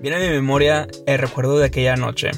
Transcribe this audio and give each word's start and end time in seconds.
Viene 0.00 0.16
a 0.16 0.20
mi 0.20 0.28
memoria 0.28 0.86
el 1.06 1.18
recuerdo 1.18 1.58
de 1.58 1.66
aquella 1.66 1.96
noche. 1.96 2.30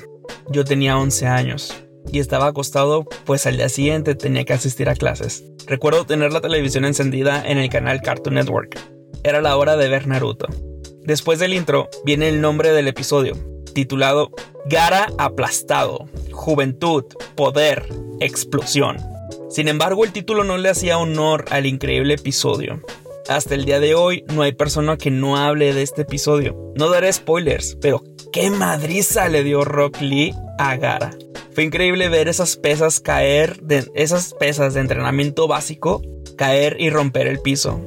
Yo 0.48 0.64
tenía 0.64 0.96
11 0.96 1.26
años 1.26 1.76
y 2.10 2.18
estaba 2.18 2.46
acostado 2.46 3.04
pues 3.26 3.46
al 3.46 3.58
día 3.58 3.68
siguiente 3.68 4.14
tenía 4.14 4.44
que 4.44 4.54
asistir 4.54 4.88
a 4.88 4.94
clases. 4.94 5.44
Recuerdo 5.66 6.06
tener 6.06 6.32
la 6.32 6.40
televisión 6.40 6.86
encendida 6.86 7.42
en 7.46 7.58
el 7.58 7.68
canal 7.68 8.00
Cartoon 8.00 8.36
Network. 8.36 8.80
Era 9.24 9.42
la 9.42 9.58
hora 9.58 9.76
de 9.76 9.88
ver 9.88 10.06
Naruto. 10.06 10.46
Después 11.02 11.38
del 11.38 11.52
intro 11.52 11.90
viene 12.02 12.28
el 12.28 12.40
nombre 12.40 12.72
del 12.72 12.88
episodio, 12.88 13.34
titulado 13.74 14.30
Gara 14.64 15.08
aplastado, 15.18 16.08
juventud, 16.32 17.04
poder, 17.34 17.86
explosión. 18.20 18.96
Sin 19.50 19.68
embargo, 19.68 20.04
el 20.04 20.12
título 20.12 20.44
no 20.44 20.56
le 20.56 20.70
hacía 20.70 20.96
honor 20.96 21.44
al 21.50 21.66
increíble 21.66 22.14
episodio. 22.14 22.80
Hasta 23.30 23.54
el 23.54 23.64
día 23.64 23.78
de 23.78 23.94
hoy 23.94 24.24
no 24.34 24.42
hay 24.42 24.50
persona 24.50 24.96
que 24.96 25.12
no 25.12 25.36
hable 25.36 25.72
de 25.72 25.82
este 25.82 26.02
episodio. 26.02 26.72
No 26.74 26.90
daré 26.90 27.12
spoilers, 27.12 27.78
pero 27.80 28.02
qué 28.32 28.50
madriza 28.50 29.28
le 29.28 29.44
dio 29.44 29.64
Rock 29.64 30.00
Lee 30.00 30.34
a 30.58 30.74
Gara. 30.74 31.12
Fue 31.52 31.62
increíble 31.62 32.08
ver 32.08 32.26
esas 32.26 32.56
pesas 32.56 32.98
caer, 32.98 33.60
esas 33.94 34.34
pesas 34.34 34.74
de 34.74 34.80
entrenamiento 34.80 35.46
básico, 35.46 36.02
caer 36.36 36.76
y 36.80 36.90
romper 36.90 37.28
el 37.28 37.38
piso. 37.38 37.80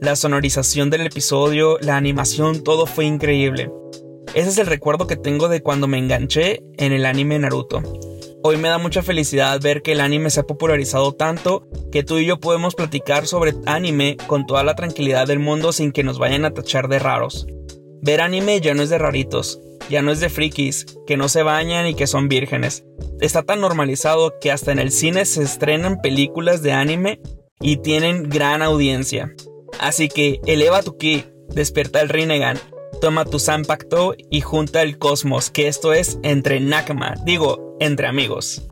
La 0.00 0.16
sonorización 0.16 0.88
del 0.88 1.02
episodio, 1.02 1.76
la 1.82 1.98
animación, 1.98 2.64
todo 2.64 2.86
fue 2.86 3.04
increíble. 3.04 3.70
Ese 4.32 4.48
es 4.48 4.56
el 4.56 4.66
recuerdo 4.66 5.06
que 5.06 5.16
tengo 5.16 5.48
de 5.48 5.60
cuando 5.60 5.88
me 5.88 5.98
enganché 5.98 6.62
en 6.78 6.94
el 6.94 7.04
anime 7.04 7.38
Naruto. 7.38 7.82
Hoy 8.48 8.58
me 8.58 8.68
da 8.68 8.78
mucha 8.78 9.02
felicidad 9.02 9.60
ver 9.60 9.82
que 9.82 9.90
el 9.90 10.00
anime 10.00 10.30
se 10.30 10.38
ha 10.38 10.46
popularizado 10.46 11.12
tanto 11.12 11.66
que 11.90 12.04
tú 12.04 12.18
y 12.18 12.26
yo 12.26 12.38
podemos 12.38 12.76
platicar 12.76 13.26
sobre 13.26 13.54
anime 13.66 14.16
con 14.28 14.46
toda 14.46 14.62
la 14.62 14.76
tranquilidad 14.76 15.26
del 15.26 15.40
mundo 15.40 15.72
sin 15.72 15.90
que 15.90 16.04
nos 16.04 16.20
vayan 16.20 16.44
a 16.44 16.52
tachar 16.52 16.86
de 16.86 17.00
raros. 17.00 17.48
Ver 18.02 18.20
anime 18.20 18.60
ya 18.60 18.72
no 18.72 18.84
es 18.84 18.88
de 18.88 18.98
raritos, 18.98 19.60
ya 19.90 20.00
no 20.00 20.12
es 20.12 20.20
de 20.20 20.28
frikis, 20.28 20.86
que 21.08 21.16
no 21.16 21.28
se 21.28 21.42
bañan 21.42 21.88
y 21.88 21.94
que 21.96 22.06
son 22.06 22.28
vírgenes. 22.28 22.84
Está 23.20 23.42
tan 23.42 23.60
normalizado 23.60 24.34
que 24.40 24.52
hasta 24.52 24.70
en 24.70 24.78
el 24.78 24.92
cine 24.92 25.24
se 25.24 25.42
estrenan 25.42 26.00
películas 26.00 26.62
de 26.62 26.70
anime 26.70 27.20
y 27.60 27.78
tienen 27.78 28.28
gran 28.28 28.62
audiencia. 28.62 29.34
Así 29.80 30.08
que 30.08 30.38
eleva 30.46 30.84
tu 30.84 30.96
ki, 30.96 31.24
despierta 31.48 32.00
el 32.00 32.10
Rinnegan, 32.10 32.60
toma 33.00 33.24
tu 33.24 33.38
Zanpakuto 33.38 34.14
y 34.30 34.40
junta 34.40 34.82
el 34.82 34.98
cosmos, 34.98 35.50
que 35.50 35.68
esto 35.68 35.92
es 35.92 36.18
entre 36.22 36.60
Nakama, 36.60 37.14
digo, 37.24 37.76
entre 37.80 38.06
amigos. 38.06 38.62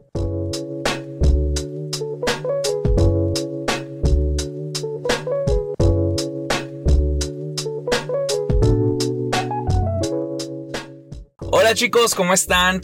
Hola 11.50 11.74
chicos, 11.74 12.14
¿cómo 12.14 12.34
están? 12.34 12.82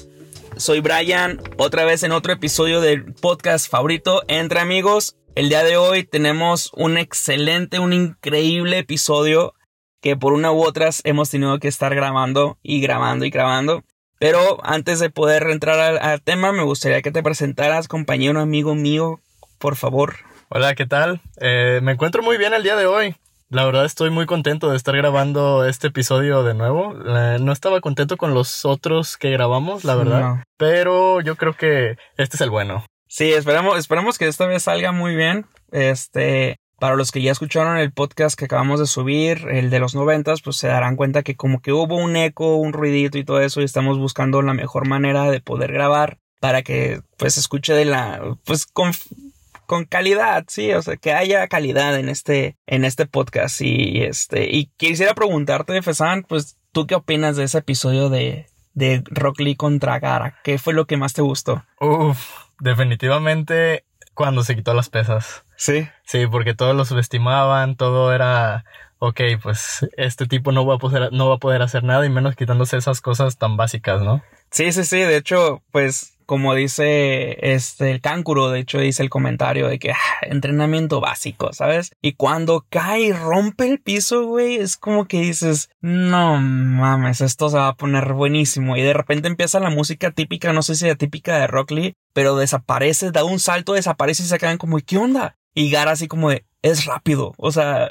Soy 0.57 0.81
Brian, 0.81 1.41
otra 1.57 1.85
vez 1.85 2.03
en 2.03 2.13
otro 2.13 2.33
episodio 2.33 2.81
del 2.81 3.15
podcast 3.15 3.71
favorito 3.71 4.23
Entre 4.29 4.61
Amigos. 4.61 5.17
El 5.35 5.49
día 5.49 5.65
de 5.65 5.77
hoy 5.77 6.05
tenemos 6.05 6.71
un 6.75 6.99
excelente, 6.99 7.79
un 7.79 7.93
increíble 7.93 8.79
episodio 8.79 9.55
que 10.01 10.17
por 10.17 10.33
una 10.33 10.53
u 10.53 10.63
otras 10.63 11.01
hemos 11.05 11.31
tenido 11.31 11.59
que 11.59 11.69
estar 11.69 11.95
grabando 11.95 12.59
y 12.63 12.81
grabando 12.81 13.25
y 13.25 13.31
grabando. 13.31 13.83
Pero 14.19 14.59
antes 14.63 14.99
de 15.01 15.09
poder 15.09 15.45
entrar 15.45 15.99
al, 16.03 16.23
tema, 16.23 16.53
me 16.53 16.63
gustaría 16.63 17.01
que 17.01 17.11
te 17.11 17.23
presentaras, 17.23 17.89
compañero, 17.89 18.41
amigo 18.41 18.75
mío, 18.75 19.21
por 19.59 19.77
favor. 19.77 20.17
Hola, 20.51 20.75
¿qué 20.75 20.85
tal? 20.87 21.23
Eh, 21.41 21.81
me 21.83 21.93
encuentro 21.93 22.23
muy 22.23 22.37
bien 22.37 22.53
el 22.53 22.63
día 22.63 22.77
de 22.77 22.87
hoy. 22.87 23.17
La 23.49 23.65
verdad 23.65 23.85
estoy 23.85 24.11
muy 24.11 24.27
contento 24.27 24.71
de 24.71 24.77
estar 24.77 24.97
grabando 24.97 25.65
este 25.65 25.89
episodio 25.89 26.45
de 26.45 26.55
nuevo. 26.55 26.95
Eh, 27.05 27.39
no 27.41 27.51
estaba 27.51 27.81
contento 27.81 28.17
con 28.17 28.33
los 28.33 28.65
otros 28.65 29.17
que 29.17 29.31
grabamos, 29.31 29.85
la 29.85 29.97
verdad. 29.97 30.45
Pero 30.57 31.21
yo 31.21 31.35
creo 31.37 31.55
que 31.55 31.97
este 32.17 32.37
es 32.37 32.41
el 32.43 32.51
bueno. 32.51 32.85
Sí, 33.09 33.33
esperamos, 33.33 33.77
esperamos 33.77 34.19
que 34.19 34.29
esta 34.29 34.47
vez 34.47 34.63
salga 34.63 34.93
muy 34.93 35.17
bien. 35.17 35.47
Este, 35.73 36.60
para 36.81 36.97
los 36.97 37.13
que 37.13 37.21
ya 37.21 37.31
escucharon 37.31 37.77
el 37.77 37.93
podcast 37.93 38.37
que 38.37 38.47
acabamos 38.47 38.81
de 38.81 38.87
subir, 38.87 39.47
el 39.51 39.69
de 39.69 39.79
los 39.79 39.95
noventas, 39.95 40.41
pues 40.41 40.57
se 40.57 40.67
darán 40.67 40.97
cuenta 40.97 41.23
que 41.23 41.37
como 41.37 41.61
que 41.61 41.73
hubo 41.73 41.97
un 41.97 42.17
eco, 42.17 42.57
un 42.57 42.73
ruidito 42.73 43.19
y 43.19 43.25
todo 43.25 43.41
eso 43.43 43.61
y 43.61 43.65
estamos 43.65 43.99
buscando 43.99 44.41
la 44.41 44.55
mejor 44.55 44.89
manera 44.89 45.31
de 45.31 45.41
poder 45.41 45.73
grabar 45.73 46.19
para 46.41 46.63
que 46.63 47.03
pues 47.19 47.37
escuche 47.37 47.75
de 47.75 47.85
la, 47.85 48.35
pues 48.45 48.65
con, 48.65 48.93
con 49.67 49.85
calidad, 49.85 50.47
sí, 50.49 50.73
o 50.73 50.81
sea, 50.81 50.97
que 50.97 51.13
haya 51.13 51.47
calidad 51.49 51.99
en 51.99 52.09
este, 52.09 52.57
en 52.67 52.87
este 52.87 53.05
podcast 53.05 53.61
y 53.61 54.03
este, 54.03 54.51
y 54.51 54.71
quisiera 54.79 55.15
preguntarte, 55.15 55.83
Fesan, 55.83 56.23
pues 56.23 56.57
tú 56.73 56.87
qué 56.87 56.95
opinas 56.95 57.37
de 57.37 57.45
ese 57.45 57.59
episodio 57.59 58.09
de, 58.09 58.47
de 58.73 59.03
Rock 59.05 59.41
Lee 59.41 59.55
contra 59.55 59.99
Gara, 59.99 60.39
¿qué 60.45 60.57
fue 60.57 60.73
lo 60.73 60.87
que 60.87 60.97
más 60.97 61.13
te 61.13 61.21
gustó? 61.21 61.63
Uf, 61.79 62.27
definitivamente 62.59 63.85
cuando 64.21 64.43
se 64.43 64.55
quitó 64.55 64.75
las 64.75 64.91
pesas. 64.91 65.47
Sí. 65.57 65.89
Sí, 66.05 66.27
porque 66.27 66.53
todos 66.53 66.77
lo 66.77 66.85
subestimaban, 66.85 67.75
todo 67.75 68.13
era, 68.13 68.67
ok, 68.99 69.19
pues 69.43 69.89
este 69.97 70.27
tipo 70.27 70.53
no 70.53 70.67
va 70.67 70.75
a 70.75 70.79
poder, 70.79 71.11
no 71.11 71.31
va 71.31 71.37
a 71.37 71.39
poder 71.39 71.63
hacer 71.63 71.85
nada 71.85 72.05
y 72.05 72.11
menos 72.11 72.37
quitándose 72.37 72.77
esas 72.77 73.01
cosas 73.01 73.39
tan 73.39 73.57
básicas, 73.57 74.03
¿no? 74.03 74.23
Sí, 74.51 74.73
sí, 74.73 74.85
sí, 74.85 74.99
de 74.99 75.17
hecho, 75.17 75.63
pues 75.73 76.19
como 76.31 76.55
dice 76.55 77.55
este 77.55 77.91
el 77.91 78.01
cáncuro, 78.01 78.51
de 78.51 78.61
hecho 78.61 78.79
dice 78.79 79.03
el 79.03 79.11
comentario 79.11 79.67
de 79.67 79.81
que 79.81 79.91
ah, 79.91 79.97
entrenamiento 80.23 81.01
básico, 81.01 81.53
¿sabes? 81.53 81.91
Y 82.01 82.13
cuando 82.13 82.65
cae 82.71 83.01
y 83.01 83.13
rompe 83.13 83.69
el 83.69 83.81
piso, 83.81 84.27
güey, 84.27 84.55
es 84.55 84.77
como 84.77 85.09
que 85.09 85.23
dices, 85.23 85.71
no 85.81 86.37
mames, 86.37 87.21
esto 87.21 87.49
se 87.49 87.57
va 87.57 87.67
a 87.67 87.75
poner 87.75 88.13
buenísimo. 88.13 88.77
Y 88.77 88.83
de 88.83 88.93
repente 88.93 89.27
empieza 89.27 89.59
la 89.59 89.71
música 89.71 90.13
típica, 90.13 90.53
no 90.53 90.63
sé 90.63 90.77
si 90.77 90.87
la 90.87 90.95
típica 90.95 91.37
de 91.37 91.49
Rock 91.49 91.73
Lee, 91.73 91.97
pero 92.13 92.37
desaparece, 92.37 93.11
da 93.11 93.25
un 93.25 93.41
salto, 93.41 93.73
desaparece 93.73 94.23
y 94.23 94.27
se 94.27 94.39
quedan 94.39 94.59
como, 94.59 94.79
¿qué 94.79 94.99
onda? 94.99 95.37
Y 95.53 95.69
Gara 95.73 95.91
así 95.91 96.07
como 96.07 96.31
de, 96.31 96.47
es 96.63 96.85
rápido, 96.85 97.35
o 97.39 97.51
sea, 97.51 97.91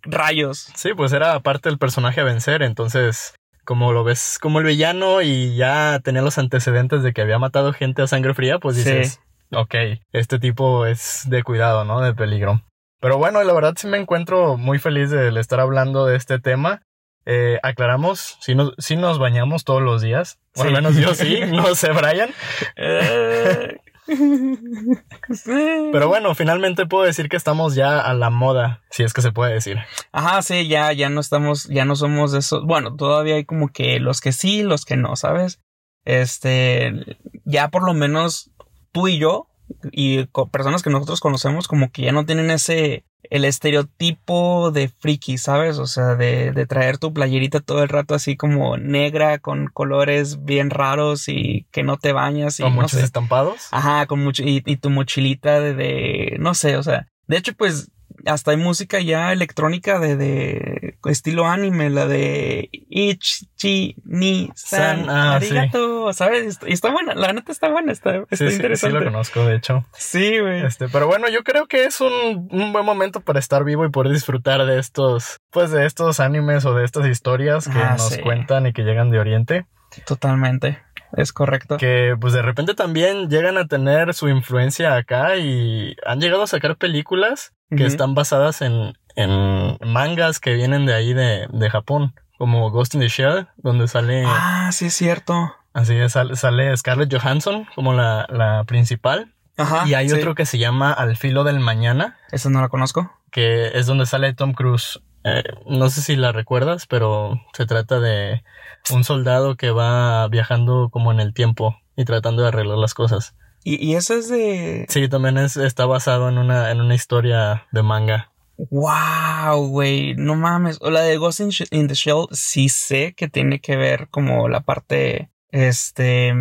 rayos. 0.00 0.70
Sí, 0.76 0.94
pues 0.96 1.12
era 1.12 1.40
parte 1.40 1.68
del 1.68 1.76
personaje 1.76 2.22
a 2.22 2.24
vencer, 2.24 2.62
entonces 2.62 3.34
como 3.66 3.92
lo 3.92 4.04
ves 4.04 4.38
como 4.40 4.60
el 4.60 4.64
villano 4.64 5.20
y 5.20 5.56
ya 5.56 6.00
tenía 6.02 6.22
los 6.22 6.38
antecedentes 6.38 7.02
de 7.02 7.12
que 7.12 7.20
había 7.20 7.38
matado 7.38 7.74
gente 7.74 8.00
a 8.00 8.06
sangre 8.06 8.32
fría, 8.32 8.58
pues 8.58 8.76
dices, 8.76 9.20
ok, 9.52 9.74
este 10.12 10.38
tipo 10.38 10.86
es 10.86 11.24
de 11.28 11.42
cuidado, 11.42 11.84
¿no? 11.84 12.00
De 12.00 12.14
peligro. 12.14 12.62
Pero 13.00 13.18
bueno, 13.18 13.42
la 13.42 13.52
verdad 13.52 13.74
sí 13.76 13.86
me 13.86 13.98
encuentro 13.98 14.56
muy 14.56 14.78
feliz 14.78 15.10
de 15.10 15.38
estar 15.38 15.60
hablando 15.60 16.06
de 16.06 16.16
este 16.16 16.38
tema. 16.38 16.80
Eh, 17.26 17.58
aclaramos, 17.62 18.38
si 18.40 18.54
nos, 18.54 18.72
si 18.78 18.96
nos 18.96 19.18
bañamos 19.18 19.64
todos 19.64 19.82
los 19.82 20.00
días, 20.00 20.38
o 20.54 20.62
al 20.62 20.72
menos 20.72 20.96
yo 20.96 21.14
sí, 21.14 21.40
no 21.50 21.74
sé, 21.74 21.90
Brian. 21.90 22.30
Eh, 22.76 23.78
pero 25.92 26.08
bueno, 26.08 26.34
finalmente 26.34 26.86
puedo 26.86 27.04
decir 27.04 27.28
que 27.28 27.36
estamos 27.36 27.74
ya 27.74 28.00
a 28.00 28.14
la 28.14 28.30
moda, 28.30 28.82
si 28.90 29.02
es 29.02 29.12
que 29.12 29.22
se 29.22 29.32
puede 29.32 29.52
decir. 29.52 29.78
Ajá, 30.12 30.42
sí, 30.42 30.68
ya, 30.68 30.92
ya 30.92 31.08
no 31.08 31.20
estamos, 31.20 31.64
ya 31.64 31.84
no 31.84 31.96
somos 31.96 32.32
de 32.32 32.38
esos. 32.38 32.64
Bueno, 32.64 32.96
todavía 32.96 33.34
hay 33.36 33.44
como 33.44 33.68
que 33.68 33.98
los 34.00 34.20
que 34.20 34.32
sí, 34.32 34.62
los 34.62 34.84
que 34.84 34.96
no, 34.96 35.16
¿sabes? 35.16 35.60
Este, 36.04 37.18
ya 37.44 37.68
por 37.68 37.84
lo 37.84 37.94
menos 37.94 38.50
tú 38.92 39.08
y 39.08 39.18
yo 39.18 39.48
y 39.90 40.26
personas 40.52 40.82
que 40.82 40.90
nosotros 40.90 41.20
conocemos 41.20 41.66
como 41.66 41.90
que 41.90 42.02
ya 42.02 42.12
no 42.12 42.24
tienen 42.24 42.50
ese 42.50 43.04
el 43.30 43.44
estereotipo 43.44 44.70
de 44.70 44.88
friki, 44.88 45.38
¿sabes? 45.38 45.78
O 45.78 45.86
sea, 45.86 46.14
de, 46.14 46.52
de, 46.52 46.66
traer 46.66 46.98
tu 46.98 47.12
playerita 47.12 47.60
todo 47.60 47.82
el 47.82 47.88
rato 47.88 48.14
así 48.14 48.36
como 48.36 48.76
negra, 48.76 49.38
con 49.38 49.66
colores 49.66 50.44
bien 50.44 50.70
raros 50.70 51.28
y 51.28 51.66
que 51.70 51.82
no 51.82 51.96
te 51.96 52.12
bañas. 52.12 52.60
Y, 52.60 52.62
con 52.62 52.74
muchos 52.74 53.02
estampados. 53.02 53.68
Ajá, 53.70 54.06
con 54.06 54.22
mucho, 54.22 54.42
y, 54.42 54.62
y 54.64 54.76
tu 54.76 54.90
mochilita 54.90 55.60
de, 55.60 55.74
de, 55.74 56.36
no 56.38 56.54
sé, 56.54 56.76
o 56.76 56.82
sea, 56.82 57.08
de 57.26 57.36
hecho, 57.36 57.52
pues 57.54 57.90
hasta 58.24 58.52
hay 58.52 58.56
música 58.56 59.00
ya 59.00 59.32
electrónica 59.32 59.98
de, 59.98 60.16
de 60.16 60.85
estilo 61.08 61.46
anime, 61.46 61.90
la 61.90 62.06
de 62.06 62.68
Ichi 62.72 63.96
ni 64.04 64.50
San 64.54 65.08
ah, 65.08 65.36
Arigato, 65.36 66.12
¿sabes? 66.12 66.58
Y 66.66 66.72
está 66.72 66.90
buena, 66.90 67.14
la 67.14 67.32
neta 67.32 67.52
está 67.52 67.68
buena, 67.68 67.92
está, 67.92 68.22
está 68.30 68.44
interesante. 68.44 68.98
Sí, 68.98 69.04
lo 69.04 69.10
conozco, 69.10 69.44
de 69.44 69.56
hecho. 69.56 69.84
Sí, 69.96 70.38
güey. 70.38 70.64
Este, 70.64 70.88
pero 70.88 71.06
bueno, 71.06 71.28
yo 71.28 71.42
creo 71.44 71.66
que 71.66 71.84
es 71.84 72.00
un, 72.00 72.48
un, 72.50 72.72
buen 72.72 72.84
momento 72.84 73.20
para 73.20 73.38
estar 73.38 73.64
vivo 73.64 73.84
y 73.84 73.90
poder 73.90 74.12
disfrutar 74.12 74.64
de 74.66 74.78
estos, 74.78 75.40
pues 75.50 75.70
de 75.70 75.86
estos 75.86 76.20
animes 76.20 76.64
o 76.64 76.74
de 76.74 76.84
estas 76.84 77.06
historias 77.06 77.68
que 77.68 77.78
Ah, 77.78 77.96
nos 77.98 78.08
sí. 78.10 78.20
cuentan 78.20 78.66
y 78.66 78.72
que 78.72 78.82
llegan 78.82 79.10
de 79.10 79.18
Oriente. 79.18 79.66
Totalmente. 80.06 80.82
Es 81.12 81.32
correcto. 81.32 81.76
Que 81.76 82.16
pues 82.20 82.32
de 82.32 82.42
repente 82.42 82.74
también 82.74 83.30
llegan 83.30 83.56
a 83.56 83.66
tener 83.66 84.12
su 84.14 84.28
influencia 84.28 84.96
acá 84.96 85.36
y 85.36 85.96
han 86.04 86.20
llegado 86.20 86.42
a 86.42 86.46
sacar 86.46 86.76
películas 86.76 87.54
que 87.70 87.84
están 87.84 88.14
basadas 88.14 88.62
en, 88.62 88.92
en 89.16 89.78
mangas 89.84 90.38
que 90.40 90.54
vienen 90.54 90.86
de 90.86 90.94
ahí 90.94 91.12
de, 91.14 91.48
de 91.50 91.70
Japón, 91.70 92.14
como 92.38 92.70
Ghost 92.70 92.94
in 92.94 93.00
the 93.00 93.08
Shell, 93.08 93.48
donde 93.56 93.88
sale, 93.88 94.24
Ah, 94.26 94.70
sí 94.72 94.86
es 94.86 94.94
cierto. 94.94 95.54
así 95.72 95.94
es, 95.96 96.12
sale, 96.12 96.36
sale 96.36 96.76
Scarlett 96.76 97.12
Johansson 97.12 97.66
como 97.74 97.92
la, 97.92 98.26
la 98.30 98.64
principal. 98.64 99.32
Ajá. 99.58 99.88
y 99.88 99.94
hay 99.94 100.10
sí. 100.10 100.14
otro 100.16 100.34
que 100.34 100.44
se 100.44 100.58
llama 100.58 100.92
Al 100.92 101.16
filo 101.16 101.42
del 101.42 101.60
mañana, 101.60 102.18
Esa 102.30 102.50
no 102.50 102.60
la 102.60 102.68
conozco. 102.68 103.10
que 103.30 103.68
es 103.78 103.86
donde 103.86 104.04
sale 104.04 104.34
Tom 104.34 104.52
Cruise. 104.52 105.00
eh, 105.24 105.42
no 105.66 105.88
sé 105.88 106.02
si 106.02 106.14
la 106.14 106.30
recuerdas, 106.32 106.86
pero 106.86 107.40
se 107.54 107.64
trata 107.64 107.98
de 107.98 108.44
un 108.92 109.02
soldado 109.02 109.56
que 109.56 109.70
va 109.70 110.28
viajando 110.28 110.90
como 110.90 111.10
en 111.10 111.20
el 111.20 111.32
tiempo 111.32 111.74
y 111.96 112.04
tratando 112.04 112.42
de 112.42 112.48
arreglar 112.48 112.76
las 112.76 112.92
cosas. 112.92 113.34
¿Y, 113.64 113.82
y 113.84 113.94
eso 113.96 114.12
es 114.14 114.28
de...? 114.28 114.84
Sí, 114.90 115.08
también 115.08 115.38
es, 115.38 115.56
está 115.56 115.86
basado 115.86 116.28
en 116.28 116.36
una, 116.38 116.70
en 116.70 116.80
una 116.82 116.94
historia 116.94 117.64
de 117.72 117.82
manga. 117.82 118.30
Wow, 118.58 119.68
güey, 119.68 120.14
no 120.16 120.34
mames. 120.34 120.78
O 120.80 120.90
la 120.90 121.02
de 121.02 121.16
Ghost 121.18 121.40
in, 121.70 121.88
the 121.88 121.94
Shell, 121.94 122.26
sí 122.32 122.68
sé 122.68 123.14
que 123.14 123.28
tiene 123.28 123.60
que 123.60 123.76
ver 123.76 124.08
como 124.08 124.48
la 124.48 124.60
parte, 124.62 125.30
este, 125.50 126.32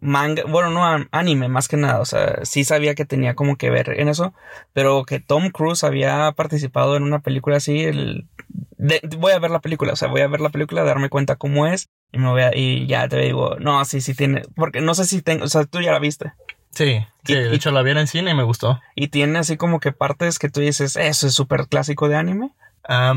manga, 0.00 0.44
bueno, 0.48 0.70
no 0.70 0.84
an- 0.86 1.08
anime 1.12 1.48
más 1.48 1.68
que 1.68 1.76
nada. 1.76 2.00
O 2.00 2.04
sea, 2.06 2.44
sí 2.44 2.64
sabía 2.64 2.94
que 2.94 3.04
tenía 3.04 3.34
como 3.34 3.56
que 3.56 3.70
ver 3.70 3.98
en 4.00 4.08
eso, 4.08 4.34
pero 4.72 5.04
que 5.04 5.20
Tom 5.20 5.50
Cruise 5.50 5.84
había 5.84 6.32
participado 6.32 6.96
en 6.96 7.02
una 7.02 7.20
película 7.20 7.58
así, 7.58 7.80
el, 7.84 8.28
de- 8.78 9.00
voy 9.18 9.32
a 9.32 9.38
ver 9.38 9.50
la 9.50 9.60
película, 9.60 9.92
o 9.92 9.96
sea, 9.96 10.08
voy 10.08 10.22
a 10.22 10.28
ver 10.28 10.40
la 10.40 10.50
película, 10.50 10.84
darme 10.84 11.10
cuenta 11.10 11.36
cómo 11.36 11.66
es 11.66 11.88
y 12.12 12.18
me 12.18 12.30
voy 12.30 12.42
a, 12.42 12.56
y 12.56 12.86
ya 12.86 13.08
te 13.08 13.18
digo, 13.18 13.56
no, 13.60 13.84
sí, 13.84 14.00
sí 14.00 14.14
tiene, 14.14 14.42
porque 14.54 14.80
no 14.80 14.94
sé 14.94 15.04
si 15.06 15.20
tengo, 15.22 15.44
o 15.44 15.48
sea, 15.48 15.64
tú 15.64 15.80
ya 15.82 15.92
la 15.92 15.98
viste. 15.98 16.32
Sí, 16.76 17.04
sí, 17.24 17.32
Y- 17.32 17.36
de 17.36 17.50
y- 17.52 17.54
hecho 17.56 17.70
la 17.72 17.82
vi 17.82 17.90
en 17.92 18.06
cine 18.06 18.30
y 18.30 18.34
me 18.34 18.42
gustó. 18.44 18.80
Y 18.94 19.08
tiene 19.08 19.38
así 19.40 19.56
como 19.56 19.80
que 19.80 19.92
partes 19.92 20.38
que 20.38 20.48
tú 20.50 20.60
dices, 20.60 20.94
eso 20.96 21.26
es 21.26 21.34
súper 21.34 21.66
clásico 21.68 22.08
de 22.08 22.16
anime. 22.16 22.50
¿O 22.88 23.14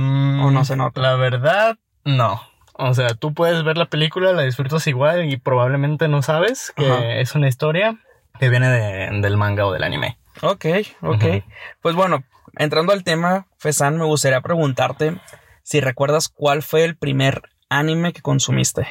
no 0.51 0.65
se 0.65 0.75
nota? 0.75 0.99
La 1.01 1.15
verdad, 1.15 1.77
no. 2.03 2.41
O 2.73 2.93
sea, 2.93 3.09
tú 3.13 3.33
puedes 3.33 3.63
ver 3.63 3.77
la 3.77 3.85
película, 3.87 4.31
la 4.31 4.43
disfrutas 4.43 4.87
igual 4.87 5.25
y 5.31 5.37
probablemente 5.37 6.07
no 6.07 6.21
sabes 6.23 6.71
que 6.75 6.89
Ajá. 6.89 7.15
es 7.17 7.35
una 7.35 7.47
historia 7.49 7.97
que 8.39 8.49
viene 8.49 8.69
de- 8.69 9.19
del 9.21 9.35
manga 9.37 9.65
o 9.67 9.73
del 9.73 9.83
anime. 9.83 10.17
Ok, 10.41 10.65
ok. 11.01 11.43
Pues 11.81 11.95
bueno, 11.95 12.23
entrando 12.57 12.93
al 12.93 13.03
tema, 13.03 13.47
Fesan, 13.57 13.97
me 13.97 14.05
gustaría 14.05 14.39
preguntarte 14.41 15.17
si 15.63 15.81
recuerdas 15.81 16.29
cuál 16.29 16.63
fue 16.63 16.85
el 16.85 16.95
primer 16.95 17.41
anime 17.69 18.13
que 18.13 18.21
consumiste. 18.21 18.87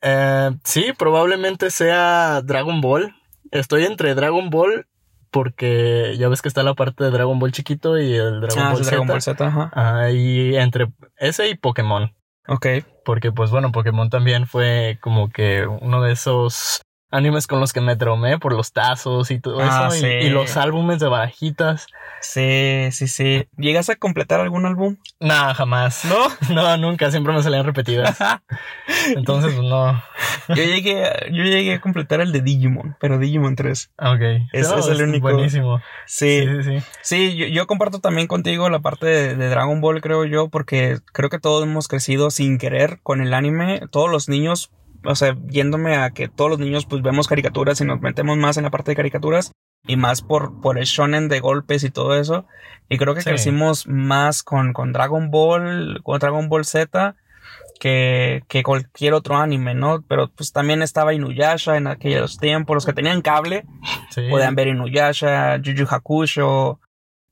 Eh, 0.00 0.50
sí, 0.64 0.92
probablemente 0.96 1.70
sea 1.70 2.40
Dragon 2.42 2.80
Ball. 2.80 3.14
Estoy 3.50 3.84
entre 3.84 4.14
Dragon 4.14 4.50
Ball 4.50 4.86
porque 5.30 6.16
ya 6.18 6.28
ves 6.28 6.42
que 6.42 6.48
está 6.48 6.62
la 6.62 6.74
parte 6.74 7.04
de 7.04 7.10
Dragon 7.10 7.38
Ball 7.38 7.52
chiquito 7.52 7.98
y 7.98 8.14
el 8.14 8.40
Dragon 8.40 8.58
ah, 8.62 8.72
Ball 8.72 8.84
Z. 8.84 8.90
Dragon 8.90 9.06
Ball 9.06 9.22
Z, 9.22 9.46
ajá. 9.46 9.70
Ah, 9.74 10.10
y 10.10 10.56
entre 10.56 10.88
ese 11.16 11.48
y 11.48 11.54
Pokémon. 11.54 12.14
Ok. 12.46 12.66
Porque 13.04 13.32
pues 13.32 13.50
bueno, 13.50 13.72
Pokémon 13.72 14.10
también 14.10 14.46
fue 14.46 14.98
como 15.00 15.28
que 15.30 15.66
uno 15.66 16.02
de 16.02 16.12
esos 16.12 16.82
animes 17.10 17.46
con 17.46 17.58
los 17.60 17.72
que 17.72 17.80
me 17.80 17.96
traumé 17.96 18.38
por 18.38 18.52
los 18.54 18.72
tazos 18.72 19.30
y 19.30 19.40
todo 19.40 19.60
Ah, 19.60 19.88
eso. 19.90 19.96
y- 19.96 20.00
sí. 20.00 20.06
Y, 20.26 20.30
los 20.30 20.56
álbumes 20.56 20.98
de 21.00 21.08
barajitas. 21.08 21.86
Sí, 22.20 22.88
sí, 22.90 23.06
sí. 23.08 23.46
¿Llegas 23.56 23.88
a 23.90 23.96
completar 23.96 24.40
algún 24.40 24.66
álbum? 24.66 24.96
Nah, 25.20 25.54
jamás. 25.54 26.04
No. 26.04 26.16
No, 26.54 26.76
nunca, 26.76 27.10
siempre 27.10 27.32
me 27.32 27.42
salían 27.42 27.64
repetidas. 27.64 28.18
Entonces, 29.14 29.54
pues 29.54 29.66
no. 29.66 29.92
yo 30.48 30.54
llegué, 30.64 31.04
yo 31.30 31.44
llegué 31.44 31.74
a 31.74 31.80
completar 31.80 32.20
el 32.20 32.32
de 32.32 32.40
Digimon, 32.40 32.96
pero 33.00 33.18
Digimon 33.18 33.54
3. 33.56 33.90
Ok. 33.98 34.20
Es- 34.52 34.68
No, 34.70 34.78
es 34.78 34.88
el 34.88 35.02
único. 35.02 35.28
Buenísimo. 35.30 35.80
Sí, 36.06 36.40
Sí, 36.46 36.62
sí, 36.62 36.80
sí. 36.80 36.86
Sí, 37.02 37.36
yo, 37.36 37.46
yo 37.46 37.66
comparto 37.66 38.00
también 38.00 38.26
contigo 38.26 38.68
la 38.70 38.80
parte 38.80 39.06
de, 39.06 39.34
de 39.36 39.48
Dragon 39.48 39.80
Ball, 39.80 40.00
creo 40.00 40.24
yo, 40.24 40.48
porque 40.48 40.98
creo 41.12 41.30
que 41.30 41.38
todos 41.38 41.62
hemos 41.64 41.88
crecido 41.88 42.30
sin 42.30 42.58
querer 42.58 42.98
con 43.02 43.20
el 43.20 43.34
anime. 43.34 43.82
Todos 43.90 44.10
los 44.10 44.28
niños, 44.28 44.70
o 45.04 45.14
sea, 45.14 45.36
yéndome 45.48 45.96
a 45.96 46.10
que 46.10 46.28
todos 46.28 46.50
los 46.50 46.58
niños 46.58 46.86
pues 46.86 47.02
vemos 47.02 47.28
caricaturas 47.28 47.80
y 47.80 47.84
nos 47.84 48.00
metemos 48.00 48.36
más 48.36 48.56
en 48.56 48.64
la 48.64 48.70
parte 48.70 48.90
de 48.92 48.96
caricaturas 48.96 49.52
y 49.86 49.96
más 49.96 50.22
por, 50.22 50.60
por 50.60 50.78
el 50.78 50.84
shonen 50.84 51.28
de 51.28 51.40
golpes 51.40 51.84
y 51.84 51.90
todo 51.90 52.14
eso. 52.18 52.46
Y 52.88 52.98
creo 52.98 53.14
que 53.14 53.20
Sí. 53.22 53.28
crecimos 53.30 53.86
más 53.86 54.42
con, 54.42 54.72
con 54.72 54.92
Dragon 54.92 55.30
Ball, 55.30 56.00
con 56.02 56.18
Dragon 56.18 56.48
Ball 56.48 56.64
Z. 56.64 57.16
Que, 57.80 58.42
que 58.48 58.64
cualquier 58.64 59.14
otro 59.14 59.36
anime, 59.36 59.72
¿no? 59.74 60.02
Pero 60.08 60.28
pues 60.34 60.52
también 60.52 60.82
estaba 60.82 61.14
Inuyasha 61.14 61.76
en 61.76 61.86
aquellos 61.86 62.38
tiempos. 62.38 62.74
Los 62.74 62.84
que 62.86 62.92
tenían 62.92 63.22
cable 63.22 63.64
Sí. 64.10 64.26
podían 64.28 64.56
ver 64.56 64.66
Inuyasha, 64.68 65.58
Yu 65.58 65.86
Hakusho, 65.88 66.80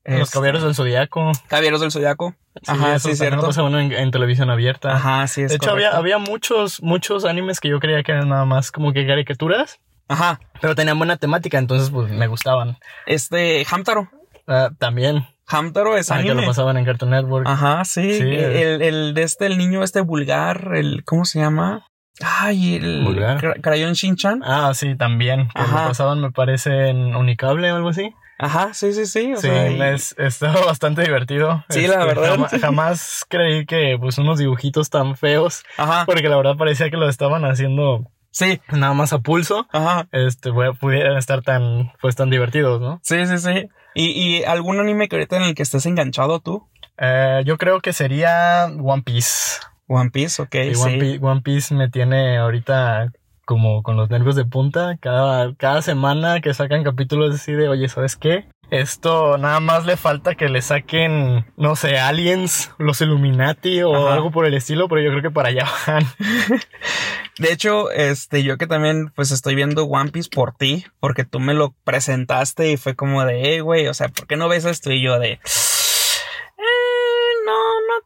Los 0.07 0.21
este, 0.23 0.35
caballeros 0.35 0.63
del 0.63 0.75
zodiaco. 0.75 1.33
Caballeros 1.49 1.81
del 1.81 1.91
Zodiaco. 1.91 2.35
Ajá, 2.67 2.95
eso 2.95 3.09
sí, 3.09 3.15
también 3.19 3.37
lo 3.37 3.43
cierto. 3.43 3.47
pasa 3.47 3.63
uno 3.65 3.81
en, 3.81 3.93
en 3.93 4.11
televisión 4.11 4.51
abierta. 4.51 4.95
Ajá, 4.95 5.27
sí, 5.27 5.43
es 5.43 5.51
de 5.51 5.57
hecho, 5.57 5.71
había, 5.73 5.91
correcto. 5.91 5.99
había 5.99 6.19
muchos, 6.19 6.83
muchos 6.83 7.25
animes 7.25 7.61
que 7.61 7.69
yo 7.69 7.81
creía 7.81 8.03
que 8.03 8.13
eran 8.13 8.29
nada 8.29 8.45
más 8.45 8.71
como 8.73 8.93
que 8.93 9.07
caricaturas, 9.07 9.79
Ajá. 10.09 10.41
pero 10.61 10.75
tenían 10.75 10.97
buena 10.99 11.17
temática, 11.17 11.59
entonces 11.59 11.91
pues 11.91 12.11
me 12.11 12.27
gustaban. 12.29 12.79
Este, 13.07 13.67
Hamtaro. 13.71 14.09
Ah, 14.47 14.71
también, 14.79 15.27
Hamtaro 15.49 15.97
es 15.97 16.11
ah, 16.11 16.23
que 16.23 16.35
lo 16.35 16.45
pasaban 16.45 16.77
en 16.77 16.85
Cartoon 16.85 17.11
Network. 17.11 17.47
Ajá, 17.49 17.85
sí. 17.85 18.15
Sí. 18.19 18.23
El, 18.23 18.83
el 18.83 19.15
de 19.15 19.23
este, 19.23 19.47
el 19.47 19.59
niño 19.59 19.83
este 19.83 20.01
vulgar, 20.01 20.73
el, 20.75 21.05
¿cómo 21.05 21.25
se 21.25 21.41
llama? 21.41 21.87
Ay, 22.23 22.77
el 22.77 23.05
¿Vulgar? 23.05 23.39
Cra- 23.41 23.61
Crayon 23.61 23.93
Shin-chan. 23.93 24.43
Ah, 24.45 24.73
sí, 24.75 24.97
también. 24.97 25.49
Que 25.55 25.61
lo 25.61 25.65
Ajá. 25.67 25.89
pasaban, 25.89 26.21
me 26.21 26.31
parece, 26.31 26.89
en 26.89 27.15
Unicable 27.15 27.71
o 27.71 27.77
algo 27.77 27.91
así. 27.91 28.15
Ajá, 28.39 28.75
sí, 28.75 28.93
sí, 28.93 29.07
sí. 29.07 29.33
O 29.33 29.37
sí, 29.37 29.49
sea, 29.49 29.71
y- 29.71 29.81
es, 29.95 30.15
estaba 30.19 30.65
bastante 30.67 31.03
divertido. 31.03 31.65
Este, 31.69 31.83
Sí, 31.83 31.87
la 31.87 32.05
verdad. 32.05 32.31
Jamás, 32.37 32.53
jamás 32.61 33.25
creí 33.29 33.65
que 33.67 33.97
pues 33.99 34.19
unos 34.19 34.39
dibujitos 34.39 34.91
tan 34.91 35.17
feos, 35.17 35.63
Ajá, 35.79 36.05
porque 36.07 36.29
la 36.29 36.37
verdad 36.37 36.57
parecía 36.57 36.91
que 36.91 36.97
lo 36.97 37.09
estaban 37.09 37.45
haciendo 37.45 38.11
sí. 38.31 38.61
nada 38.73 38.93
más 38.95 39.13
a 39.13 39.21
pulso. 39.21 39.67
Ajá. 39.73 40.07
Este, 40.13 40.51
pu- 40.51 40.79
pudieran 40.79 41.17
estar 41.17 41.43
tan, 41.43 41.93
pues 42.01 42.15
tan 42.17 42.29
divertidos, 42.31 42.81
¿no? 42.81 43.01
Sí, 43.03 43.25
sí, 43.27 43.39
sí. 43.39 43.69
¿Y, 43.95 44.11
y 44.11 44.45
algún 44.45 44.79
anime 44.79 45.09
que 45.09 45.17
ahorita 45.17 45.37
en 45.39 45.43
el 45.45 45.55
que 45.55 45.63
estés 45.63 45.87
enganchado 45.87 46.41
tú? 46.41 46.69
Eh, 46.99 47.43
yo 47.47 47.57
creo 47.57 47.81
que 47.81 47.93
sería 47.95 48.67
One 48.67 49.03
Piece. 49.03 49.61
One 49.89 50.11
Piece, 50.11 50.43
ok, 50.43 50.55
sí. 50.75 50.83
One, 50.83 50.99
Pi- 50.99 51.19
One 51.23 51.41
Piece 51.43 51.75
me 51.75 51.89
tiene 51.89 52.37
ahorita 52.37 53.13
como 53.47 53.83
con 53.83 53.97
los 53.97 54.11
nervios 54.11 54.37
de 54.37 54.45
punta. 54.45 54.99
Cada, 55.01 55.55
cada 55.55 55.81
semana 55.81 56.41
que 56.43 56.53
sacan 56.53 56.85
capítulos 56.85 57.35
así 57.35 57.53
de, 57.53 57.69
oye, 57.69 57.89
¿sabes 57.89 58.17
qué? 58.17 58.45
Esto 58.71 59.39
nada 59.39 59.61
más 59.61 59.87
le 59.87 59.97
falta 59.97 60.35
que 60.35 60.49
le 60.49 60.61
saquen, 60.61 61.47
no 61.57 61.77
sé, 61.77 62.01
aliens, 62.01 62.73
los 62.79 63.01
Illuminati 63.01 63.81
o 63.83 63.95
Ajá. 63.95 64.15
algo 64.15 64.33
por 64.33 64.45
el 64.45 64.55
estilo, 64.55 64.89
pero 64.89 65.01
yo 65.01 65.11
creo 65.11 65.23
que 65.23 65.31
para 65.31 65.51
allá 65.51 65.67
van. 65.87 66.05
De 67.39 67.53
hecho, 67.53 67.91
este, 67.93 68.43
yo 68.43 68.57
que 68.59 68.67
también, 68.67 69.13
pues 69.15 69.31
estoy 69.31 69.55
viendo 69.55 69.85
One 69.85 70.11
Piece 70.11 70.31
por 70.33 70.53
ti, 70.53 70.85
porque 71.01 71.25
tú 71.25 71.39
me 71.39 71.55
lo 71.55 71.75
presentaste 71.85 72.73
y 72.73 72.77
fue 72.77 72.97
como 72.97 73.25
de, 73.25 73.41
hey, 73.45 73.61
güey, 73.61 73.87
o 73.89 73.95
sea, 73.95 74.09
¿por 74.09 74.27
qué 74.27 74.37
no 74.37 74.49
ves 74.49 74.65
esto? 74.65 74.91
Y 74.91 75.01
yo 75.03 75.19
de, 75.21 75.33
"Eh, 75.33 75.39
no, 75.39 75.41
no 75.41 75.76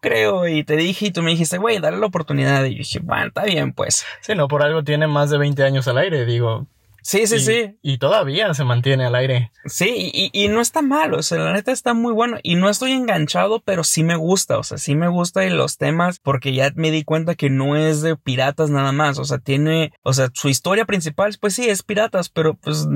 creo. 0.00 0.48
Y 0.48 0.64
te 0.64 0.76
dije, 0.76 1.06
y 1.06 1.10
tú 1.10 1.22
me 1.22 1.30
dijiste, 1.30 1.58
güey, 1.58 1.78
dale 1.78 1.98
la 1.98 2.06
oportunidad. 2.06 2.64
Y 2.64 2.72
yo 2.72 2.78
dije, 2.78 2.98
bueno, 3.00 3.28
está 3.28 3.44
bien, 3.44 3.72
pues. 3.72 4.04
Sí, 4.20 4.34
no, 4.34 4.48
por 4.48 4.62
algo 4.62 4.82
tiene 4.82 5.06
más 5.06 5.30
de 5.30 5.38
20 5.38 5.62
años 5.62 5.86
al 5.88 5.98
aire, 5.98 6.24
digo. 6.26 6.66
Sí, 7.02 7.26
sí, 7.26 7.36
y, 7.36 7.40
sí. 7.40 7.78
Y 7.82 7.98
todavía 7.98 8.52
se 8.54 8.64
mantiene 8.64 9.06
al 9.06 9.14
aire. 9.14 9.50
Sí, 9.64 10.10
y, 10.12 10.30
y 10.32 10.48
no 10.48 10.60
está 10.60 10.82
mal, 10.82 11.14
o 11.14 11.22
sea, 11.22 11.38
la 11.38 11.52
neta 11.52 11.72
está 11.72 11.94
muy 11.94 12.12
bueno. 12.12 12.38
Y 12.42 12.56
no 12.56 12.68
estoy 12.68 12.92
enganchado, 12.92 13.60
pero 13.60 13.84
sí 13.84 14.02
me 14.02 14.16
gusta, 14.16 14.58
o 14.58 14.62
sea, 14.62 14.78
sí 14.78 14.94
me 14.94 15.08
gusta 15.08 15.44
y 15.44 15.50
los 15.50 15.78
temas, 15.78 16.18
porque 16.18 16.52
ya 16.52 16.70
me 16.74 16.90
di 16.90 17.04
cuenta 17.04 17.34
que 17.34 17.50
no 17.50 17.76
es 17.76 18.02
de 18.02 18.16
piratas 18.16 18.70
nada 18.70 18.92
más, 18.92 19.18
o 19.18 19.24
sea, 19.24 19.38
tiene, 19.38 19.92
o 20.02 20.12
sea, 20.12 20.28
su 20.34 20.48
historia 20.48 20.84
principal, 20.84 21.36
pues 21.40 21.54
sí, 21.54 21.68
es 21.68 21.82
piratas, 21.82 22.28
pero 22.28 22.54
pues 22.54 22.86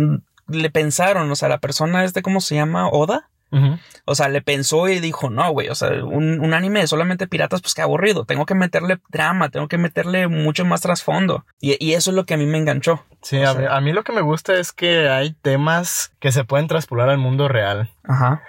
le 0.48 0.70
pensaron, 0.70 1.30
o 1.30 1.36
sea, 1.36 1.48
la 1.48 1.58
persona 1.58 2.04
este, 2.04 2.22
¿cómo 2.22 2.40
se 2.40 2.56
llama? 2.56 2.88
Oda. 2.88 3.30
O 4.06 4.14
sea, 4.14 4.28
le 4.28 4.42
pensó 4.42 4.88
y 4.88 5.00
dijo, 5.00 5.30
no, 5.30 5.50
güey, 5.52 5.68
o 5.68 5.74
sea, 5.74 5.90
un, 6.04 6.40
un 6.40 6.54
anime 6.54 6.80
de 6.80 6.86
solamente 6.86 7.26
piratas, 7.26 7.60
pues 7.62 7.74
qué 7.74 7.82
aburrido. 7.82 8.24
Tengo 8.24 8.46
que 8.46 8.54
meterle 8.54 8.98
drama, 9.08 9.48
tengo 9.50 9.68
que 9.68 9.78
meterle 9.78 10.28
mucho 10.28 10.64
más 10.64 10.80
trasfondo. 10.82 11.44
Y, 11.60 11.76
y 11.84 11.94
eso 11.94 12.10
es 12.10 12.16
lo 12.16 12.24
que 12.26 12.34
a 12.34 12.36
mí 12.36 12.46
me 12.46 12.58
enganchó. 12.58 13.04
Sí, 13.22 13.40
a, 13.42 13.52
sea- 13.54 13.76
a 13.76 13.80
mí 13.80 13.92
lo 13.92 14.02
que 14.04 14.12
me 14.12 14.20
gusta 14.20 14.54
es 14.54 14.72
que 14.72 15.08
hay 15.08 15.32
temas 15.42 16.12
que 16.20 16.32
se 16.32 16.44
pueden 16.44 16.66
traspolar 16.68 17.08
al 17.08 17.18
mundo 17.18 17.48
real. 17.48 17.90
Ajá. 18.04 18.42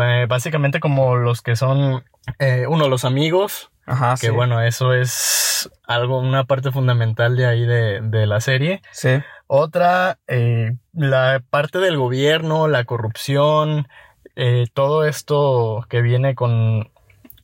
Eh, 0.00 0.26
básicamente 0.28 0.80
como 0.80 1.16
los 1.16 1.42
que 1.42 1.56
son, 1.56 2.04
eh, 2.38 2.64
uno, 2.68 2.88
los 2.88 3.04
amigos, 3.04 3.70
Ajá. 3.86 4.12
que 4.18 4.28
sí. 4.28 4.32
bueno, 4.32 4.62
eso 4.62 4.94
es 4.94 5.70
algo, 5.86 6.18
una 6.20 6.44
parte 6.44 6.70
fundamental 6.72 7.36
de 7.36 7.46
ahí 7.46 7.66
de, 7.66 8.00
de 8.00 8.26
la 8.26 8.40
serie. 8.40 8.80
Sí. 8.92 9.20
Otra, 9.46 10.18
eh, 10.26 10.72
la 10.94 11.42
parte 11.50 11.78
del 11.80 11.98
gobierno, 11.98 12.66
la 12.66 12.84
corrupción, 12.84 13.88
eh, 14.36 14.66
todo 14.72 15.04
esto 15.04 15.86
que 15.88 16.00
viene 16.02 16.34
con, 16.34 16.90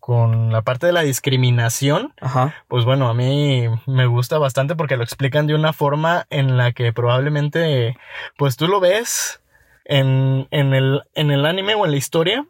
con 0.01 0.51
la 0.53 0.63
parte 0.63 0.87
de 0.87 0.93
la 0.93 1.03
discriminación, 1.03 2.13
Ajá. 2.21 2.55
pues 2.69 2.85
bueno, 2.85 3.09
a 3.09 3.15
mí 3.15 3.67
me 3.87 4.07
gusta 4.07 4.39
bastante 4.39 4.75
porque 4.77 4.97
lo 4.97 5.05
explican 5.05 5.47
de 5.47 5.55
una 5.55 5.73
forma 5.73 6.27
en 6.31 6.57
la 6.57 6.73
que 6.73 6.93
probablemente, 6.93 7.97
pues 8.37 8.57
tú 8.57 8.67
lo 8.67 8.81
ves 8.81 9.41
en, 9.85 10.49
en, 10.51 10.75
el, 10.75 11.03
en 11.15 11.31
el 11.31 11.47
anime 11.47 11.75
o 11.75 11.85
en 11.85 11.91
la 11.93 11.97
historia, 11.97 12.47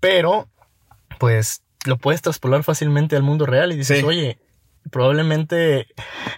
pero 0.00 0.48
pues 1.18 1.62
lo 1.86 1.96
puedes 1.98 2.22
traspolar 2.22 2.62
fácilmente 2.62 3.16
al 3.16 3.22
mundo 3.22 3.46
real 3.46 3.72
y 3.72 3.76
dices, 3.76 4.00
Sí. 4.00 4.04
oye, 4.04 4.38
probablemente 4.90 5.86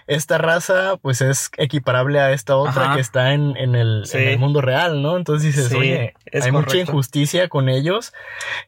esta 0.07 0.37
raza 0.37 0.97
pues 1.01 1.21
es 1.21 1.49
equiparable 1.57 2.19
a 2.19 2.31
esta 2.31 2.55
otra 2.55 2.85
Ajá. 2.85 2.95
que 2.95 3.01
está 3.01 3.33
en, 3.33 3.55
en 3.57 3.75
el, 3.75 4.03
Sí. 4.05 4.17
en 4.17 4.27
el 4.29 4.39
mundo 4.39 4.61
real, 4.61 5.01
¿no? 5.01 5.17
Entonces 5.17 5.53
dices, 5.55 5.69
Sí, 5.69 5.75
oye, 5.77 6.13
es 6.25 6.45
hay 6.45 6.51
mucha 6.51 6.77
injusticia 6.77 7.49
con 7.49 7.69
ellos 7.69 8.13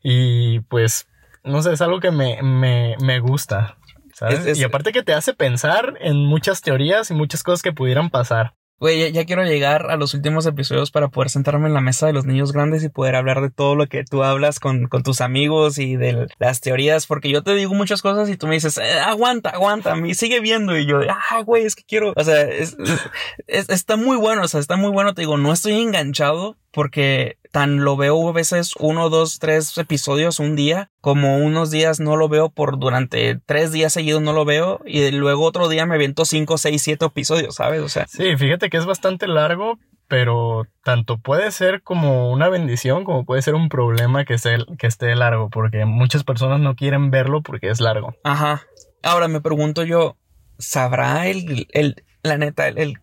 y 0.03 0.59
pues 0.61 1.07
no 1.43 1.61
sé, 1.61 1.73
es 1.73 1.81
algo 1.81 1.99
que 1.99 2.11
me, 2.11 2.41
me, 2.41 2.95
me 3.01 3.19
gusta. 3.19 3.77
¿sabes? 4.13 4.57
y 4.57 4.63
aparte 4.63 4.91
que 4.91 5.03
te 5.03 5.13
hace 5.13 5.33
pensar 5.35 5.93
en 6.01 6.25
muchas 6.25 6.61
teorías 6.61 7.11
y 7.11 7.13
muchas 7.13 7.43
cosas 7.43 7.61
que 7.61 7.71
pudieran 7.71 8.09
pasar. 8.09 8.55
Güey, 8.79 9.11
ya, 9.11 9.25
quiero 9.25 9.43
llegar 9.43 9.89
a 9.89 9.97
los 9.97 10.13
últimos 10.13 10.45
episodios 10.45 10.91
para 10.91 11.07
poder 11.07 11.31
sentarme 11.31 11.67
en 11.67 11.73
la 11.73 11.81
mesa 11.81 12.05
de 12.05 12.13
los 12.13 12.25
niños 12.25 12.53
grandes 12.53 12.83
y 12.83 12.89
poder 12.89 13.15
hablar 13.15 13.41
de 13.41 13.49
todo 13.49 13.75
lo 13.75 13.87
que 13.87 14.03
tú 14.03 14.23
hablas 14.23 14.59
con, 14.59 14.87
con 14.87 15.01
tus 15.01 15.19
amigos 15.19 15.79
y 15.79 15.95
de 15.95 16.27
las 16.37 16.61
teorías, 16.61 17.07
porque 17.07 17.31
yo 17.31 17.41
te 17.41 17.55
digo 17.55 17.73
muchas 17.73 18.03
cosas 18.03 18.29
y 18.29 18.37
tú 18.37 18.45
me 18.45 18.53
dices, 18.53 18.77
eh, 18.77 18.99
aguanta, 18.99 19.49
aguanta, 19.49 19.95
me 19.95 20.13
sigue 20.13 20.41
viendo 20.41 20.77
y 20.77 20.85
yo, 20.85 20.99
ah, 21.09 21.41
güey, 21.41 21.65
es 21.65 21.75
que 21.75 21.83
quiero, 21.85 22.13
o 22.15 22.23
sea, 22.23 22.43
es, 22.43 22.77
está 23.47 23.95
muy 23.95 24.15
bueno, 24.15 24.43
o 24.43 24.47
sea, 24.47 24.59
está 24.59 24.75
muy 24.75 24.91
bueno, 24.91 25.15
te 25.15 25.23
digo, 25.23 25.37
no 25.37 25.51
estoy 25.53 25.81
enganchado 25.81 26.55
porque 26.69 27.39
tan 27.57 27.83
lo 27.83 27.97
veo 27.97 28.29
a 28.29 28.33
veces 28.33 28.75
uno, 28.77 29.09
dos, 29.09 29.39
tres 29.39 29.75
episodios 29.79 30.39
un 30.39 30.55
día, 30.55 30.91
como 31.01 31.39
unos 31.39 31.71
días 31.71 31.99
no 31.99 32.15
lo 32.15 32.29
veo 32.29 32.51
por 32.51 32.77
durante 32.77 33.39
tres 33.47 33.71
días 33.71 33.93
seguidos 33.93 34.21
no 34.21 34.31
lo 34.31 34.45
veo 34.45 34.79
y 34.85 35.09
luego 35.09 35.43
otro 35.43 35.67
día 35.67 35.87
me 35.87 35.95
aviento 35.95 36.23
cinco, 36.23 36.59
seis, 36.59 36.83
siete 36.83 37.05
episodios, 37.05 37.55
¿sabes? 37.55 37.81
O 37.81 37.89
sea. 37.89 38.05
Sí, 38.05 38.37
fíjate 38.37 38.69
que 38.69 38.77
es 38.77 38.85
bastante 38.85 39.27
largo, 39.27 39.79
pero 40.07 40.67
tanto 40.83 41.17
puede 41.17 41.49
ser 41.49 41.81
como 41.81 42.31
una 42.31 42.47
bendición 42.47 43.03
como 43.03 43.25
puede 43.25 43.41
ser 43.41 43.55
un 43.55 43.69
problema 43.69 44.23
que 44.23 44.35
esté, 44.35 44.57
que 44.77 44.85
esté 44.85 45.15
largo, 45.15 45.49
porque 45.49 45.85
muchas 45.85 46.23
personas 46.23 46.59
no 46.59 46.75
quieren 46.75 47.09
verlo 47.09 47.41
porque 47.41 47.71
es 47.71 47.79
largo. 47.79 48.13
Ajá. 48.23 48.67
Ahora 49.01 49.27
me 49.27 49.41
pregunto 49.41 49.81
yo, 49.81 50.15
¿sabrá 50.59 51.25
el, 51.25 51.65
el 51.71 52.05
la 52.21 52.37
neta, 52.37 52.67
el, 52.67 52.77
el 52.77 52.97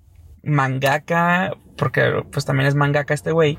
mangaka, 0.44 1.56
porque 1.76 2.22
pues 2.30 2.44
también 2.44 2.66
es 2.66 2.74
mangaka 2.74 3.14
este 3.14 3.32
güey, 3.32 3.58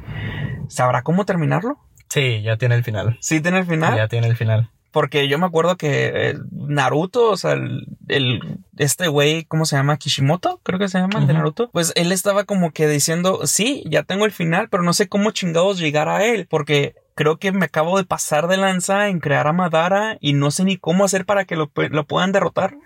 ¿sabrá 0.67 1.01
cómo 1.03 1.25
terminarlo? 1.25 1.77
Sí, 2.09 2.41
ya 2.41 2.57
tiene 2.57 2.75
el 2.75 2.83
final. 2.83 3.17
¿Sí 3.19 3.41
tiene 3.41 3.59
el 3.59 3.65
final? 3.65 3.95
Ya 3.95 4.07
tiene 4.07 4.27
el 4.27 4.35
final. 4.35 4.69
Porque 4.91 5.27
yo 5.27 5.37
me 5.37 5.45
acuerdo 5.45 5.75
que 5.75 6.11
eh, 6.13 6.35
Naruto, 6.51 7.29
o 7.29 7.35
sea, 7.35 7.51
el, 8.07 8.41
este 8.77 9.09
güey, 9.09 9.43
¿cómo 9.43 9.65
se 9.65 9.75
llama? 9.75 9.97
Kishimoto, 9.97 10.61
creo 10.63 10.79
que 10.79 10.87
se 10.87 10.99
llama, 10.99 11.19
el 11.19 11.27
de 11.27 11.33
Naruto. 11.33 11.69
Pues 11.71 11.91
él 11.97 12.13
estaba 12.13 12.45
como 12.45 12.71
que 12.71 12.87
diciendo, 12.87 13.41
sí, 13.43 13.83
ya 13.89 14.03
tengo 14.03 14.23
el 14.23 14.31
final, 14.31 14.69
pero 14.69 14.83
no 14.83 14.93
sé 14.93 15.09
cómo 15.09 15.31
chingados 15.31 15.79
llegar 15.79 16.07
a 16.07 16.23
él, 16.23 16.47
porque 16.49 16.95
creo 17.15 17.39
que 17.39 17.51
me 17.51 17.65
acabo 17.65 17.97
de 17.97 18.05
pasar 18.05 18.47
de 18.47 18.55
lanza 18.55 19.09
en 19.09 19.19
crear 19.19 19.47
a 19.47 19.53
Madara 19.53 20.17
y 20.21 20.31
no 20.31 20.49
sé 20.51 20.63
ni 20.63 20.77
cómo 20.77 21.03
hacer 21.03 21.25
para 21.25 21.43
que 21.43 21.57
lo, 21.57 21.71
lo 21.75 22.05
puedan 22.05 22.31
derrotar. 22.31 22.77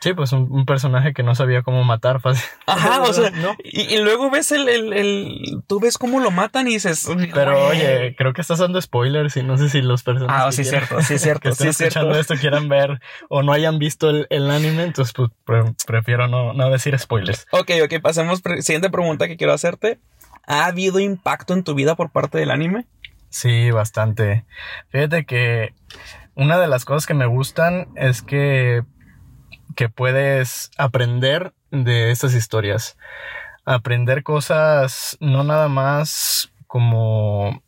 Sí, 0.00 0.14
pues 0.14 0.32
un, 0.32 0.64
personaje 0.64 1.12
que 1.12 1.24
no 1.24 1.34
sabía 1.34 1.62
cómo 1.62 1.82
matar 1.82 2.20
fácil. 2.22 2.44
Ajá, 2.66 3.02
o 3.02 3.12
sea, 3.12 3.32
y, 3.64 3.98
luego 3.98 4.30
ves 4.30 4.52
el, 4.52 4.68
el, 4.68 4.92
el, 4.92 5.62
tú 5.66 5.80
ves 5.80 5.98
cómo 5.98 6.20
lo 6.20 6.30
matan 6.30 6.68
y 6.68 6.72
dices. 6.72 7.08
Pero 7.34 7.66
oye, 7.66 8.14
creo 8.16 8.32
que 8.32 8.40
estás 8.40 8.58
dando 8.58 8.80
spoilers 8.80 9.36
y 9.36 9.42
no 9.42 9.56
sé 9.56 9.68
si 9.68 9.82
los 9.82 10.02
personajes. 10.02 10.44
Ah, 10.46 10.52
sí, 10.52 10.62
es 10.62 10.70
cierto, 10.70 11.02
sí, 11.02 11.18
cierto. 11.18 11.40
que 11.40 11.48
estén 11.50 11.68
escuchando 11.68 12.18
esto 12.18 12.34
quieran 12.36 12.68
ver 12.68 13.00
o 13.28 13.42
no 13.42 13.52
hayan 13.52 13.78
visto 13.78 14.10
el, 14.10 14.26
el 14.30 14.50
anime, 14.50 14.84
entonces 14.84 15.14
pues 15.44 15.64
prefiero 15.86 16.28
no, 16.28 16.52
no 16.52 16.70
decir 16.70 16.96
spoilers. 16.98 17.46
Ok, 17.50 17.70
ok, 17.84 18.00
pasemos. 18.00 18.40
Siguiente 18.60 18.90
pregunta 18.90 19.26
que 19.26 19.36
quiero 19.36 19.52
hacerte. 19.52 19.98
¿Ha 20.46 20.66
habido 20.66 21.00
impacto 21.00 21.54
en 21.54 21.64
tu 21.64 21.74
vida 21.74 21.94
por 21.94 22.10
parte 22.10 22.38
del 22.38 22.50
anime? 22.50 22.86
Sí, 23.30 23.70
bastante. 23.70 24.44
Fíjate 24.88 25.26
que 25.26 25.74
una 26.34 26.58
de 26.58 26.68
las 26.68 26.84
cosas 26.84 27.06
que 27.06 27.14
me 27.14 27.26
gustan 27.26 27.88
es 27.96 28.22
que 28.22 28.82
que 29.78 29.88
puedes 29.88 30.72
aprender 30.76 31.52
de 31.70 32.10
estas 32.10 32.34
historias. 32.34 32.96
Aprender 33.64 34.24
cosas 34.24 35.16
no 35.20 35.44
nada 35.44 35.68
más 35.68 36.50
como 36.66 37.62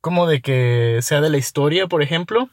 como 0.00 0.26
de 0.26 0.40
que 0.40 1.00
sea 1.02 1.20
de 1.20 1.28
la 1.28 1.36
historia, 1.36 1.86
por 1.86 2.02
ejemplo, 2.02 2.48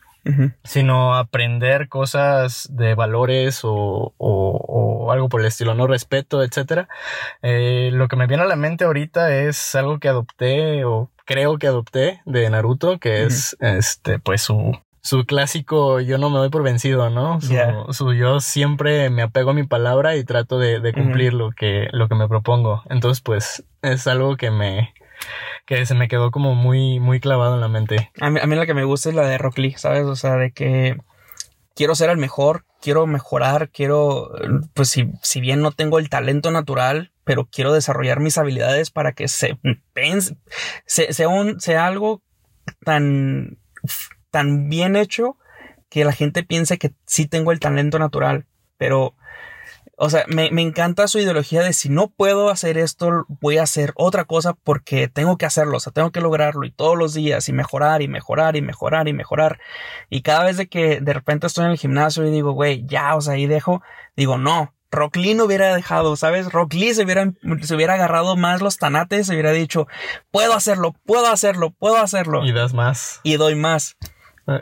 sino 0.66 1.16
aprender 1.16 1.88
cosas 1.88 2.68
de 2.70 2.94
valores 2.94 3.62
o, 3.64 4.14
o, 4.18 5.12
algo 5.12 5.30
por 5.30 5.40
el 5.40 5.48
estilo, 5.48 5.74
no 5.74 5.88
respeto, 5.88 6.44
etcétera. 6.44 6.90
Eh, 7.42 7.92
lo 7.94 8.10
que 8.10 8.18
me 8.18 8.28
viene 8.28 8.44
a 8.44 8.48
la 8.48 8.58
mente 8.58 8.84
ahorita 8.84 9.38
es 9.38 9.74
algo 9.74 10.00
que 10.00 10.10
adopté 10.10 10.84
o 10.84 11.10
creo 11.24 11.58
que 11.58 11.68
adopté 11.68 12.22
de 12.26 12.50
Naruto, 12.50 13.00
que 13.00 13.24
es 13.24 13.56
este, 13.62 14.20
pues 14.20 14.42
su, 14.42 14.78
su 15.02 15.26
clásico 15.26 16.00
yo 16.00 16.18
no 16.18 16.30
me 16.30 16.38
doy 16.38 16.50
por 16.50 16.64
vencido, 16.64 17.10
¿no? 17.10 17.40
Su, 17.42 18.14
yo 18.14 18.40
siempre 18.40 19.10
me 19.10 19.24
apego 19.24 19.52
a 19.52 19.54
mi 19.54 19.64
palabra 19.64 20.16
y 20.16 20.24
trato 20.24 20.60
de, 20.60 20.94
cumplir 20.94 21.34
lo 21.34 21.52
que, 21.52 21.88
lo 21.92 22.08
que 22.08 22.16
me 22.16 22.28
propongo. 22.28 22.84
Entonces, 22.90 23.22
pues, 23.22 23.64
es 23.82 24.08
algo 24.08 24.38
que 24.38 24.52
me, 24.52 24.94
que 25.66 25.86
se 25.86 25.96
me 25.96 26.08
quedó 26.08 26.32
como 26.32 26.56
muy, 26.56 27.00
muy 27.00 27.20
clavado 27.20 27.56
en 27.56 27.62
la 27.62 27.68
mente. 27.68 28.12
A 28.20 28.30
mí, 28.30 28.40
a 28.42 28.46
mí 28.46 28.56
la 28.56 28.66
que 28.66 28.74
me 28.74 28.84
gusta 28.84 29.10
es 29.10 29.16
la 29.16 29.28
de 29.28 29.38
Rock 29.38 29.58
Lee, 29.58 29.76
¿sabes? 29.78 30.06
O 30.06 30.16
sea, 30.16 30.36
de 30.36 30.52
que 30.52 30.98
quiero 31.76 31.96
ser 31.96 32.10
el 32.10 32.18
mejor, 32.18 32.66
quiero 32.82 33.08
mejorar, 33.08 33.70
quiero, 33.70 34.32
pues 34.74 34.90
si, 34.90 35.12
si 35.22 35.42
bien 35.42 35.62
no 35.62 35.72
tengo 35.72 36.00
el 36.00 36.10
talento 36.10 36.52
natural, 36.52 37.12
pero 37.24 37.46
quiero 37.46 37.74
desarrollar 37.74 38.20
mis 38.20 38.38
habilidades 38.38 38.92
para 38.92 39.14
que 39.14 39.28
se, 39.28 39.58
sea, 40.86 41.30
un, 41.30 41.60
sea 41.60 41.88
algo 41.88 42.22
tan 42.84 43.58
tan 44.32 44.70
bien 44.70 44.96
hecho 44.96 45.38
que 45.90 46.06
la 46.06 46.14
gente 46.14 46.44
piense 46.44 46.78
que 46.78 46.94
sí 47.06 47.28
tengo 47.28 47.52
el 47.52 47.60
talento 47.60 48.00
natural. 48.00 48.46
Pero, 48.78 49.14
o 49.98 50.10
sea, 50.10 50.26
me, 50.28 50.48
encanta 50.62 51.08
su 51.08 51.20
ideología 51.20 51.62
de 51.62 51.74
si 51.74 51.90
no 51.90 52.08
puedo 52.08 52.50
hacer 52.50 52.78
esto, 52.78 53.26
voy 53.28 53.58
a 53.58 53.64
hacer 53.64 53.92
otra 53.96 54.24
cosa 54.24 54.54
porque 54.54 55.10
tengo 55.10 55.38
que 55.38 55.46
hacerlo, 55.46 55.78
o 55.78 55.80
sea, 55.80 55.94
tengo 55.94 56.12
que 56.12 56.22
lograrlo 56.22 56.66
y 56.66 56.72
todos 56.72 56.98
los 56.98 57.14
días 57.14 57.48
y 57.50 57.54
mejorar 57.54 58.02
y 58.02 58.08
mejorar 58.08 58.56
y 58.56 58.62
mejorar 58.62 59.10
y 59.10 59.14
mejorar. 59.14 59.60
Y 60.10 60.22
cada 60.22 60.46
vez 60.46 60.58
de 60.58 60.68
que 60.68 61.02
de 61.02 61.14
repente 61.14 61.46
estoy 61.46 61.66
en 61.66 61.72
el 61.72 61.78
gimnasio 61.78 62.26
y 62.26 62.32
digo, 62.32 62.54
güey, 62.54 62.86
ya, 62.88 63.16
o 63.16 63.22
sea, 63.22 63.34
ahí 63.34 63.46
dejo, 63.46 63.84
digo, 64.16 64.38
no, 64.38 64.74
Rock 64.92 65.18
Lee 65.18 65.34
no 65.34 65.46
hubiera 65.46 65.76
dejado, 65.76 66.16
¿sabes? 66.16 66.52
Rock 66.52 66.74
Lee 66.74 66.94
se 66.94 67.04
hubiera, 67.04 67.32
se 67.62 67.76
hubiera 67.76 67.94
agarrado 67.94 68.36
más 68.36 68.62
los 68.62 68.78
tanates, 68.78 69.28
se 69.28 69.34
hubiera 69.34 69.52
dicho, 69.52 69.88
puedo 70.32 70.54
hacerlo, 70.54 70.96
puedo 71.06 71.28
hacerlo, 71.28 71.72
puedo 71.72 71.98
hacerlo. 71.98 72.46
Y 72.46 72.52
das 72.52 72.74
más. 72.74 73.22
Y 73.24 73.38
doy 73.38 73.56
más. 73.56 73.98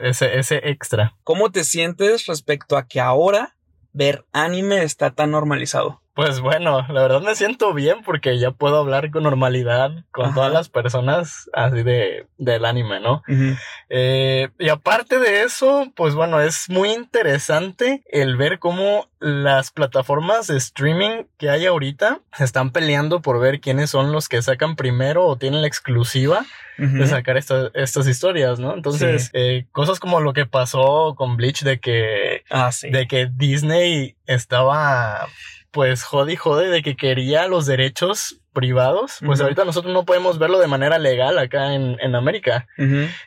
Ese, 0.02 0.38
ese 0.38 0.60
extra. 0.70 1.16
¿Cómo 1.24 1.50
te 1.50 1.64
sientes 1.64 2.26
respecto 2.26 2.76
a 2.76 2.86
que 2.86 3.00
ahora 3.00 3.56
ver 3.92 4.24
anime 4.32 4.82
está 4.82 5.12
tan 5.12 5.30
normalizado? 5.30 5.99
Pues 6.14 6.40
bueno, 6.40 6.84
la 6.88 7.02
verdad 7.02 7.22
me 7.22 7.34
siento 7.34 7.72
bien 7.72 8.02
porque 8.04 8.38
ya 8.38 8.50
puedo 8.50 8.78
hablar 8.78 9.10
con 9.10 9.22
normalidad 9.22 9.92
con 10.10 10.34
todas 10.34 10.52
las 10.52 10.68
personas 10.68 11.48
así 11.52 11.82
de 11.82 12.26
del 12.36 12.64
anime, 12.64 13.00
¿no? 13.00 13.22
Eh, 13.88 14.48
y 14.58 14.68
aparte 14.70 15.18
de 15.18 15.42
eso, 15.42 15.90
pues 15.94 16.14
bueno, 16.14 16.40
es 16.40 16.68
muy 16.68 16.90
interesante 16.92 18.02
el 18.10 18.36
ver 18.36 18.58
cómo 18.58 19.08
las 19.20 19.70
plataformas 19.70 20.48
de 20.48 20.56
streaming 20.56 21.24
que 21.38 21.48
hay 21.48 21.66
ahorita 21.66 22.20
se 22.36 22.44
están 22.44 22.70
peleando 22.70 23.20
por 23.20 23.38
ver 23.38 23.60
quiénes 23.60 23.90
son 23.90 24.12
los 24.12 24.28
que 24.28 24.42
sacan 24.42 24.76
primero 24.76 25.26
o 25.26 25.36
tienen 25.36 25.60
la 25.60 25.68
exclusiva 25.68 26.44
de 26.76 27.06
sacar 27.06 27.36
estas 27.36 28.06
historias, 28.06 28.58
¿no? 28.58 28.74
Entonces, 28.74 29.30
eh, 29.34 29.66
cosas 29.70 30.00
como 30.00 30.20
lo 30.20 30.32
que 30.32 30.46
pasó 30.46 31.14
con 31.14 31.36
Bleach 31.36 31.62
de 31.62 31.78
que, 31.78 32.42
ah, 32.50 32.70
de 32.82 33.06
que 33.06 33.28
Disney 33.30 34.16
estaba 34.24 35.28
pues 35.70 36.02
jode 36.04 36.32
y 36.32 36.36
jode 36.36 36.68
de 36.68 36.82
que 36.82 36.96
quería 36.96 37.46
los 37.46 37.66
derechos 37.66 38.40
privados, 38.52 39.18
pues 39.24 39.40
ahorita 39.40 39.64
nosotros 39.64 39.94
no 39.94 40.04
podemos 40.04 40.38
verlo 40.38 40.58
de 40.58 40.66
manera 40.66 40.98
legal 40.98 41.38
acá 41.38 41.72
en, 41.74 41.96
en 42.00 42.14
América. 42.16 42.66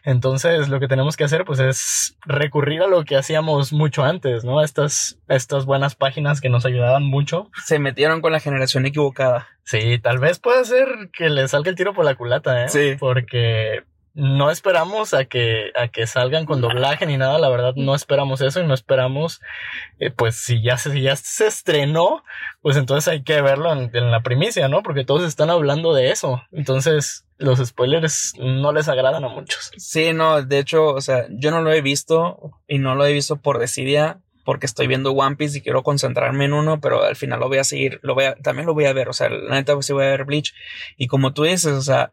Entonces 0.03 0.67
lo 0.67 0.79
que 0.79 0.87
tenemos 0.87 1.15
que 1.15 1.23
hacer 1.23 1.45
pues 1.45 1.59
es 1.59 2.17
recurrir 2.25 2.81
a 2.81 2.87
lo 2.87 3.05
que 3.05 3.15
hacíamos 3.15 3.71
mucho 3.71 4.03
antes, 4.03 4.43
¿no? 4.43 4.61
Estas, 4.61 5.17
estas 5.29 5.65
buenas 5.65 5.95
páginas 5.95 6.41
que 6.41 6.49
nos 6.49 6.65
ayudaban 6.65 7.03
mucho. 7.03 7.49
Se 7.65 7.79
metieron 7.79 8.21
con 8.21 8.33
la 8.33 8.41
generación 8.41 8.85
equivocada. 8.85 9.47
Sí, 9.63 9.97
tal 9.99 10.19
vez 10.19 10.39
pueda 10.39 10.63
ser 10.65 10.87
que 11.13 11.29
le 11.29 11.47
salga 11.47 11.69
el 11.69 11.77
tiro 11.77 11.93
por 11.93 12.03
la 12.03 12.15
culata, 12.15 12.65
¿eh? 12.65 12.69
Sí. 12.69 12.95
Porque 12.99 13.83
no 14.13 14.51
esperamos 14.51 15.13
a 15.13 15.25
que, 15.25 15.71
a 15.75 15.87
que 15.87 16.05
salgan 16.05 16.45
con 16.45 16.61
doblaje 16.61 17.05
ni 17.05 17.17
nada, 17.17 17.39
la 17.39 17.49
verdad 17.49 17.73
no 17.75 17.95
esperamos 17.95 18.41
eso 18.41 18.61
y 18.61 18.67
no 18.67 18.73
esperamos, 18.73 19.41
eh, 19.99 20.11
pues 20.11 20.35
si 20.35 20.61
ya, 20.61 20.77
se, 20.77 21.01
ya 21.01 21.15
se 21.15 21.47
estrenó, 21.47 22.23
pues 22.61 22.77
entonces 22.77 23.07
hay 23.11 23.23
que 23.23 23.41
verlo 23.41 23.71
en, 23.73 24.11
la 24.11 24.21
primicia, 24.21 24.67
¿no? 24.67 24.83
Porque 24.83 25.03
todos 25.03 25.23
están 25.23 25.49
hablando 25.49 25.93
de 25.93 26.11
eso, 26.11 26.43
entonces 26.51 27.25
los 27.37 27.59
spoilers 27.59 28.33
no 28.39 28.71
les 28.71 28.87
agradan 28.87 29.23
a 29.23 29.29
muchos. 29.29 29.71
Sí, 29.77 30.13
no, 30.13 30.43
de 30.43 30.59
hecho, 30.59 30.93
o 30.93 31.01
sea, 31.01 31.25
yo 31.31 31.49
no 31.49 31.61
lo 31.61 31.73
he 31.73 31.81
visto 31.81 32.51
y 32.67 32.77
no 32.77 32.95
lo 32.95 33.05
he 33.05 33.13
visto 33.13 33.37
por 33.37 33.57
desidia 33.57 34.19
porque 34.45 34.65
estoy 34.65 34.87
viendo 34.87 35.13
One 35.13 35.37
Piece 35.37 35.57
y 35.57 35.61
quiero 35.61 35.83
concentrarme 35.83 36.45
en 36.45 36.53
uno, 36.53 36.79
pero 36.79 37.03
al 37.03 37.15
final 37.15 37.39
lo 37.39 37.47
voy 37.47 37.57
a 37.57 37.63
seguir, 37.63 37.99
lo 38.03 38.13
voy 38.13 38.25
a, 38.25 38.35
también 38.35 38.67
lo 38.67 38.73
voy 38.73 38.85
a 38.85 38.93
ver, 38.93 39.09
o 39.09 39.13
sea, 39.13 39.29
la 39.29 39.55
neta 39.55 39.73
pues 39.73 39.85
sí 39.85 39.93
voy 39.93 40.05
a 40.05 40.09
ver 40.09 40.25
Bleach 40.25 40.53
y 40.97 41.07
como 41.07 41.33
tú 41.33 41.43
dices, 41.43 41.71
o 41.71 41.81
sea, 41.81 42.11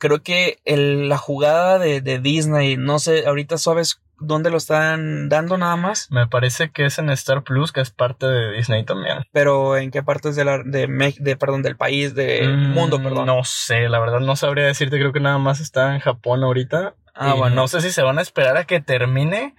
creo 0.00 0.22
que 0.22 0.58
la 0.64 1.18
jugada 1.18 1.78
de, 1.78 2.00
Disney, 2.18 2.76
no 2.76 2.98
sé, 2.98 3.26
ahorita 3.26 3.58
sabes 3.58 4.00
dónde 4.18 4.50
lo 4.50 4.56
están 4.56 5.28
dando 5.28 5.56
nada 5.56 5.76
más. 5.76 6.08
Me 6.10 6.26
parece 6.26 6.70
que 6.70 6.86
es 6.86 6.98
en 6.98 7.10
Star 7.10 7.42
Plus, 7.44 7.72
que 7.72 7.80
es 7.80 7.90
parte 7.90 8.26
de 8.26 8.52
Disney 8.52 8.84
también. 8.84 9.18
Pero 9.32 9.76
¿en 9.76 9.90
qué 9.90 10.02
partes 10.02 10.36
de 10.36 10.44
la, 10.44 10.58
de, 10.64 11.14
de 11.18 11.36
perdón, 11.36 11.62
del 11.62 11.76
país, 11.76 12.14
del 12.14 12.56
mm, 12.56 12.70
mundo, 12.72 13.02
perdón? 13.02 13.26
No 13.26 13.44
sé, 13.44 13.88
la 13.88 14.00
verdad 14.00 14.20
no 14.20 14.36
sabría 14.36 14.64
decirte, 14.66 14.98
creo 14.98 15.12
que 15.12 15.20
nada 15.20 15.38
más 15.38 15.60
está 15.60 15.94
en 15.94 16.00
Japón 16.00 16.42
ahorita. 16.42 16.94
Ah, 17.14 17.34
bueno. 17.34 17.56
No 17.56 17.68
sé 17.68 17.80
si 17.80 17.90
se 17.90 18.02
van 18.02 18.18
a 18.18 18.22
esperar 18.22 18.56
a 18.56 18.64
que 18.64 18.80
termine 18.80 19.54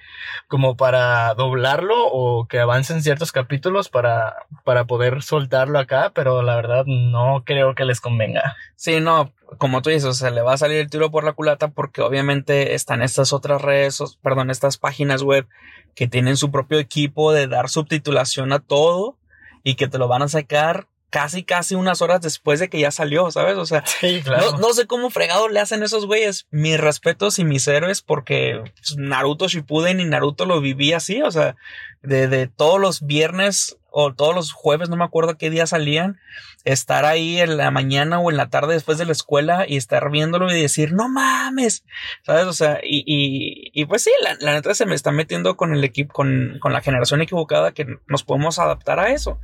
como 0.48 0.76
para 0.78 1.34
doblarlo 1.34 1.96
o 2.08 2.48
que 2.48 2.60
avancen 2.60 3.04
ciertos 3.04 3.32
capítulos 3.32 3.90
para, 3.90 4.36
para 4.64 4.86
poder 4.86 5.22
soltarlo 5.22 5.80
acá, 5.80 6.12
pero 6.14 6.42
la 6.42 6.56
verdad 6.56 6.86
no 6.86 7.44
creo 7.46 7.76
que 7.76 7.86
les 7.86 8.02
convenga. 8.02 8.56
Sí, 8.76 9.00
no, 9.00 9.32
como 9.58 9.82
tú 9.82 9.90
dices, 9.90 10.06
o 10.06 10.14
sea, 10.14 10.30
le 10.30 10.42
va 10.42 10.54
a 10.54 10.58
salir 10.58 10.78
el 10.78 10.90
tiro 10.90 11.12
por 11.12 11.24
la 11.24 11.34
culata 11.34 11.70
porque 11.70 12.02
obviamente 12.02 12.74
están 12.74 13.02
estas 13.02 13.34
otras 13.34 13.62
redes, 13.62 14.02
perdón, 14.22 14.50
estas 14.50 14.78
páginas 14.78 15.24
web 15.24 15.48
que 15.96 16.08
tienen 16.08 16.38
su 16.38 16.52
propio 16.52 16.80
equipo 16.80 17.34
de 17.34 17.48
dar 17.48 17.70
subtitulación 17.70 18.54
a 18.54 18.60
todo 18.60 19.18
y 19.64 19.76
que 19.76 19.88
te 19.88 19.98
lo 19.98 20.08
van 20.08 20.22
a 20.22 20.28
sacar 20.28 20.88
casi, 21.12 21.44
casi 21.44 21.76
unas 21.76 22.02
horas 22.02 22.22
después 22.22 22.60
de 22.60 22.70
que 22.70 22.80
ya 22.80 22.90
salió, 22.90 23.30
¿sabes? 23.30 23.58
O 23.58 23.66
sea, 23.68 23.84
no, 24.60 24.74
sé 24.74 24.88
cómo 24.88 25.12
fregado 25.12 25.50
le 25.50 25.60
hacen 25.60 25.84
esos 25.84 26.08
güeyes. 26.08 26.48
Mis 26.50 26.80
respetos 26.80 27.38
y 27.38 27.44
mis 27.44 27.68
héroes 27.68 28.02
porque 28.02 28.64
pues, 28.64 28.98
Naruto 28.98 29.48
Shippuden 29.48 30.00
y 30.00 30.06
Naruto 30.06 30.46
lo 30.46 30.62
viví 30.62 30.94
así, 30.94 31.22
o 31.22 31.30
sea, 31.30 31.56
de, 32.02 32.28
de 32.28 32.48
todos 32.48 32.80
los 32.80 33.06
viernes 33.06 33.78
o 33.92 34.14
todos 34.14 34.34
los 34.34 34.54
jueves, 34.54 34.90
no 34.90 34.96
me 34.96 35.04
acuerdo 35.04 35.38
qué 35.38 35.50
día 35.50 35.68
salían, 35.68 36.20
estar 36.64 37.06
ahí 37.06 37.40
en 37.40 37.58
la 37.58 37.72
mañana 37.72 38.20
o 38.20 38.32
en 38.32 38.38
la 38.38 38.50
tarde 38.50 38.74
después 38.74 38.98
de 38.98 39.06
la 39.06 39.12
escuela 39.12 39.66
y 39.68 39.78
estar 39.78 40.10
viéndolo 40.10 40.52
y 40.52 40.62
decir, 40.62 40.94
no 40.94 41.10
mames, 41.10 41.84
¿sabes? 42.24 42.46
O 42.46 42.54
sea, 42.54 42.80
y, 42.84 43.04
y, 43.74 43.86
pues 43.86 44.04
sí, 44.04 44.12
la, 44.22 44.36
la, 44.40 44.54
neta 44.54 44.74
se 44.74 44.86
me 44.86 44.96
está 44.96 45.12
metiendo 45.12 45.58
con 45.58 45.74
el 45.74 45.84
equipo, 45.84 46.14
con, 46.14 46.58
con, 46.60 46.72
la 46.72 46.82
generación 46.82 47.22
equivocada 47.22 47.74
que 47.74 47.86
nos 48.08 48.24
podemos 48.24 48.60
adaptar 48.60 49.00
a 49.00 49.12
eso. 49.12 49.40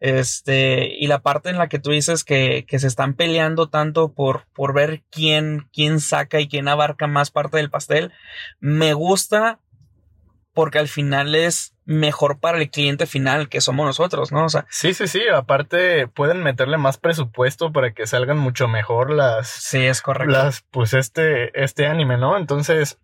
Este, 0.00 0.94
y 0.98 1.06
la 1.06 1.20
parte 1.20 1.50
en 1.50 1.58
la 1.58 1.68
que 1.68 1.78
tú 1.78 1.90
dices 1.90 2.24
que, 2.24 2.64
que 2.68 2.78
se 2.78 2.86
están 2.86 3.14
peleando 3.14 3.68
tanto 3.68 4.12
por, 4.12 4.46
por 4.54 4.72
ver 4.72 5.02
quién, 5.10 5.68
quién 5.72 6.00
saca 6.00 6.40
y 6.40 6.48
quién 6.48 6.68
abarca 6.68 7.06
más 7.06 7.30
parte 7.30 7.56
del 7.56 7.70
pastel, 7.70 8.12
me 8.60 8.92
gusta 8.92 9.58
porque 10.52 10.78
al 10.78 10.88
final 10.88 11.34
es 11.34 11.74
mejor 11.84 12.38
para 12.38 12.58
el 12.58 12.70
cliente 12.70 13.06
final 13.06 13.48
que 13.48 13.60
somos 13.60 13.86
nosotros, 13.86 14.30
¿no? 14.32 14.44
O 14.44 14.48
sea, 14.48 14.66
sí, 14.70 14.94
sí, 14.94 15.08
sí, 15.08 15.22
aparte 15.32 16.06
pueden 16.06 16.42
meterle 16.42 16.76
más 16.76 16.98
presupuesto 16.98 17.72
para 17.72 17.92
que 17.92 18.06
salgan 18.06 18.38
mucho 18.38 18.68
mejor 18.68 19.10
las 19.10 19.48
Sí, 19.48 19.84
es 19.84 20.00
correcto. 20.00 20.32
Las 20.32 20.62
pues 20.70 20.94
este 20.94 21.50
este 21.62 21.86
anime, 21.86 22.16
¿no? 22.16 22.36
Entonces, 22.36 22.98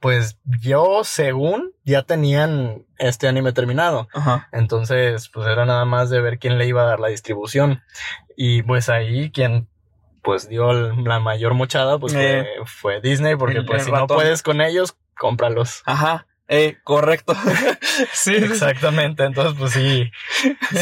pues 0.00 0.38
yo 0.44 1.02
según 1.04 1.72
ya 1.84 2.02
tenían 2.02 2.86
este 2.98 3.28
anime 3.28 3.52
terminado. 3.52 4.08
Ajá. 4.12 4.48
Entonces, 4.52 5.28
pues 5.28 5.46
era 5.46 5.64
nada 5.64 5.84
más 5.84 6.10
de 6.10 6.20
ver 6.20 6.38
quién 6.38 6.58
le 6.58 6.66
iba 6.66 6.82
a 6.82 6.86
dar 6.86 7.00
la 7.00 7.08
distribución. 7.08 7.82
Y 8.36 8.62
pues 8.62 8.88
ahí 8.88 9.30
quien 9.30 9.68
pues 10.22 10.48
dio 10.48 10.72
la 10.72 11.20
mayor 11.20 11.54
mochada 11.54 11.98
pues 11.98 12.14
eh, 12.14 12.46
fue, 12.64 13.00
Disney 13.00 13.36
porque 13.36 13.62
pues 13.62 13.84
si 13.84 13.92
no 13.92 14.06
puedes 14.06 14.42
con 14.42 14.60
ellos, 14.60 14.96
cómpralos. 15.16 15.82
Ajá. 15.84 16.26
Eh, 16.48 16.76
correcto. 16.84 17.34
sí. 18.12 18.34
Exactamente. 18.34 19.24
Entonces, 19.24 19.54
pues 19.58 19.72
sí, 19.72 20.10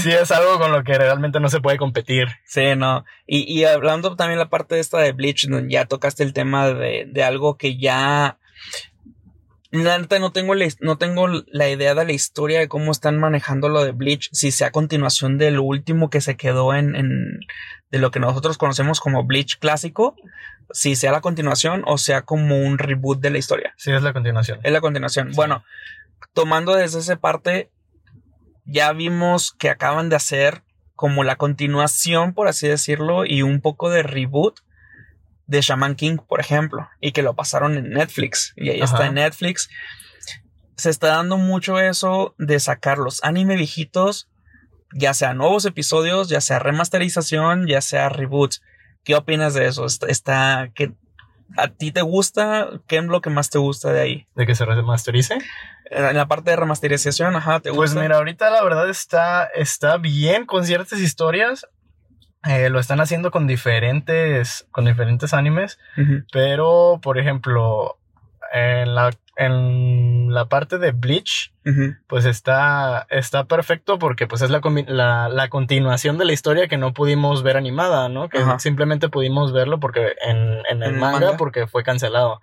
sí 0.00 0.10
es 0.10 0.30
algo 0.30 0.58
con 0.58 0.72
lo 0.72 0.82
que 0.82 0.94
realmente 0.94 1.40
no 1.40 1.48
se 1.48 1.60
puede 1.60 1.78
competir. 1.78 2.28
Sí, 2.44 2.74
no. 2.76 3.04
Y, 3.26 3.52
y 3.52 3.64
hablando 3.64 4.16
también 4.16 4.38
la 4.38 4.48
parte 4.48 4.78
esta 4.78 4.98
de 4.98 5.12
Bleach, 5.12 5.46
ya 5.68 5.86
tocaste 5.86 6.22
el 6.24 6.32
tema 6.32 6.68
de, 6.68 7.06
de 7.08 7.22
algo 7.22 7.56
que 7.56 7.76
ya 7.78 8.38
la 9.72 9.98
no 9.98 10.32
tengo, 10.32 10.54
la, 10.54 10.66
no 10.80 10.98
tengo 10.98 11.26
la 11.46 11.68
idea 11.70 11.94
de 11.94 12.04
la 12.04 12.12
historia 12.12 12.60
de 12.60 12.68
cómo 12.68 12.92
están 12.92 13.18
manejando 13.18 13.70
lo 13.70 13.82
de 13.82 13.92
Bleach, 13.92 14.28
si 14.32 14.50
sea 14.50 14.70
continuación 14.70 15.38
del 15.38 15.58
último 15.58 16.10
que 16.10 16.20
se 16.20 16.36
quedó 16.36 16.74
en, 16.74 16.94
en, 16.94 17.40
de 17.90 17.98
lo 17.98 18.10
que 18.10 18.20
nosotros 18.20 18.58
conocemos 18.58 19.00
como 19.00 19.24
Bleach 19.24 19.58
clásico, 19.58 20.14
si 20.72 20.94
sea 20.94 21.10
la 21.10 21.22
continuación 21.22 21.82
o 21.86 21.96
sea 21.96 22.22
como 22.22 22.58
un 22.58 22.78
reboot 22.78 23.20
de 23.20 23.30
la 23.30 23.38
historia. 23.38 23.74
Sí, 23.78 23.92
es 23.92 24.02
la 24.02 24.12
continuación. 24.12 24.60
Es 24.62 24.72
la 24.72 24.80
continuación. 24.82 25.32
Bueno, 25.34 25.64
tomando 26.34 26.74
desde 26.74 26.98
esa 26.98 27.16
parte, 27.16 27.70
ya 28.66 28.92
vimos 28.92 29.52
que 29.58 29.70
acaban 29.70 30.10
de 30.10 30.16
hacer 30.16 30.62
como 30.94 31.24
la 31.24 31.36
continuación, 31.36 32.34
por 32.34 32.46
así 32.46 32.68
decirlo, 32.68 33.24
y 33.24 33.42
un 33.42 33.60
poco 33.60 33.90
de 33.90 34.02
reboot 34.02 34.60
de 35.52 35.60
Shaman 35.60 35.96
King, 35.96 36.16
por 36.16 36.40
ejemplo, 36.40 36.88
y 36.98 37.12
que 37.12 37.22
lo 37.22 37.34
pasaron 37.34 37.76
en 37.76 37.90
Netflix, 37.90 38.54
y 38.56 38.70
ahí 38.70 38.80
está 38.80 39.06
en 39.06 39.14
Netflix. 39.14 39.68
Se 40.76 40.88
está 40.88 41.08
dando 41.08 41.36
mucho 41.36 41.78
eso 41.78 42.34
de 42.38 42.58
sacar 42.58 42.96
los 42.96 43.22
anime 43.22 43.56
viejitos, 43.56 44.30
ya 44.94 45.12
sea 45.12 45.34
nuevos 45.34 45.66
episodios, 45.66 46.30
ya 46.30 46.40
sea 46.40 46.58
remasterización, 46.58 47.66
ya 47.66 47.82
sea 47.82 48.08
reboots. 48.08 48.62
¿Qué 49.04 49.14
opinas 49.14 49.52
de 49.52 49.66
eso? 49.66 49.84
Está, 49.84 50.70
que 50.74 50.94
¿A 51.58 51.68
ti 51.68 51.92
te 51.92 52.00
gusta? 52.00 52.70
¿Qué 52.86 52.96
es 52.96 53.04
lo 53.04 53.20
que 53.20 53.28
más 53.28 53.50
te 53.50 53.58
gusta 53.58 53.92
de 53.92 54.00
ahí? 54.00 54.26
¿De 54.34 54.46
que 54.46 54.54
se 54.54 54.64
remasterice? 54.64 55.36
En 55.90 56.16
la 56.16 56.26
parte 56.26 56.50
de 56.50 56.56
remasterización, 56.56 57.36
ajá, 57.36 57.60
¿te 57.60 57.68
pues 57.68 57.90
gusta? 57.90 57.96
Pues 57.96 58.04
mira, 58.04 58.16
ahorita 58.16 58.48
la 58.48 58.64
verdad 58.64 58.88
está, 58.88 59.44
está 59.44 59.98
bien 59.98 60.46
con 60.46 60.64
ciertas 60.64 60.98
historias. 61.00 61.66
Eh, 62.44 62.70
lo 62.70 62.80
están 62.80 63.00
haciendo 63.00 63.30
con 63.30 63.46
diferentes, 63.46 64.66
con 64.72 64.84
diferentes 64.84 65.32
animes, 65.32 65.78
pero 66.32 66.98
por 67.00 67.18
ejemplo, 67.18 67.98
en 68.52 68.94
la, 68.94 69.10
en 69.36 70.32
la 70.32 70.46
parte 70.46 70.78
de 70.78 70.92
Bleach, 70.92 71.52
pues 72.08 72.24
está, 72.24 73.06
está 73.08 73.44
perfecto 73.44 73.98
porque 73.98 74.26
pues 74.26 74.42
es 74.42 74.50
la, 74.50 74.60
la, 74.88 75.28
la, 75.28 75.48
continuación 75.48 76.18
de 76.18 76.24
la 76.24 76.32
historia 76.32 76.66
que 76.66 76.76
no 76.76 76.92
pudimos 76.92 77.44
ver 77.44 77.56
animada, 77.56 78.08
¿no? 78.08 78.28
Que 78.28 78.40
simplemente 78.58 79.08
pudimos 79.08 79.52
verlo 79.52 79.78
porque 79.78 80.16
en, 80.22 80.62
en 80.68 80.82
el 80.82 80.94
manga, 80.94 81.36
porque 81.36 81.66
fue 81.68 81.84
cancelado. 81.84 82.40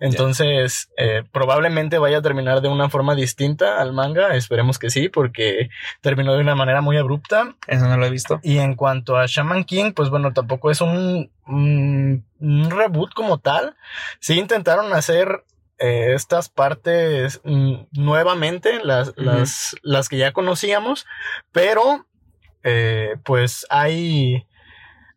Entonces, 0.00 0.90
eh, 0.96 1.24
probablemente 1.30 1.98
vaya 1.98 2.18
a 2.18 2.22
terminar 2.22 2.62
de 2.62 2.68
una 2.68 2.88
forma 2.88 3.14
distinta 3.14 3.80
al 3.80 3.92
manga, 3.92 4.34
esperemos 4.34 4.78
que 4.78 4.90
sí, 4.90 5.08
porque 5.08 5.68
terminó 6.00 6.34
de 6.34 6.40
una 6.40 6.54
manera 6.54 6.80
muy 6.80 6.96
abrupta. 6.96 7.54
Eso 7.66 7.86
no 7.86 7.96
lo 7.98 8.06
he 8.06 8.10
visto. 8.10 8.40
Y 8.42 8.58
en 8.58 8.76
cuanto 8.76 9.18
a 9.18 9.26
Shaman 9.26 9.64
King, 9.64 9.92
pues 9.92 10.08
bueno, 10.08 10.32
tampoco 10.32 10.70
es 10.70 10.80
un, 10.80 11.30
un, 11.46 12.24
un 12.40 12.70
reboot 12.70 13.12
como 13.12 13.38
tal. 13.38 13.76
Sí 14.20 14.38
intentaron 14.38 14.92
hacer 14.94 15.44
eh, 15.78 16.12
estas 16.14 16.48
partes 16.48 17.40
mm, 17.44 17.86
nuevamente, 17.92 18.80
las, 18.82 19.12
las, 19.16 19.76
las, 19.82 20.08
que 20.08 20.18
ya 20.18 20.32
conocíamos, 20.32 21.06
pero 21.52 22.06
eh, 22.62 23.16
pues 23.24 23.66
hay, 23.70 24.46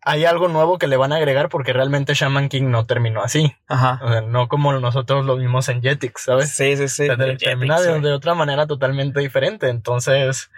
hay 0.01 0.25
algo 0.25 0.47
nuevo 0.47 0.77
que 0.77 0.87
le 0.87 0.97
van 0.97 1.13
a 1.13 1.17
agregar 1.17 1.49
porque 1.49 1.73
realmente 1.73 2.13
Shaman 2.13 2.49
King 2.49 2.69
no 2.71 2.85
terminó 2.85 3.21
así. 3.21 3.55
Ajá. 3.67 3.99
O 4.03 4.09
sea, 4.09 4.21
no 4.21 4.47
como 4.47 4.73
nosotros 4.73 5.25
lo 5.25 5.37
vimos 5.37 5.69
en 5.69 5.81
Jetix, 5.81 6.23
¿sabes? 6.23 6.53
Sí, 6.53 6.75
sí, 6.75 6.87
sí. 6.87 7.07
termina 7.39 7.79
de, 7.79 8.11
otra 8.11 8.33
manera 8.33 8.65
totalmente 8.65 9.19
diferente. 9.19 9.69
Entonces, 9.69 10.49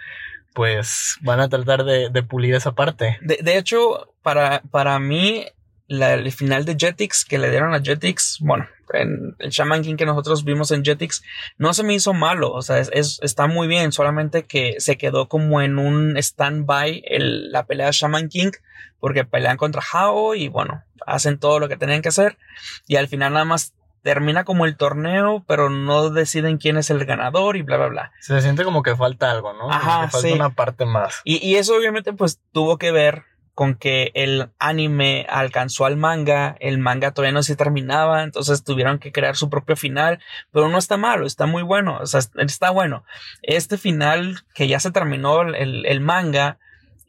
pues 0.54 1.16
van 1.20 1.40
a 1.40 1.48
tratar 1.48 1.84
de, 1.84 2.08
de 2.10 2.22
pulir 2.22 2.54
esa 2.54 2.72
parte. 2.72 3.18
De, 3.20 3.38
de 3.42 3.58
hecho, 3.58 4.14
para, 4.22 4.62
para 4.70 4.98
mí, 4.98 5.46
la, 5.86 6.14
el 6.14 6.32
final 6.32 6.64
de 6.64 6.76
Jetix 6.78 7.24
que 7.24 7.38
le 7.38 7.50
dieron 7.50 7.74
a 7.74 7.80
Jetix, 7.80 8.38
bueno, 8.40 8.66
en 8.92 9.36
el 9.38 9.50
Shaman 9.50 9.82
King 9.82 9.96
que 9.96 10.06
nosotros 10.06 10.44
vimos 10.44 10.70
en 10.70 10.84
Jetix, 10.84 11.22
no 11.58 11.74
se 11.74 11.82
me 11.82 11.94
hizo 11.94 12.12
malo, 12.12 12.52
o 12.52 12.62
sea, 12.62 12.78
es, 12.78 13.18
está 13.22 13.46
muy 13.46 13.68
bien, 13.68 13.92
solamente 13.92 14.44
que 14.44 14.76
se 14.78 14.96
quedó 14.98 15.28
como 15.28 15.60
en 15.60 15.78
un 15.78 16.16
stand-by 16.16 17.04
la 17.08 17.66
pelea 17.66 17.86
de 17.86 17.92
Shaman 17.92 18.28
King, 18.28 18.50
porque 18.98 19.24
pelean 19.24 19.56
contra 19.56 19.82
Hao 19.92 20.34
y 20.34 20.48
bueno, 20.48 20.84
hacen 21.06 21.38
todo 21.38 21.58
lo 21.58 21.68
que 21.68 21.76
tenían 21.76 22.02
que 22.02 22.08
hacer, 22.08 22.38
y 22.86 22.96
al 22.96 23.08
final 23.08 23.32
nada 23.32 23.44
más 23.44 23.74
termina 24.02 24.44
como 24.44 24.64
el 24.64 24.76
torneo, 24.76 25.44
pero 25.46 25.68
no 25.68 26.10
deciden 26.10 26.58
quién 26.58 26.76
es 26.78 26.90
el 26.90 27.04
ganador 27.04 27.56
y 27.56 27.62
bla, 27.62 27.76
bla, 27.76 27.88
bla. 27.88 28.12
Se 28.20 28.40
siente 28.40 28.64
como 28.64 28.82
que 28.82 28.96
falta 28.96 29.30
algo, 29.30 29.52
¿no? 29.52 29.70
Ajá, 29.70 30.08
falta 30.08 30.32
una 30.32 30.50
parte 30.50 30.86
más. 30.86 31.20
Y, 31.24 31.46
y 31.46 31.56
eso 31.56 31.76
obviamente 31.76 32.12
pues 32.12 32.40
tuvo 32.52 32.78
que 32.78 32.92
ver 32.92 33.24
con 33.54 33.74
que 33.74 34.10
el 34.14 34.48
anime 34.58 35.26
alcanzó 35.28 35.84
al 35.84 35.96
manga, 35.96 36.56
el 36.60 36.78
manga 36.78 37.12
todavía 37.12 37.32
no 37.32 37.42
se 37.42 37.56
terminaba, 37.56 38.22
entonces 38.22 38.64
tuvieron 38.64 38.98
que 38.98 39.12
crear 39.12 39.36
su 39.36 39.50
propio 39.50 39.76
final, 39.76 40.20
pero 40.52 40.68
no 40.68 40.78
está 40.78 40.96
malo, 40.96 41.26
está 41.26 41.46
muy 41.46 41.62
bueno, 41.62 41.98
o 42.00 42.06
sea, 42.06 42.20
está 42.36 42.70
bueno. 42.70 43.04
Este 43.42 43.76
final 43.78 44.42
que 44.54 44.68
ya 44.68 44.80
se 44.80 44.90
terminó 44.90 45.42
el, 45.42 45.84
el 45.84 46.00
manga 46.00 46.58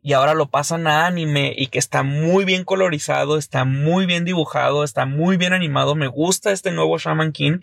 y 0.04 0.13
ahora 0.13 0.34
lo 0.34 0.49
pasan 0.49 0.88
a 0.88 1.06
anime 1.06 1.54
y 1.56 1.67
que 1.67 1.80
está 1.80 2.04
muy 2.04 2.43
bien 2.43 2.63
colorizado, 2.63 3.38
está 3.38 3.65
muy 3.65 4.06
bien 4.06 4.25
dibujado, 4.25 4.84
está 4.84 5.06
muy 5.06 5.38
bien 5.38 5.54
animado, 5.54 5.95
me 5.95 6.08
gusta 6.08 6.51
este 6.51 6.71
nuevo 6.71 6.97
Shaman 6.97 7.32
King, 7.32 7.60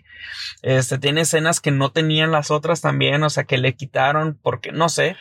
este 0.61 0.97
tiene 0.97 1.21
escenas 1.21 1.59
que 1.59 1.71
no 1.71 1.91
tenían 1.91 2.31
las 2.31 2.49
otras 2.49 2.81
también, 2.81 3.23
o 3.23 3.29
sea, 3.29 3.43
que 3.43 3.57
le 3.57 3.75
quitaron 3.75 4.39
porque 4.41 4.71
no 4.71 4.87
sé 4.87 5.17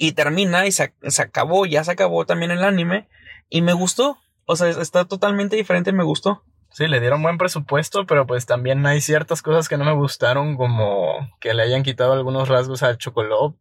y 0.00 0.12
termina 0.12 0.64
y 0.66 0.72
se, 0.72 0.92
acabó, 1.18 1.66
ya 1.66 1.82
se 1.82 1.90
acabó 1.90 2.24
también 2.24 2.52
el 2.52 2.64
anime 2.64 3.08
y 3.50 3.60
me 3.60 3.72
gustó. 3.74 4.16
O 4.46 4.56
sea, 4.56 4.68
está 4.68 5.04
totalmente 5.04 5.56
diferente, 5.56 5.92
me 5.92 6.04
gustó. 6.04 6.42
Sí, 6.70 6.86
le 6.86 7.00
dieron 7.00 7.22
buen 7.22 7.38
presupuesto, 7.38 8.06
pero 8.06 8.26
pues 8.26 8.46
también 8.46 8.86
hay 8.86 9.00
ciertas 9.00 9.42
cosas 9.42 9.68
que 9.68 9.78
no 9.78 9.84
me 9.84 9.94
gustaron, 9.94 10.56
como 10.56 11.28
que 11.40 11.54
le 11.54 11.62
hayan 11.62 11.82
quitado 11.82 12.12
algunos 12.12 12.48
rasgos 12.48 12.82
al 12.82 12.98
Chocolop. 12.98 13.56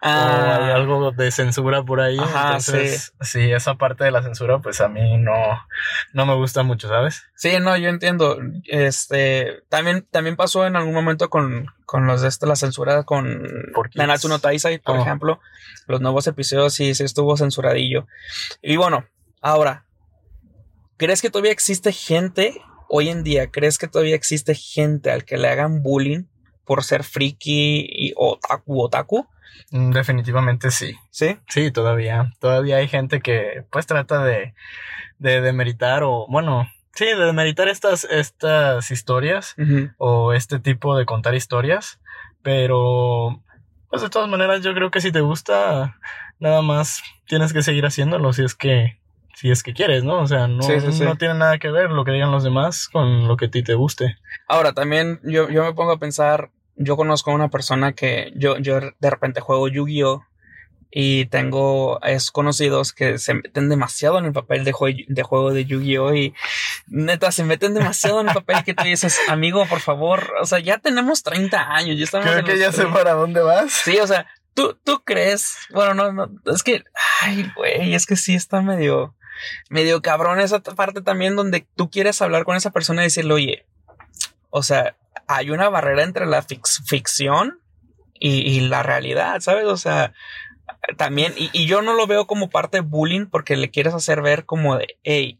Ah. 0.00 0.58
O 0.60 0.64
hay 0.64 0.70
algo 0.70 1.10
de 1.10 1.30
censura 1.30 1.82
por 1.82 2.00
ahí. 2.00 2.16
Entonces, 2.16 3.14
sí. 3.20 3.50
esa 3.52 3.74
parte 3.74 4.04
de 4.04 4.10
la 4.10 4.22
censura, 4.22 4.60
pues 4.60 4.80
a 4.80 4.88
mí 4.88 5.18
no, 5.18 5.32
no 6.12 6.26
me 6.26 6.34
gusta 6.34 6.62
mucho, 6.62 6.88
¿sabes? 6.88 7.24
Sí, 7.34 7.58
no, 7.60 7.76
yo 7.76 7.88
entiendo. 7.88 8.38
Este, 8.64 9.62
también, 9.68 10.06
también 10.10 10.36
pasó 10.36 10.66
en 10.66 10.76
algún 10.76 10.94
momento 10.94 11.30
con, 11.30 11.66
con 11.86 12.06
los 12.06 12.22
de 12.22 12.28
este, 12.28 12.46
la 12.46 12.56
censura 12.56 13.02
con 13.02 13.42
Nanatsu 13.94 14.28
no 14.28 14.38
Taisai, 14.38 14.78
por 14.78 14.96
oh. 14.96 15.02
ejemplo. 15.02 15.40
Los 15.86 16.00
nuevos 16.00 16.26
episodios 16.26 16.72
sí, 16.74 16.94
sí 16.94 17.04
estuvo 17.04 17.36
censuradillo. 17.36 18.06
Y 18.62 18.76
bueno, 18.76 19.04
ahora, 19.40 19.84
¿Crees 20.96 21.22
que 21.22 21.30
todavía 21.30 21.52
existe 21.52 21.92
gente 21.92 22.60
hoy 22.88 23.08
en 23.08 23.24
día? 23.24 23.50
¿Crees 23.50 23.78
que 23.78 23.88
todavía 23.88 24.14
existe 24.14 24.54
gente 24.54 25.10
al 25.10 25.24
que 25.24 25.36
le 25.36 25.48
hagan 25.48 25.82
bullying 25.82 26.24
por 26.64 26.84
ser 26.84 27.02
friki 27.02 27.86
y 27.88 28.12
otaku 28.16 28.82
otaku? 28.82 29.26
Mm, 29.70 29.90
definitivamente 29.90 30.70
sí. 30.70 30.94
¿Sí? 31.10 31.38
Sí, 31.48 31.70
todavía. 31.70 32.32
Todavía 32.38 32.76
hay 32.76 32.88
gente 32.88 33.20
que 33.20 33.64
pues 33.70 33.86
trata 33.86 34.24
de, 34.24 34.54
de 35.18 35.40
demeritar 35.40 36.02
o 36.04 36.26
bueno, 36.28 36.68
sí, 36.94 37.06
de 37.06 37.16
demeritar 37.16 37.68
estas, 37.68 38.04
estas 38.04 38.90
historias 38.90 39.56
o 39.98 40.32
este 40.32 40.60
tipo 40.60 40.96
de 40.96 41.06
contar 41.06 41.34
historias. 41.34 41.98
Pero 42.42 43.42
pues 43.88 44.02
de 44.02 44.10
todas 44.10 44.28
maneras 44.28 44.62
yo 44.62 44.74
creo 44.74 44.90
que 44.90 45.00
si 45.00 45.10
te 45.10 45.20
gusta, 45.20 45.96
nada 46.38 46.62
más 46.62 47.02
tienes 47.26 47.52
que 47.52 47.62
seguir 47.62 47.86
haciéndolo 47.86 48.32
si 48.32 48.44
es 48.44 48.54
que 48.54 48.98
si 49.34 49.50
es 49.50 49.62
que 49.62 49.74
quieres, 49.74 50.04
¿no? 50.04 50.20
O 50.20 50.26
sea, 50.26 50.46
no, 50.48 50.66
no 50.66 51.16
tiene 51.16 51.34
nada 51.34 51.58
que 51.58 51.70
ver 51.70 51.90
lo 51.90 52.04
que 52.04 52.12
digan 52.12 52.30
los 52.30 52.44
demás 52.44 52.88
con 52.88 53.26
lo 53.28 53.36
que 53.36 53.46
a 53.46 53.50
ti 53.50 53.62
te 53.62 53.74
guste. 53.74 54.16
Ahora, 54.48 54.72
también 54.72 55.20
yo, 55.24 55.48
yo 55.48 55.64
me 55.64 55.72
pongo 55.72 55.92
a 55.92 55.98
pensar, 55.98 56.50
yo 56.76 56.96
conozco 56.96 57.30
a 57.30 57.34
una 57.34 57.48
persona 57.48 57.92
que 57.92 58.32
yo, 58.36 58.58
yo 58.58 58.80
de 58.80 59.10
repente 59.10 59.40
juego 59.40 59.68
Yu-Gi-Oh! 59.68 60.24
y 60.96 61.26
tengo 61.26 62.00
es 62.02 62.30
conocidos 62.30 62.92
que 62.92 63.18
se 63.18 63.34
meten 63.34 63.68
demasiado 63.68 64.16
en 64.18 64.26
el 64.26 64.32
papel 64.32 64.62
de, 64.62 64.72
de 65.08 65.22
juego 65.24 65.52
de 65.52 65.64
Yu-Gi-Oh! 65.64 66.14
y 66.14 66.34
neta 66.86 67.32
se 67.32 67.42
meten 67.42 67.74
demasiado 67.74 68.20
en 68.20 68.28
el 68.28 68.34
papel 68.34 68.62
que 68.64 68.74
tú 68.74 68.84
dices, 68.84 69.18
amigo, 69.28 69.66
por 69.66 69.80
favor, 69.80 70.32
o 70.40 70.46
sea, 70.46 70.60
ya 70.60 70.78
tenemos 70.78 71.24
30 71.24 71.74
años, 71.74 71.98
ya 71.98 72.04
estamos 72.04 72.30
Creo 72.30 72.44
que 72.44 72.58
ya 72.58 72.70
sé 72.70 72.86
para 72.86 73.14
dónde 73.14 73.40
vas. 73.40 73.72
Sí, 73.72 73.98
o 73.98 74.06
sea, 74.06 74.26
tú, 74.54 74.78
tú 74.84 75.02
crees, 75.04 75.56
bueno, 75.70 75.94
no, 75.94 76.12
no, 76.12 76.30
es 76.46 76.62
que, 76.62 76.84
ay, 77.20 77.50
güey, 77.56 77.94
es 77.94 78.06
que 78.06 78.16
sí 78.16 78.34
está 78.34 78.62
medio, 78.62 79.16
medio 79.68 80.02
cabrón 80.02 80.40
esa 80.40 80.60
parte 80.60 81.02
también 81.02 81.36
donde 81.36 81.66
tú 81.76 81.90
quieres 81.90 82.20
hablar 82.22 82.44
con 82.44 82.56
esa 82.56 82.70
persona 82.70 83.02
y 83.02 83.06
decirle, 83.06 83.34
oye, 83.34 83.66
o 84.50 84.62
sea, 84.62 84.96
hay 85.26 85.50
una 85.50 85.68
barrera 85.68 86.02
entre 86.02 86.26
la 86.26 86.42
ficción 86.42 87.60
y, 88.20 88.60
la 88.60 88.82
realidad, 88.82 89.40
¿sabes? 89.40 89.66
O 89.66 89.76
sea, 89.76 90.14
también, 90.96 91.34
y, 91.36 91.66
yo 91.66 91.82
no 91.82 91.94
lo 91.94 92.06
veo 92.06 92.26
como 92.26 92.48
parte 92.48 92.78
de 92.78 92.82
bullying 92.82 93.26
porque 93.26 93.56
le 93.56 93.70
quieres 93.70 93.92
hacer 93.92 94.22
ver 94.22 94.46
como 94.46 94.78
de, 94.78 94.96
hey, 95.02 95.38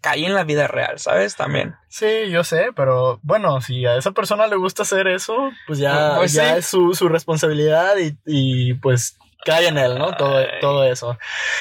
cae 0.00 0.26
en 0.26 0.34
la 0.34 0.44
vida 0.44 0.68
real, 0.68 0.98
¿sabes? 0.98 1.34
También. 1.34 1.74
Sí, 1.88 2.28
yo 2.30 2.44
sé, 2.44 2.66
pero 2.76 3.18
bueno, 3.22 3.60
si 3.62 3.86
a 3.86 3.96
esa 3.96 4.12
persona 4.12 4.46
le 4.46 4.56
gusta 4.56 4.82
hacer 4.82 5.08
eso, 5.08 5.50
pues 5.66 5.78
ya, 5.78 6.16
pues 6.16 6.34
ya 6.34 6.56
es 6.56 6.66
su, 6.66 6.94
su 6.94 7.08
responsabilidad 7.08 7.96
y, 7.96 8.16
y, 8.26 8.74
pues 8.74 9.16
cae 9.44 9.68
en 9.68 9.78
él, 9.78 9.98
¿no? 9.98 10.16
Todo, 10.16 10.42
todo 10.60 10.84
eso. 10.84 11.18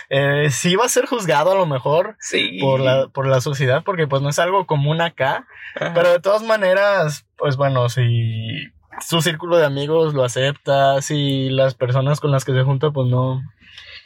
Eh, 0.10 0.50
sí 0.50 0.76
va 0.76 0.86
a 0.86 0.89
ser 0.89 1.06
juzgado 1.06 1.52
a 1.52 1.56
lo 1.56 1.65
mejor 1.65 2.17
por, 2.62 2.80
la, 2.80 3.08
por 3.08 3.28
la 3.28 3.41
sociedad, 3.41 3.84
porque 3.84 4.08
pues 4.08 4.22
no 4.22 4.30
es 4.30 4.39
algo 4.39 4.65
común 4.65 5.02
acá, 5.02 5.48
pero 5.93 6.12
de 6.12 6.19
todas 6.19 6.43
maneras, 6.43 7.26
pues 7.38 7.58
bueno, 7.58 7.89
si 7.89 8.72
su 9.02 9.22
círculo 9.22 9.58
de 9.58 9.65
amigos 9.65 10.13
lo 10.13 10.24
acepta, 10.24 11.02
si 11.02 11.50
las 11.50 11.76
personas 11.76 12.19
con 12.19 12.32
las 12.32 12.46
que 12.46 12.54
se 12.54 12.63
junta 12.63 12.91
pues 12.91 13.08
no, 13.10 13.41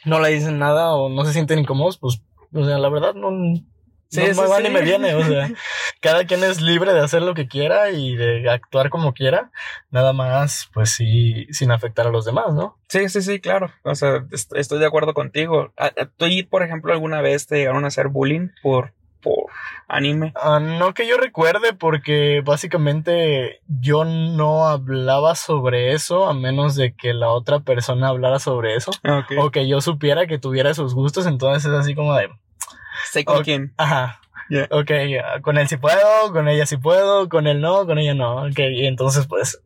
no 0.04 0.20
le 0.20 0.30
dicen 0.30 0.58
nada 0.58 0.94
o 0.94 1.08
no 1.08 1.24
se 1.24 1.32
sienten 1.32 1.60
incómodos, 1.60 1.98
pues, 1.98 2.22
o 2.52 2.64
sea, 2.64 2.78
la 2.78 2.88
verdad 2.88 3.14
no, 3.14 3.30
Sí, 4.10 4.22
no 4.34 4.42
me 4.42 4.48
va 4.48 4.60
ni 4.60 4.70
me 4.70 4.80
viene, 4.80 5.14
o 5.14 5.22
sea, 5.22 5.50
cada 6.00 6.24
quien 6.24 6.42
es 6.42 6.62
libre 6.62 6.94
de 6.94 7.00
hacer 7.00 7.20
lo 7.20 7.34
que 7.34 7.46
quiera 7.46 7.90
y 7.90 8.16
de 8.16 8.48
actuar 8.48 8.88
como 8.88 9.12
quiera, 9.12 9.50
nada 9.90 10.14
más, 10.14 10.70
pues 10.72 10.90
sí, 10.90 11.46
sin 11.50 11.70
afectar 11.70 12.06
a 12.06 12.10
los 12.10 12.24
demás, 12.24 12.54
¿no? 12.54 12.78
Sí, 12.88 13.08
sí, 13.10 13.20
sí, 13.20 13.38
claro, 13.38 13.70
o 13.82 13.94
sea, 13.94 14.24
estoy 14.30 14.78
de 14.78 14.86
acuerdo 14.86 15.12
contigo. 15.12 15.74
¿Tú, 16.16 16.26
por 16.48 16.62
ejemplo, 16.62 16.92
alguna 16.92 17.20
vez 17.20 17.46
te 17.46 17.56
llegaron 17.56 17.84
a 17.84 17.88
hacer 17.88 18.08
bullying 18.08 18.48
por, 18.62 18.94
por 19.20 19.50
anime? 19.88 20.32
Ah, 20.36 20.58
no 20.58 20.94
que 20.94 21.06
yo 21.06 21.18
recuerde, 21.18 21.74
porque 21.74 22.40
básicamente 22.42 23.60
yo 23.66 24.06
no 24.06 24.68
hablaba 24.68 25.34
sobre 25.34 25.92
eso 25.92 26.26
a 26.26 26.32
menos 26.32 26.76
de 26.76 26.94
que 26.94 27.12
la 27.12 27.28
otra 27.28 27.60
persona 27.60 28.08
hablara 28.08 28.38
sobre 28.38 28.74
eso. 28.74 28.90
Ah, 29.04 29.26
o 29.38 29.50
que 29.50 29.68
yo 29.68 29.82
supiera 29.82 30.26
que 30.26 30.38
tuviera 30.38 30.70
esos 30.70 30.94
gustos, 30.94 31.26
entonces 31.26 31.70
es 31.70 31.78
así 31.78 31.94
como 31.94 32.14
de 32.14 32.30
Sé 33.10 33.24
con 33.24 33.42
quién. 33.42 33.74
Ajá. 33.76 34.20
Ok, 34.70 34.90
con 35.42 35.58
él 35.58 35.68
sí 35.68 35.76
puedo, 35.76 36.32
con 36.32 36.48
ella 36.48 36.64
sí 36.64 36.78
puedo, 36.78 37.28
con 37.28 37.46
él 37.46 37.60
no, 37.60 37.86
con 37.86 37.98
ella 37.98 38.14
no. 38.14 38.46
Ok, 38.46 38.58
y 38.58 38.86
entonces 38.86 39.26
pues 39.26 39.62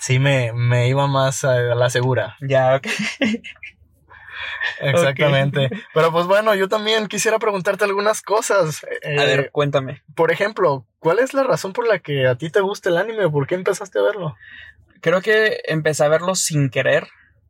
sí 0.00 0.18
me, 0.18 0.52
me 0.52 0.88
iba 0.88 1.06
más 1.06 1.44
a 1.44 1.56
la 1.56 1.90
segura. 1.90 2.36
Ya, 2.40 2.76
ok. 2.76 2.86
Exactamente. 4.80 5.68
Pero 5.94 6.12
pues 6.12 6.26
bueno, 6.26 6.54
yo 6.54 6.68
también 6.68 7.06
quisiera 7.06 7.38
preguntarte 7.38 7.84
algunas 7.84 8.22
cosas. 8.22 8.84
a 8.84 9.24
ver, 9.24 9.40
eh, 9.40 9.50
cuéntame. 9.50 10.02
Por 10.14 10.30
ejemplo, 10.30 10.86
¿cuál 10.98 11.18
es 11.18 11.34
la 11.34 11.42
razón 11.42 11.72
por 11.72 11.86
la 11.86 11.98
que 11.98 12.26
a 12.26 12.36
ti 12.36 12.50
te 12.50 12.60
gusta 12.60 12.88
el 12.88 12.96
anime? 12.96 13.28
¿Por 13.28 13.46
qué 13.46 13.56
empezaste 13.56 13.98
a 13.98 14.02
verlo? 14.02 14.36
Creo 15.00 15.20
que 15.20 15.60
empecé 15.66 16.04
a 16.04 16.08
verlo 16.08 16.34
sin 16.34 16.70
querer 16.70 17.08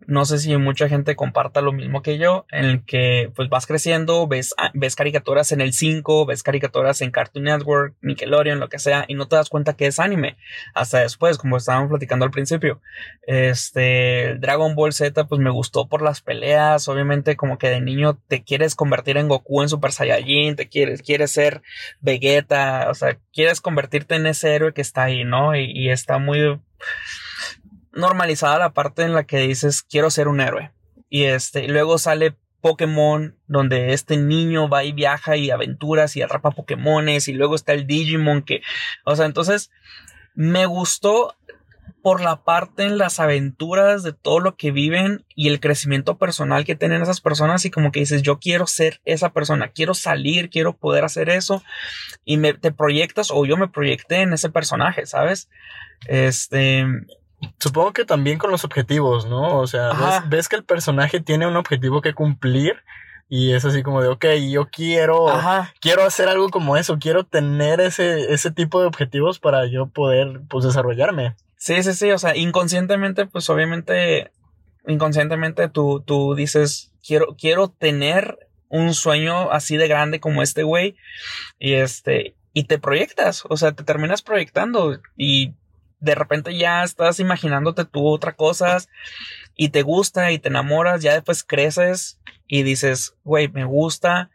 no 0.09 0.25
sé 0.25 0.39
si 0.39 0.57
mucha 0.57 0.89
gente 0.89 1.17
comparta 1.17 1.61
lo 1.61 1.71
mismo 1.71 2.01
que 2.01 2.17
yo, 2.17 2.47
en 2.51 2.65
el 2.65 2.83
que 2.87 3.31
pues 3.37 3.51
vas 3.51 3.67
creciendo, 3.67 4.27
ves, 4.27 4.55
ah, 4.57 4.71
ves 4.73 4.97
caricaturas 4.97 5.53
en 5.53 5.61
el 5.61 5.75
5, 5.75 6.25
ves 6.25 6.43
caricaturas 6.43 7.03
en 7.03 7.11
Cartoon 7.11 7.45
Network, 7.45 7.95
Nickelodeon, 8.01 8.59
lo 8.59 8.71
que 8.71 8.79
sea, 8.79 9.05
y 9.07 9.15
no 9.15 9.29
te 9.29 9.37
das 9.37 9.51
cuenta 9.51 9.77
que 9.77 9.87
es 9.87 9.99
anime. 9.99 10.39
Hasta 10.73 11.01
después, 11.01 11.37
como 11.37 11.59
estábamos 11.59 11.91
platicando 11.91 12.25
al 12.25 12.31
principio. 12.31 12.81
Este, 13.27 14.37
Dragon 14.41 14.75
Ball 14.75 14.95
Z 14.95 15.27
pues 15.27 15.43
me 15.43 15.51
gustó 15.51 15.89
por 15.89 16.01
las 16.01 16.23
peleas, 16.23 16.89
obviamente 16.89 17.37
como 17.37 17.59
que 17.59 17.69
de 17.69 17.83
niño 17.83 18.19
te 18.29 18.43
quieres 18.43 18.75
convertir 18.75 19.19
en 19.19 19.29
Goku 19.29 19.61
en 19.61 19.69
Super 19.69 19.93
Saiyajin, 19.93 20.57
te 20.57 20.71
quieres, 20.71 21.03
quieres 21.03 21.33
ser 21.33 21.61
Vegeta, 22.01 22.89
o 22.89 22.95
sea, 22.95 23.19
quieres 23.31 23.61
convertirte 23.61 24.15
en 24.15 24.27
ese 24.27 24.55
héroe 24.55 24.73
que 24.73 24.81
está 24.81 25.03
ahí, 25.03 25.25
¿no? 25.25 25.55
Y, 25.55 25.71
y 25.71 25.91
está 25.91 26.17
muy 26.17 26.59
normalizada 27.99 28.59
la 28.59 28.73
parte 28.73 29.03
en 29.03 29.13
la 29.13 29.25
que 29.25 29.39
dices 29.39 29.83
quiero 29.83 30.11
ser 30.11 30.29
un 30.29 30.41
héroe. 30.41 30.73
Y 31.11 31.25
este, 31.25 31.69
luego 31.69 31.99
sale 31.99 32.37
Pokémon, 32.61 33.37
donde 33.47 33.93
este 33.93 34.17
niño 34.17 34.69
va 34.69 34.85
y 34.85 34.93
viaja 34.93 35.37
y 35.37 35.51
aventuras 35.51 36.17
y 36.17 36.23
atrapa 36.23 36.51
Pokémones, 36.51 37.29
y 37.29 37.33
luego 37.33 37.55
está 37.55 37.73
el 37.73 37.87
Digimon 37.87 38.43
que, 38.43 38.63
o 39.05 39.15
sea, 39.15 39.27
entonces 39.27 39.71
me 40.35 40.67
gustó 40.67 41.37
por 42.03 42.21
la 42.21 42.45
parte 42.45 42.85
en 42.85 42.99
las 42.99 43.21
aventuras 43.21 44.03
de 44.03 44.13
todo 44.13 44.41
lo 44.41 44.57
que 44.57 44.71
viven 44.71 45.25
y 45.35 45.49
el 45.49 45.61
crecimiento 45.61 46.17
personal 46.17 46.65
que 46.65 46.77
tienen 46.77 47.03
esas 47.03 47.21
personas 47.21 47.65
y 47.65 47.71
como 47.71 47.91
que 47.91 48.01
dices 48.01 48.23
yo 48.23 48.39
quiero 48.39 48.67
ser 48.67 49.01
esa 49.05 49.33
persona, 49.33 49.69
quiero 49.69 49.95
salir, 49.95 50.49
quiero 50.49 50.77
poder 50.77 51.05
hacer 51.05 51.29
eso 51.29 51.63
y 52.25 52.37
me 52.37 52.55
te 52.55 52.73
proyectas 52.73 53.31
o 53.33 53.45
yo 53.47 53.57
me 53.57 53.69
proyecté 53.69 54.23
en 54.23 54.33
ese 54.33 54.49
personaje, 54.49 55.07
¿sabes? 55.07 55.49
Este 56.07 56.85
Supongo 57.59 57.93
que 57.93 58.05
también 58.05 58.39
con 58.39 58.51
los 58.51 58.65
objetivos, 58.65 59.27
¿no? 59.27 59.59
O 59.59 59.67
sea, 59.67 60.23
ves, 60.29 60.49
que 60.49 60.57
el 60.57 60.65
personaje 60.65 61.21
tiene 61.21 61.47
un 61.47 61.57
objetivo 61.57 62.01
que 62.01 62.15
cumplir 62.15 62.83
y 63.29 63.53
es 63.53 63.65
así 63.65 63.83
como 63.83 64.01
de, 64.01 64.09
ok, 64.09 64.25
yo 64.51 64.69
quiero, 64.71 65.27
quiero 65.81 66.05
hacer 66.05 66.29
algo 66.29 66.49
como 66.49 66.77
eso, 66.77 66.99
quiero 66.99 67.25
tener 67.25 67.81
ese, 67.81 68.33
ese 68.33 68.51
tipo 68.51 68.81
de 68.81 68.87
objetivos 68.87 69.39
para 69.39 69.67
yo 69.67 69.87
poder, 69.87 70.41
pues, 70.49 70.65
desarrollarme. 70.65 71.37
Sí, 71.57 71.83
sí, 71.83 71.93
sí, 71.93 72.11
o 72.11 72.19
sea, 72.19 72.37
inconscientemente, 72.37 73.27
pues, 73.27 73.49
obviamente, 73.51 74.31
inconscientemente 74.87 75.69
tú, 75.69 76.03
tú 76.05 76.35
dices, 76.35 76.93
quiero, 77.07 77.37
quiero 77.39 77.69
tener 77.69 78.49
un 78.69 78.95
sueño 78.95 79.51
así 79.51 79.77
de 79.77 79.89
grande 79.89 80.21
como 80.21 80.43
este 80.43 80.63
güey 80.63 80.97
y 81.59 81.75
este, 81.75 82.35
y 82.53 82.65
te 82.65 82.79
proyectas, 82.79 83.45
o 83.49 83.57
sea, 83.57 83.73
te 83.73 83.85
terminas 83.85 84.23
proyectando 84.23 85.01
y 85.17 85.55
de 86.01 86.15
repente 86.15 86.57
ya 86.57 86.85
estás 86.85 87.21
imaginándote 87.21 87.85
tú 87.85 88.07
otras 88.07 88.35
cosas 88.35 88.89
y 89.57 89.71
te 89.71 89.83
gusta 89.83 90.33
y 90.33 90.39
te 90.39 90.49
enamoras, 90.49 91.03
ya 91.03 91.15
después 91.15 91.43
creces 91.43 92.19
y 92.47 92.63
dices, 92.63 93.15
güey, 93.25 93.49
me 93.49 93.65
gusta. 93.65 94.31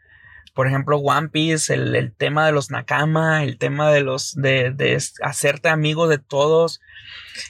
Por 0.54 0.68
ejemplo, 0.68 0.98
One 0.98 1.30
Piece, 1.30 1.74
el, 1.74 2.12
tema 2.16 2.46
de 2.46 2.52
los 2.52 2.70
Nakama, 2.70 3.42
el 3.42 3.58
tema 3.58 3.90
de 3.90 4.02
los, 4.02 4.34
de, 4.34 4.70
de 4.70 4.96
hacerte 5.22 5.68
amigo 5.68 6.06
de 6.06 6.18
todos. 6.18 6.80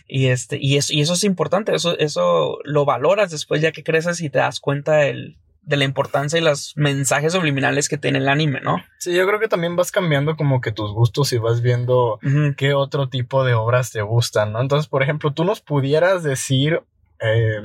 Y 0.08 0.28
este, 0.28 0.56
y 0.58 0.78
eso, 0.78 0.94
y 0.94 1.02
eso 1.02 1.12
es 1.12 1.24
importante, 1.24 1.74
eso, 1.74 1.98
eso 1.98 2.58
lo 2.64 2.86
valoras 2.86 3.30
después 3.30 3.60
ya 3.60 3.72
que 3.72 3.84
creces 3.84 4.22
y 4.22 4.30
te 4.30 4.38
das 4.38 4.58
cuenta 4.58 5.04
el, 5.04 5.36
de 5.66 5.76
la 5.76 5.84
importancia 5.84 6.38
y 6.38 6.42
los 6.42 6.72
mensajes 6.76 7.32
subliminales 7.32 7.88
que 7.88 7.98
tiene 7.98 8.18
el 8.18 8.28
anime, 8.28 8.60
¿no? 8.60 8.82
Sí, 8.98 9.14
yo 9.14 9.26
creo 9.26 9.40
que 9.40 9.48
también 9.48 9.76
vas 9.76 9.90
cambiando 9.90 10.36
como 10.36 10.60
que 10.60 10.72
tus 10.72 10.92
gustos 10.92 11.32
y 11.32 11.38
vas 11.38 11.62
viendo 11.62 12.18
qué 12.56 12.74
otro 12.74 13.08
tipo 13.08 13.44
de 13.44 13.54
obras 13.54 13.90
te 13.90 14.02
gustan, 14.02 14.52
¿no? 14.52 14.60
Entonces, 14.60 14.88
por 14.88 15.02
ejemplo, 15.02 15.32
tú 15.32 15.44
nos 15.44 15.60
pudieras 15.60 16.22
decir 16.22 16.82
eh, 17.20 17.62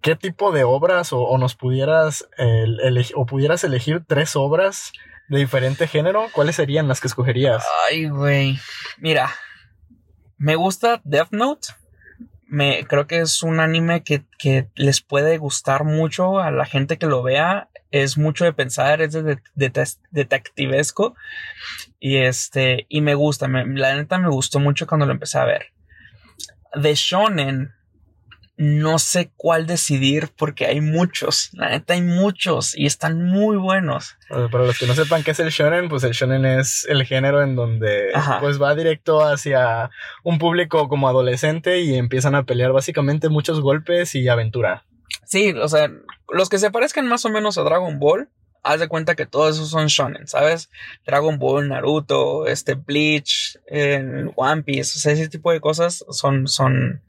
qué 0.00 0.16
tipo 0.16 0.52
de 0.52 0.64
obras 0.64 1.12
o, 1.12 1.36
nos 1.38 1.54
pudieras 1.54 2.28
o 3.14 3.26
pudieras 3.26 3.64
elegir 3.64 4.02
tres 4.06 4.36
obras 4.36 4.92
de 5.28 5.38
diferente 5.38 5.86
género, 5.86 6.26
¿cuáles 6.32 6.56
serían 6.56 6.88
las 6.88 7.00
que 7.00 7.06
escogerías? 7.06 7.64
Ay, 7.88 8.08
güey. 8.08 8.58
Mira, 8.98 9.30
me 10.38 10.56
gusta 10.56 11.00
Death 11.04 11.30
Note 11.30 11.68
me, 12.50 12.84
creo 12.86 13.06
que 13.06 13.20
es 13.20 13.42
un 13.42 13.60
anime 13.60 14.02
que, 14.02 14.24
que, 14.38 14.68
les 14.74 15.00
puede 15.00 15.38
gustar 15.38 15.84
mucho 15.84 16.40
a 16.40 16.50
la 16.50 16.66
gente 16.66 16.98
que 16.98 17.06
lo 17.06 17.22
vea. 17.22 17.68
Es 17.92 18.18
mucho 18.18 18.44
de 18.44 18.52
pensar, 18.52 19.00
es 19.00 19.12
de, 19.12 19.38
detectivesco. 20.10 21.14
Y 22.00 22.16
este, 22.16 22.86
y 22.88 23.00
me 23.00 23.14
gusta, 23.14 23.46
la 23.48 23.94
neta 23.94 24.18
me 24.18 24.28
gustó 24.28 24.58
mucho 24.58 24.86
cuando 24.86 25.06
lo 25.06 25.12
empecé 25.12 25.38
a 25.38 25.44
ver. 25.44 25.72
De 26.74 26.94
Shonen, 26.94 27.72
no 28.60 28.98
sé 28.98 29.30
cuál 29.38 29.66
decidir 29.66 30.28
porque 30.36 30.66
hay 30.66 30.82
muchos. 30.82 31.48
La 31.54 31.70
neta 31.70 31.94
hay 31.94 32.02
muchos 32.02 32.76
y 32.76 32.84
están 32.84 33.24
muy 33.24 33.56
buenos. 33.56 34.18
Para 34.28 34.66
los 34.66 34.78
que 34.78 34.86
no 34.86 34.94
sepan 34.94 35.22
qué 35.22 35.30
es 35.30 35.40
el 35.40 35.48
shonen, 35.48 35.88
pues 35.88 36.04
el 36.04 36.12
shonen 36.12 36.44
es 36.44 36.86
el 36.86 37.06
género 37.06 37.42
en 37.42 37.56
donde 37.56 38.12
pues 38.40 38.60
va 38.60 38.74
directo 38.74 39.24
hacia 39.24 39.88
un 40.24 40.38
público 40.38 40.90
como 40.90 41.08
adolescente 41.08 41.80
y 41.80 41.94
empiezan 41.94 42.34
a 42.34 42.44
pelear 42.44 42.72
básicamente 42.72 43.30
muchos 43.30 43.62
golpes 43.62 44.14
y 44.14 44.28
aventura. 44.28 44.84
Sí, 45.24 45.52
o 45.52 45.68
sea, 45.68 45.90
los 46.28 46.50
que 46.50 46.58
se 46.58 46.70
parezcan 46.70 47.06
más 47.06 47.24
o 47.24 47.30
menos 47.30 47.56
a 47.56 47.62
Dragon 47.62 47.98
Ball, 47.98 48.28
haz 48.62 48.80
de 48.80 48.88
cuenta 48.88 49.14
que 49.14 49.26
todos 49.26 49.56
esos 49.56 49.70
son 49.70 49.86
shonen, 49.86 50.26
¿sabes? 50.26 50.70
Dragon 51.06 51.38
Ball, 51.38 51.68
Naruto, 51.68 52.46
este 52.46 52.74
Bleach, 52.74 53.58
One 54.36 54.62
Piece, 54.62 54.92
o 54.96 55.00
sea, 55.00 55.12
ese 55.12 55.28
tipo 55.28 55.50
de 55.50 55.60
cosas 55.60 56.04
son, 56.10 56.46
son, 56.46 57.02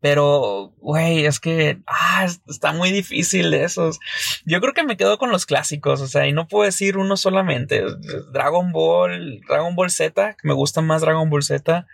pero, 0.00 0.72
güey, 0.78 1.26
es 1.26 1.38
que, 1.38 1.78
ah, 1.86 2.26
está 2.48 2.72
muy 2.72 2.90
difícil 2.90 3.50
de 3.50 3.64
esos. 3.64 4.00
Yo 4.44 4.60
creo 4.60 4.74
que 4.74 4.84
me 4.84 4.96
quedo 4.96 5.18
con 5.18 5.30
los 5.30 5.46
clásicos, 5.46 6.00
o 6.00 6.08
sea, 6.08 6.26
y 6.26 6.32
no 6.32 6.48
puedo 6.48 6.64
decir 6.64 6.96
uno 6.96 7.16
solamente. 7.16 7.84
Dragon 8.32 8.72
Ball, 8.72 9.40
Dragon 9.48 9.74
Ball 9.76 9.90
Z, 9.90 10.36
me 10.42 10.54
gusta 10.54 10.80
más 10.80 11.02
Dragon 11.02 11.30
Ball 11.30 11.42
Z, 11.42 11.86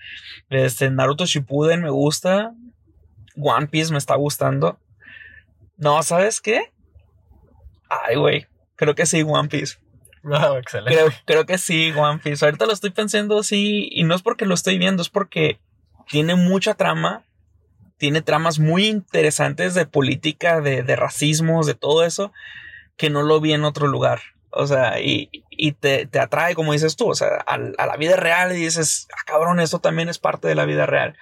este, 0.50 0.90
Naruto 0.90 1.26
Shippuden 1.26 1.82
me 1.82 1.90
gusta, 1.90 2.54
One 3.36 3.66
Piece 3.66 3.92
me 3.92 3.98
está 3.98 4.14
gustando. 4.14 4.78
No, 5.76 6.02
¿sabes 6.02 6.40
qué? 6.40 6.72
Ay, 7.88 8.16
güey. 8.16 8.46
Creo 8.76 8.94
que 8.94 9.06
sí, 9.06 9.22
One 9.22 9.48
Piece. 9.48 9.76
Wow, 10.22 10.56
excelente. 10.56 10.94
Creo, 10.94 11.12
creo 11.26 11.46
que 11.46 11.58
sí, 11.58 11.92
One 11.92 12.18
Piece. 12.18 12.44
Ahorita 12.44 12.66
lo 12.66 12.72
estoy 12.72 12.90
pensando 12.90 13.42
sí, 13.42 13.88
y 13.92 14.04
no 14.04 14.14
es 14.14 14.22
porque 14.22 14.46
lo 14.46 14.54
estoy 14.54 14.78
viendo, 14.78 15.02
es 15.02 15.10
porque 15.10 15.60
tiene 16.08 16.34
mucha 16.34 16.74
trama, 16.74 17.24
tiene 17.98 18.22
tramas 18.22 18.58
muy 18.58 18.86
interesantes 18.86 19.74
de 19.74 19.86
política, 19.86 20.60
de, 20.60 20.82
de 20.82 20.96
racismo, 20.96 21.64
de 21.64 21.74
todo 21.74 22.04
eso, 22.04 22.32
que 22.96 23.10
no 23.10 23.22
lo 23.22 23.40
vi 23.40 23.52
en 23.52 23.64
otro 23.64 23.86
lugar. 23.86 24.20
O 24.50 24.66
sea, 24.66 25.00
y, 25.00 25.30
y 25.50 25.72
te, 25.72 26.06
te, 26.06 26.20
atrae, 26.20 26.54
como 26.54 26.72
dices 26.72 26.94
tú, 26.96 27.10
o 27.10 27.14
sea, 27.14 27.44
a, 27.46 27.54
a, 27.54 27.86
la 27.86 27.96
vida 27.96 28.16
real 28.16 28.52
y 28.52 28.60
dices, 28.60 29.08
ah, 29.12 29.22
cabrón, 29.26 29.58
eso 29.58 29.80
también 29.80 30.08
es 30.08 30.18
parte 30.18 30.46
de 30.46 30.54
la 30.54 30.64
vida 30.64 30.86
real. 30.86 31.16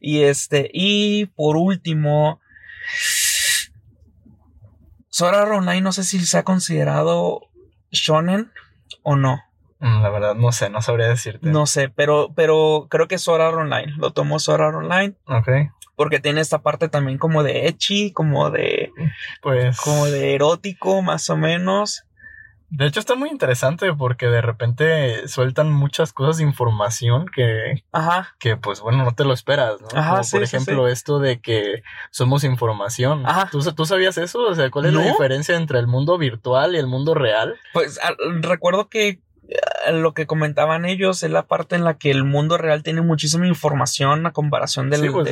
Y 0.00 0.22
este, 0.22 0.70
y 0.72 1.26
por 1.26 1.56
último, 1.56 2.40
Sora 5.18 5.42
Online 5.42 5.80
no 5.80 5.90
sé 5.90 6.04
si 6.04 6.24
se 6.24 6.38
ha 6.38 6.44
considerado 6.44 7.40
shonen 7.90 8.52
o 9.02 9.16
no. 9.16 9.42
Mm, 9.80 10.00
la 10.00 10.10
verdad, 10.10 10.34
no 10.36 10.52
sé, 10.52 10.70
no 10.70 10.80
sabría 10.80 11.08
decirte. 11.08 11.50
No 11.50 11.66
sé, 11.66 11.88
pero, 11.88 12.32
pero 12.36 12.86
creo 12.88 13.08
que 13.08 13.18
Sora 13.18 13.48
Online. 13.48 13.94
Lo 13.96 14.12
tomó 14.12 14.38
Sora 14.38 14.68
Online. 14.68 15.16
Ok. 15.26 15.48
Porque 15.96 16.20
tiene 16.20 16.40
esta 16.40 16.60
parte 16.60 16.88
también 16.88 17.18
como 17.18 17.42
de 17.42 17.66
echi, 17.66 18.12
como 18.12 18.52
de. 18.52 18.92
Pues. 19.42 19.80
Como 19.80 20.06
de 20.06 20.36
erótico, 20.36 21.02
más 21.02 21.28
o 21.30 21.36
menos. 21.36 22.04
De 22.70 22.86
hecho 22.86 23.00
está 23.00 23.14
muy 23.14 23.30
interesante 23.30 23.92
porque 23.94 24.26
de 24.26 24.42
repente 24.42 25.26
sueltan 25.26 25.72
muchas 25.72 26.12
cosas 26.12 26.36
de 26.36 26.42
información 26.42 27.26
que, 27.26 27.82
Ajá. 27.92 28.34
que 28.38 28.56
pues 28.56 28.80
bueno, 28.80 29.04
no 29.04 29.12
te 29.14 29.24
lo 29.24 29.32
esperas, 29.32 29.80
¿no? 29.80 29.88
Ajá, 29.94 30.16
Como 30.16 30.30
por 30.30 30.42
ejemplo 30.42 30.88
esto 30.88 31.18
de 31.18 31.40
que 31.40 31.82
somos 32.10 32.44
información. 32.44 33.24
Ajá. 33.24 33.48
¿Tú, 33.50 33.60
¿Tú 33.72 33.86
sabías 33.86 34.18
eso? 34.18 34.40
O 34.40 34.54
sea, 34.54 34.70
¿cuál 34.70 34.86
es 34.86 34.92
la 34.92 35.02
diferencia 35.02 35.56
entre 35.56 35.78
el 35.78 35.86
mundo 35.86 36.18
virtual 36.18 36.74
y 36.74 36.78
el 36.78 36.86
mundo 36.86 37.14
real? 37.14 37.56
Pues 37.72 37.98
recuerdo 38.42 38.88
que 38.88 39.20
eh, 39.48 39.92
lo 39.92 40.12
que 40.12 40.26
comentaban 40.26 40.84
ellos 40.84 41.22
es 41.22 41.30
la 41.30 41.46
parte 41.46 41.74
en 41.74 41.84
la 41.84 41.96
que 41.96 42.10
el 42.10 42.22
mundo 42.22 42.58
real 42.58 42.82
tiene 42.82 43.00
muchísima 43.00 43.46
información 43.46 44.26
a 44.26 44.32
comparación 44.32 44.90
del... 44.90 45.00
Sí, 45.00 45.08
pues 45.10 45.30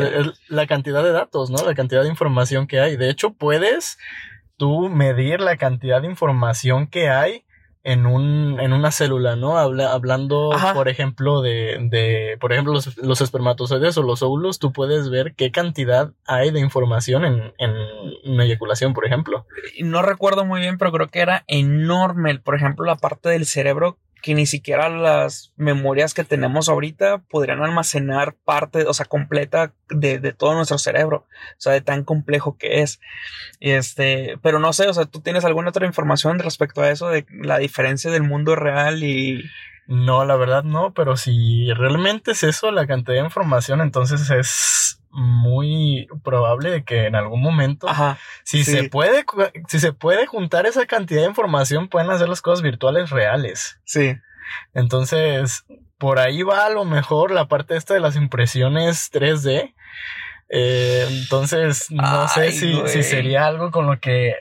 la 0.48 0.66
cantidad 0.66 1.04
de 1.04 1.12
datos, 1.12 1.50
¿no? 1.50 1.62
La 1.64 1.74
cantidad 1.74 2.02
de 2.02 2.08
información 2.08 2.66
que 2.66 2.80
hay. 2.80 2.96
De 2.96 3.10
hecho, 3.10 3.34
puedes 3.34 3.98
tú 4.56 4.88
medir 4.88 5.40
la 5.40 5.56
cantidad 5.56 6.02
de 6.02 6.08
información 6.08 6.86
que 6.86 7.08
hay 7.08 7.44
en, 7.86 8.04
un, 8.04 8.58
en 8.58 8.72
una 8.72 8.90
célula, 8.90 9.36
¿no? 9.36 9.58
Habla, 9.58 9.92
hablando, 9.92 10.50
por 10.74 10.88
ejemplo, 10.88 11.40
de, 11.40 11.78
de 11.88 12.36
por 12.40 12.52
ejemplo, 12.52 12.72
los, 12.72 12.96
los, 12.96 13.20
espermatozoides 13.20 13.96
o 13.96 14.02
los 14.02 14.22
óvulos, 14.22 14.58
tú 14.58 14.72
puedes 14.72 15.08
ver 15.08 15.36
qué 15.36 15.52
cantidad 15.52 16.12
hay 16.26 16.50
de 16.50 16.58
información 16.58 17.24
en, 17.24 17.54
en 17.58 17.72
una 18.24 18.44
eyaculación, 18.44 18.92
por 18.92 19.06
ejemplo. 19.06 19.46
No 19.80 20.02
recuerdo 20.02 20.44
muy 20.44 20.60
bien, 20.60 20.78
pero 20.78 20.90
creo 20.90 21.06
que 21.06 21.20
era 21.20 21.44
enorme, 21.46 22.36
por 22.40 22.56
ejemplo, 22.56 22.84
la 22.84 22.96
parte 22.96 23.28
del 23.28 23.46
cerebro 23.46 23.98
que 24.26 24.34
ni 24.34 24.44
siquiera 24.44 24.88
las 24.88 25.52
memorias 25.56 26.12
que 26.12 26.24
tenemos 26.24 26.68
ahorita 26.68 27.18
podrían 27.30 27.62
almacenar 27.62 28.34
parte, 28.34 28.82
o 28.84 28.92
sea, 28.92 29.06
completa 29.06 29.72
de, 29.88 30.18
todo 30.32 30.54
nuestro 30.54 30.78
cerebro, 30.78 31.28
o 31.28 31.58
sea, 31.58 31.74
de 31.74 31.80
tan 31.80 32.02
complejo 32.02 32.58
que 32.58 32.82
es. 32.82 32.98
Este, 33.60 34.36
pero 34.42 34.58
no 34.58 34.72
sé, 34.72 34.88
o 34.88 34.94
sea, 34.94 35.04
¿tú 35.04 35.20
tienes 35.20 35.44
alguna 35.44 35.68
otra 35.68 35.86
información 35.86 36.40
respecto 36.40 36.82
a 36.82 36.90
eso, 36.90 37.08
de 37.08 37.24
la 37.40 37.58
diferencia 37.58 38.10
del 38.10 38.24
mundo 38.24 38.56
real 38.56 39.04
y... 39.04 39.44
No, 39.86 40.24
la 40.24 40.34
verdad 40.34 40.64
no, 40.64 40.92
pero 40.92 41.16
si 41.16 41.72
realmente 41.72 42.32
es 42.32 42.42
eso, 42.42 42.72
la 42.72 42.88
cantidad 42.88 43.18
de 43.18 43.26
información, 43.26 43.80
entonces 43.80 44.28
es 44.30 45.00
muy 45.16 46.08
probable 46.22 46.70
de 46.70 46.84
que 46.84 47.06
en 47.06 47.14
algún 47.14 47.40
momento, 47.40 47.88
si 48.44 48.64
se 48.64 48.88
puede, 48.88 49.24
si 49.66 49.80
se 49.80 49.92
puede 49.92 50.26
juntar 50.26 50.66
esa 50.66 50.84
cantidad 50.86 51.22
de 51.22 51.28
información, 51.28 51.88
pueden 51.88 52.10
hacer 52.10 52.28
las 52.28 52.42
cosas 52.42 52.62
virtuales 52.62 53.10
reales. 53.10 53.80
Sí. 53.84 54.16
Entonces, 54.74 55.64
por 55.98 56.18
ahí 56.18 56.42
va 56.42 56.66
a 56.66 56.70
lo 56.70 56.84
mejor 56.84 57.30
la 57.30 57.48
parte 57.48 57.76
esta 57.76 57.94
de 57.94 58.00
las 58.00 58.14
impresiones 58.14 59.10
3D. 59.10 59.74
Eh, 60.48 61.06
entonces, 61.08 61.90
no 61.90 62.28
sé 62.28 62.52
si, 62.52 62.80
si, 62.86 63.02
sería 63.02 63.46
algo 63.46 63.70
con 63.70 63.86
lo 63.86 63.98
que 63.98 64.34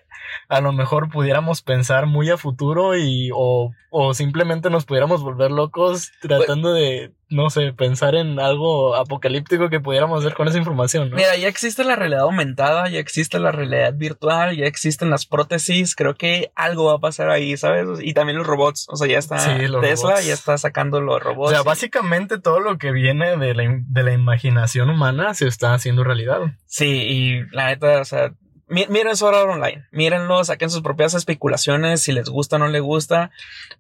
a 0.47 0.61
lo 0.61 0.71
mejor 0.71 1.09
pudiéramos 1.09 1.61
pensar 1.61 2.05
muy 2.05 2.29
a 2.29 2.37
futuro 2.37 2.97
y 2.97 3.29
o, 3.33 3.71
o 3.89 4.13
simplemente 4.13 4.69
nos 4.69 4.85
pudiéramos 4.85 5.23
volver 5.23 5.51
locos 5.51 6.11
tratando 6.21 6.73
de, 6.73 7.11
no 7.29 7.49
sé, 7.49 7.73
pensar 7.73 8.15
en 8.15 8.39
algo 8.39 8.95
apocalíptico 8.95 9.69
que 9.69 9.79
pudiéramos 9.79 10.19
hacer 10.19 10.35
con 10.35 10.47
esa 10.47 10.57
información. 10.57 11.09
¿no? 11.09 11.15
Mira, 11.15 11.35
ya 11.35 11.47
existe 11.47 11.83
la 11.83 11.95
realidad 11.95 12.23
aumentada, 12.23 12.89
ya 12.89 12.99
existe 12.99 13.39
la 13.39 13.51
realidad 13.51 13.93
virtual, 13.95 14.55
ya 14.55 14.65
existen 14.65 15.09
las 15.09 15.25
prótesis, 15.25 15.95
creo 15.95 16.15
que 16.15 16.51
algo 16.55 16.85
va 16.85 16.93
a 16.93 16.99
pasar 16.99 17.29
ahí, 17.29 17.57
¿sabes? 17.57 17.87
Y 18.01 18.13
también 18.13 18.37
los 18.37 18.47
robots, 18.47 18.87
o 18.89 18.95
sea, 18.95 19.07
ya 19.07 19.17
está 19.17 19.37
Tesla, 19.81 20.21
ya 20.21 20.33
está 20.33 20.57
sacando 20.57 21.01
los 21.01 21.21
robots. 21.21 21.51
O 21.51 21.53
sea, 21.53 21.63
básicamente 21.63 22.39
todo 22.39 22.59
lo 22.59 22.77
que 22.77 22.91
viene 22.91 23.37
de 23.37 23.53
la, 23.53 23.63
de 23.87 24.03
la 24.03 24.13
imaginación 24.13 24.89
humana 24.89 25.33
se 25.33 25.47
está 25.47 25.73
haciendo 25.73 26.03
realidad. 26.03 26.41
Sí, 26.65 26.85
y 26.85 27.55
la 27.55 27.67
neta, 27.67 28.01
o 28.01 28.05
sea, 28.05 28.33
miren 28.67 29.15
Sword 29.15 29.35
Art 29.35 29.49
Online, 29.49 29.85
mírenlo, 29.91 30.43
saquen 30.43 30.69
sus 30.69 30.81
propias 30.81 31.13
especulaciones, 31.13 32.01
si 32.01 32.11
les 32.11 32.29
gusta 32.29 32.55
o 32.55 32.59
no 32.59 32.67
les 32.67 32.81
gusta, 32.81 33.31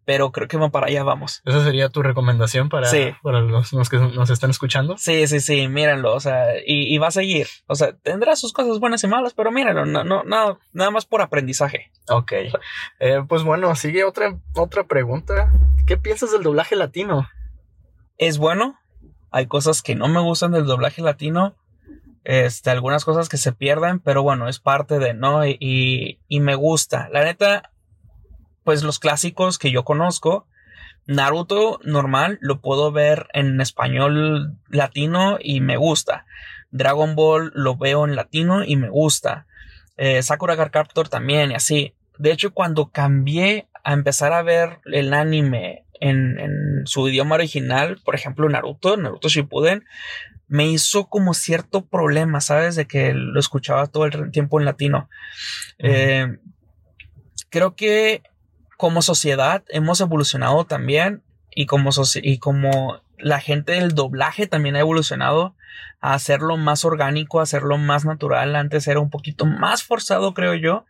pero 0.05 0.31
creo 0.31 0.47
que 0.47 0.57
para 0.69 0.87
allá 0.87 1.03
vamos. 1.03 1.41
¿Esa 1.45 1.63
sería 1.63 1.89
tu 1.89 2.01
recomendación 2.01 2.69
para, 2.69 2.89
para 3.21 3.41
los, 3.41 3.89
que 3.89 3.97
nos 3.97 4.29
están 4.29 4.49
escuchando? 4.49 4.97
Sí, 4.97 5.27
sí, 5.27 5.39
sí, 5.39 5.67
mírenlo, 5.67 6.13
o 6.13 6.19
sea, 6.19 6.47
y, 6.65 6.97
va 6.97 7.07
a 7.07 7.11
seguir, 7.11 7.47
o 7.67 7.75
sea, 7.75 7.93
tendrá 7.97 8.35
sus 8.35 8.53
cosas 8.53 8.79
buenas 8.79 9.03
y 9.03 9.07
malas, 9.07 9.33
pero 9.33 9.51
mírenlo, 9.51 9.85
no, 9.85 10.03
no, 10.03 10.23
no 10.23 10.59
nada 10.73 10.91
más 10.91 11.05
por 11.05 11.21
aprendizaje. 11.21 11.91
Ok, 12.09 12.31
eh, 12.99 13.23
pues 13.27 13.43
bueno, 13.43 13.75
sigue 13.75 14.03
otra, 14.03 14.37
otra 14.53 14.85
pregunta, 14.85 15.51
¿qué 15.87 15.97
piensas 15.97 16.31
del 16.31 16.43
doblaje 16.43 16.75
latino? 16.75 17.27
Es 18.17 18.37
bueno, 18.37 18.79
hay 19.31 19.47
cosas 19.47 19.81
que 19.81 19.95
no 19.95 20.07
me 20.07 20.21
gustan 20.21 20.51
del 20.51 20.65
doblaje 20.65 21.01
latino, 21.01 21.55
este, 22.25 22.71
algunas 22.71 23.05
cosas 23.05 23.29
que 23.29 23.37
se 23.37 23.53
pierden, 23.53 23.99
pero 23.99 24.23
bueno, 24.23 24.49
es 24.49 24.59
parte 24.59 24.97
de, 24.99 25.13
¿no? 25.13 25.45
Y, 25.45 26.19
y, 26.27 26.39
me 26.39 26.55
gusta. 26.55 27.07
La 27.13 27.23
neta, 27.23 27.71
pues 28.63 28.83
los 28.83 28.99
clásicos 28.99 29.59
que 29.59 29.71
yo 29.71 29.85
conozco, 29.85 30.47
Naruto 31.05 31.79
normal, 31.83 32.39
lo 32.41 32.61
puedo 32.61 32.91
ver 32.91 33.27
en 33.33 33.61
español 33.61 34.57
latino 34.69 35.37
y 35.39 35.61
me 35.61 35.77
gusta. 35.77 36.25
Dragon 36.71 37.15
Ball 37.15 37.51
lo 37.53 37.77
veo 37.77 38.05
en 38.05 38.15
latino 38.15 38.63
y 38.63 38.75
me 38.75 38.89
gusta. 38.89 39.45
Eh, 39.95 40.23
Sakura 40.23 40.57
Card 40.57 40.71
Captor 40.71 41.07
también 41.07 41.51
y 41.51 41.55
así. 41.55 41.93
De 42.17 42.31
hecho, 42.31 42.53
cuando 42.53 42.89
cambié 42.89 43.67
a 43.83 43.93
empezar 43.93 44.33
a 44.33 44.41
ver 44.41 44.79
el 44.85 45.13
anime 45.13 45.84
en, 45.99 46.39
en 46.39 46.81
su 46.85 47.07
idioma 47.07 47.35
original, 47.35 47.99
por 48.03 48.15
ejemplo 48.15 48.47
Naruto, 48.49 48.97
Naruto 48.97 49.29
Shippuden, 49.29 49.85
me 50.47 50.67
hizo 50.67 51.07
como 51.07 51.33
cierto 51.33 51.85
problema, 51.85 52.41
¿sabes? 52.41 52.75
De 52.75 52.85
que 52.85 53.13
lo 53.13 53.39
escuchaba 53.39 53.87
todo 53.87 54.05
el 54.05 54.31
tiempo 54.31 54.59
en 54.59 54.65
latino. 54.65 55.09
Eh, 55.79 56.37
creo 57.49 57.75
que 57.75 58.21
como 58.77 59.01
sociedad 59.01 59.63
hemos 59.69 60.01
evolucionado 60.01 60.65
también 60.65 61.23
y 61.53 61.65
como, 61.65 61.89
y 62.21 62.37
como 62.37 63.01
la 63.17 63.39
gente 63.39 63.73
del 63.73 63.95
doblaje 63.95 64.45
también 64.45 64.75
ha 64.75 64.81
evolucionado 64.81 65.55
a 66.01 66.13
hacerlo 66.13 66.57
más 66.57 66.85
orgánico, 66.85 67.39
a 67.39 67.43
hacerlo 67.43 67.77
más 67.77 68.05
natural. 68.05 68.55
Antes 68.55 68.87
era 68.87 68.99
un 68.99 69.09
poquito 69.09 69.45
más 69.45 69.83
forzado, 69.83 70.33
creo 70.33 70.53
yo. 70.53 70.85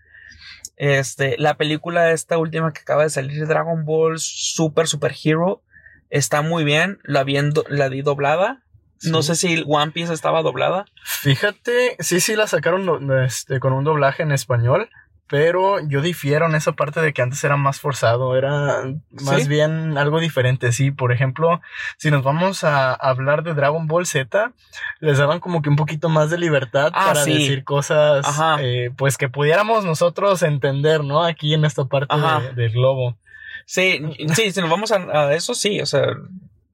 Este, 0.78 1.36
la 1.38 1.56
película 1.56 2.12
esta 2.12 2.38
última 2.38 2.74
que 2.74 2.82
acaba 2.82 3.04
de 3.04 3.10
salir, 3.10 3.48
Dragon 3.48 3.86
Ball 3.86 4.20
Super 4.20 4.88
Super 4.88 5.14
Hero, 5.24 5.64
está 6.10 6.42
muy 6.42 6.64
bien. 6.64 7.00
La, 7.04 7.24
viendo, 7.24 7.64
la 7.70 7.90
di 7.90 8.02
doblada. 8.02 8.62
No 9.04 9.22
sé 9.22 9.36
si 9.36 9.64
One 9.68 9.92
Piece 9.92 10.14
estaba 10.14 10.42
doblada. 10.42 10.86
Fíjate, 11.04 11.96
sí, 12.00 12.20
sí 12.20 12.36
la 12.36 12.48
sacaron 12.48 13.12
este, 13.24 13.60
con 13.60 13.74
un 13.74 13.84
doblaje 13.84 14.24
en 14.24 14.32
español 14.32 14.90
pero 15.28 15.80
yo 15.88 16.02
difiero 16.02 16.46
en 16.46 16.56
esa 16.56 16.74
parte 16.74 17.02
de 17.02 17.14
que 17.14 17.22
antes 17.22 17.44
era 17.44 17.58
más 17.58 17.80
forzado, 17.80 18.38
era 18.38 18.84
más 19.10 19.48
bien 19.48 19.98
algo 19.98 20.20
diferente, 20.20 20.72
sí, 20.72 20.92
por 20.92 21.12
ejemplo, 21.12 21.62
si 21.98 22.12
nos 22.12 22.24
vamos 22.24 22.64
a 22.64 22.94
hablar 22.94 23.44
de 23.44 23.54
Dragon 23.54 23.88
Ball 23.88 24.06
Z, 24.06 24.52
les 25.00 25.18
daban 25.18 25.40
como 25.40 25.62
que 25.62 25.70
un 25.70 25.76
poquito 25.76 26.10
más 26.10 26.30
de 26.30 26.38
libertad 26.38 26.92
ah, 26.94 27.08
para 27.08 27.26
decir 27.26 27.64
cosas, 27.64 28.26
eh, 28.60 28.92
pues 28.96 29.18
que 29.18 29.30
pudiéramos 29.30 29.84
nosotros 29.84 30.44
entender, 30.44 31.04
¿no? 31.04 31.24
Aquí 31.24 31.54
en 31.54 31.66
esta 31.66 31.86
parte 31.86 32.16
del 32.56 32.72
globo. 32.72 33.18
Sí, 33.66 34.00
sí, 34.36 34.52
si 34.52 34.62
nos 34.62 34.70
vamos 34.70 34.92
a, 34.92 34.98
a, 34.98 35.34
eso, 35.34 35.56
sí, 35.56 35.82
o 35.82 35.88
sea, 35.88 36.06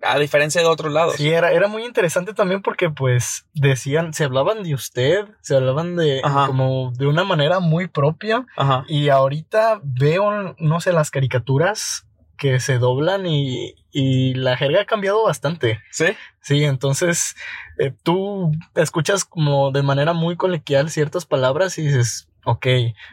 a 0.04 0.18
diferencia 0.20 0.62
de 0.62 0.68
otros 0.68 0.92
lados. 0.92 1.16
Sí, 1.16 1.30
era, 1.30 1.52
era 1.52 1.68
muy 1.68 1.86
interesante 1.86 2.34
también 2.34 2.62
porque 2.62 2.90
pues 2.90 3.46
decían, 3.54 4.14
se 4.14 4.24
hablaban 4.24 4.64
de 4.64 4.74
usted, 4.74 5.26
se 5.42 5.56
hablaban 5.56 5.96
de 5.96 6.22
como 6.22 6.92
de 6.98 7.08
una 7.08 7.24
manera 7.24 7.60
muy 7.60 7.88
propia. 7.88 8.46
Ajá. 8.56 8.86
Y 8.88 9.10
ahorita 9.10 9.82
veo, 9.84 10.56
no 10.58 10.82
sé, 10.82 10.94
las 10.94 11.12
caricaturas 11.12 12.06
que 12.38 12.60
se 12.60 12.80
doblan 12.80 13.28
y, 13.28 13.76
y 13.92 14.34
la 14.34 14.58
jerga 14.58 14.82
ha 14.82 14.86
cambiado 14.86 15.24
bastante. 15.24 15.80
Sí. 15.92 16.08
Sí, 16.42 16.64
entonces 16.64 17.36
eh, 17.78 17.94
tú 18.02 18.52
escuchas 18.74 19.26
como 19.26 19.72
de 19.72 19.84
manera 19.84 20.14
muy 20.14 20.36
coloquial 20.36 20.90
ciertas 20.90 21.26
palabras 21.26 21.78
y 21.78 21.84
dices, 21.84 22.28
ok, 22.46 22.68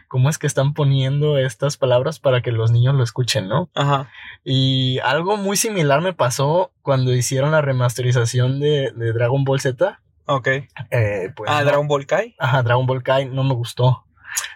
¿cómo 0.09 0.31
es 0.31 0.39
que 0.39 0.47
están 0.47 0.75
poniendo 0.75 1.39
estas 1.39 1.77
palabras 1.77 2.19
para 2.19 2.41
que 2.41 2.53
los 2.53 2.71
niños 2.71 2.95
lo 2.95 3.03
escuchen, 3.03 3.49
no? 3.49 3.69
Ajá. 3.75 4.11
Y 4.45 4.99
algo 5.01 5.37
muy 5.37 5.57
similar 5.57 6.01
me 6.01 6.13
pasó 6.13 6.73
cuando 6.83 7.13
hicieron 7.13 7.53
la 7.53 7.61
remasterización 7.61 8.61
de, 8.61 8.93
Dragon 8.95 9.45
Ball 9.45 9.61
Z. 9.61 10.01
Ok. 10.27 10.49
Eh, 10.91 11.33
pues 11.35 11.51
ah, 11.51 11.65
Dragon 11.65 11.89
Ball 11.89 12.07
Kai. 12.07 12.35
Ajá, 12.39 12.63
Dragon 12.63 12.87
Ball 12.87 13.03
Kai 13.03 13.27
no 13.27 13.45
me 13.45 13.55
gustó. 13.55 14.05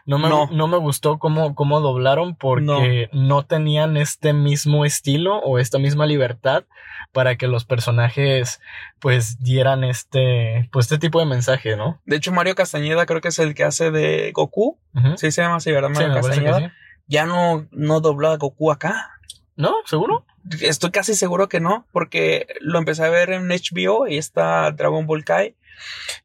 No 0.04 0.18
me, 0.18 0.28
no. 0.28 0.68
me 0.68 0.76
gustó 0.76 1.18
cómo, 1.18 1.54
cómo 1.54 1.80
doblaron 1.80 2.34
porque 2.34 3.08
no. 3.12 3.44
tenían 3.44 3.96
este 3.96 4.32
mismo 4.32 4.84
estilo 4.84 5.38
o 5.38 5.58
esta 5.58 5.78
misma 5.78 6.06
libertad 6.06 6.64
para 7.12 7.36
que 7.36 7.46
los 7.46 7.64
personajes 7.64 8.60
pues 8.98 9.38
dieran 9.42 9.84
este 9.84 10.68
pues 10.72 10.86
este 10.86 10.98
tipo 10.98 11.20
de 11.20 11.26
mensaje, 11.26 11.76
¿no? 11.76 12.00
De 12.04 12.16
hecho 12.16 12.32
Mario 12.32 12.54
Castañeda 12.54 13.06
creo 13.06 13.20
que 13.20 13.28
es 13.28 13.38
el 13.38 13.54
que 13.54 13.64
hace 13.64 13.90
de 13.90 14.32
Goku. 14.32 14.78
Sí 15.16 15.30
se 15.30 15.42
llama 15.42 15.56
así, 15.56 15.70
¿verdad? 15.72 15.90
Mario 15.90 16.14
Castañeda. 16.14 16.72
Ya 17.06 17.26
no, 17.26 17.66
no 17.70 18.00
dobló 18.00 18.30
a 18.30 18.36
Goku 18.36 18.70
acá. 18.70 19.10
¿No? 19.54 19.74
¿Seguro? 19.84 20.24
Estoy 20.60 20.90
casi 20.90 21.14
seguro 21.14 21.48
que 21.48 21.60
no, 21.60 21.86
porque 21.92 22.46
lo 22.60 22.78
empecé 22.78 23.04
a 23.04 23.10
ver 23.10 23.30
en 23.30 23.48
HBO 23.48 24.08
y 24.08 24.16
está 24.16 24.70
Dragon 24.72 25.06
Ball 25.06 25.24
Kai 25.24 25.56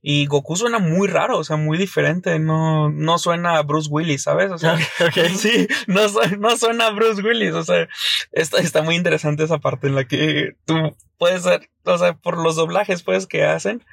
y 0.02 0.26
Goku 0.28 0.56
suena 0.56 0.80
muy 0.80 1.08
raro, 1.08 1.38
o 1.38 1.44
sea, 1.44 1.58
muy 1.58 1.78
diferente. 1.78 2.40
No, 2.40 2.90
no 2.90 3.18
suena 3.18 3.58
a 3.58 3.64
Bruce 3.64 3.90
Willis, 3.92 4.24
¿sabes? 4.24 4.52
O 4.52 4.58
sea, 4.58 4.78
sí, 5.36 5.68
no, 5.88 6.02
no 6.40 6.58
suena 6.58 6.88
a 6.88 6.92
Bruce 6.92 7.22
Willis. 7.22 7.54
O 7.54 7.64
sea, 7.64 7.88
está, 8.32 8.60
está 8.60 8.82
muy 8.82 8.96
interesante 8.96 9.44
esa 9.44 9.58
parte 9.58 9.88
en 9.88 9.96
la 9.96 10.06
que 10.06 10.56
tú 10.66 10.96
puedes 11.18 11.44
ser, 11.44 11.70
o 11.84 11.98
sea, 11.98 12.14
por 12.14 12.38
los 12.38 12.56
doblajes, 12.56 13.04
pues, 13.04 13.26
que 13.26 13.44
hacen. 13.44 13.84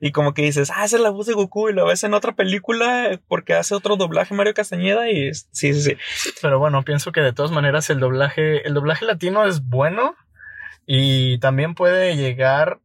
Y 0.00 0.12
como 0.12 0.34
que 0.34 0.42
dices, 0.42 0.70
ah, 0.74 0.84
esa 0.84 0.96
es 0.96 1.02
la 1.02 1.10
voz 1.10 1.26
de 1.26 1.34
Goku 1.34 1.68
y 1.68 1.72
lo 1.72 1.86
ves 1.86 2.02
en 2.04 2.14
otra 2.14 2.32
película 2.32 3.20
porque 3.28 3.54
hace 3.54 3.74
otro 3.74 3.96
doblaje 3.96 4.34
Mario 4.34 4.54
Castañeda 4.54 5.10
y 5.10 5.32
sí, 5.34 5.74
sí, 5.74 5.80
sí. 5.80 5.96
Pero 6.40 6.58
bueno, 6.58 6.82
pienso 6.82 7.12
que 7.12 7.20
de 7.20 7.32
todas 7.32 7.52
maneras 7.52 7.88
el 7.90 8.00
doblaje, 8.00 8.66
el 8.66 8.74
doblaje 8.74 9.04
latino 9.04 9.46
es 9.46 9.62
bueno 9.68 10.16
y 10.86 11.38
también 11.38 11.74
puede 11.74 12.16
llegar 12.16 12.80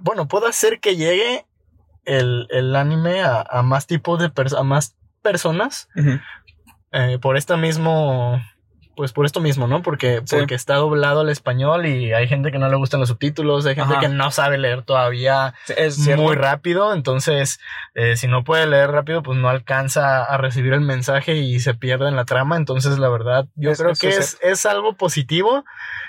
bueno, 0.00 0.28
puedo 0.28 0.46
hacer 0.46 0.80
que 0.80 0.96
llegue 0.96 1.46
el, 2.04 2.76
anime 2.76 3.22
a, 3.22 3.62
más 3.62 3.86
tipos 3.86 4.20
de 4.20 4.30
personas, 4.30 4.60
a 4.60 4.64
más 4.64 4.96
personas 5.22 5.88
eh, 6.92 7.18
por 7.20 7.36
esto 7.36 7.56
mismo, 7.56 8.40
pues 8.94 9.12
por 9.12 9.26
esto 9.26 9.40
mismo, 9.40 9.66
¿no? 9.66 9.82
Porque, 9.82 10.22
porque 10.30 10.54
está 10.54 10.76
doblado 10.76 11.20
al 11.20 11.28
español 11.28 11.86
y 11.86 12.12
hay 12.12 12.28
gente 12.28 12.52
que 12.52 12.58
no 12.58 12.68
le 12.68 12.76
gustan 12.76 13.00
los 13.00 13.08
subtítulos, 13.08 13.66
hay 13.66 13.74
gente 13.74 13.96
que 14.00 14.08
no 14.08 14.30
sabe 14.30 14.58
leer 14.58 14.82
todavía 14.82 15.54
es 15.76 15.98
muy 15.98 16.36
rápido, 16.36 16.94
entonces 16.94 17.58
eh, 17.94 18.16
si 18.16 18.28
no 18.28 18.44
puede 18.44 18.66
leer 18.66 18.90
rápido, 18.90 19.22
pues 19.22 19.38
no 19.38 19.48
alcanza 19.48 20.22
a 20.22 20.36
recibir 20.36 20.72
el 20.72 20.82
mensaje 20.82 21.36
y 21.36 21.58
se 21.58 21.74
pierde 21.74 22.08
en 22.08 22.16
la 22.16 22.24
trama, 22.24 22.56
entonces 22.56 22.98
la 22.98 23.08
verdad 23.08 23.46
yo 23.56 23.72
creo 23.72 23.94
que 23.94 24.10
es, 24.10 24.38
es 24.40 24.66
algo 24.66 24.94
positivo, 24.94 25.64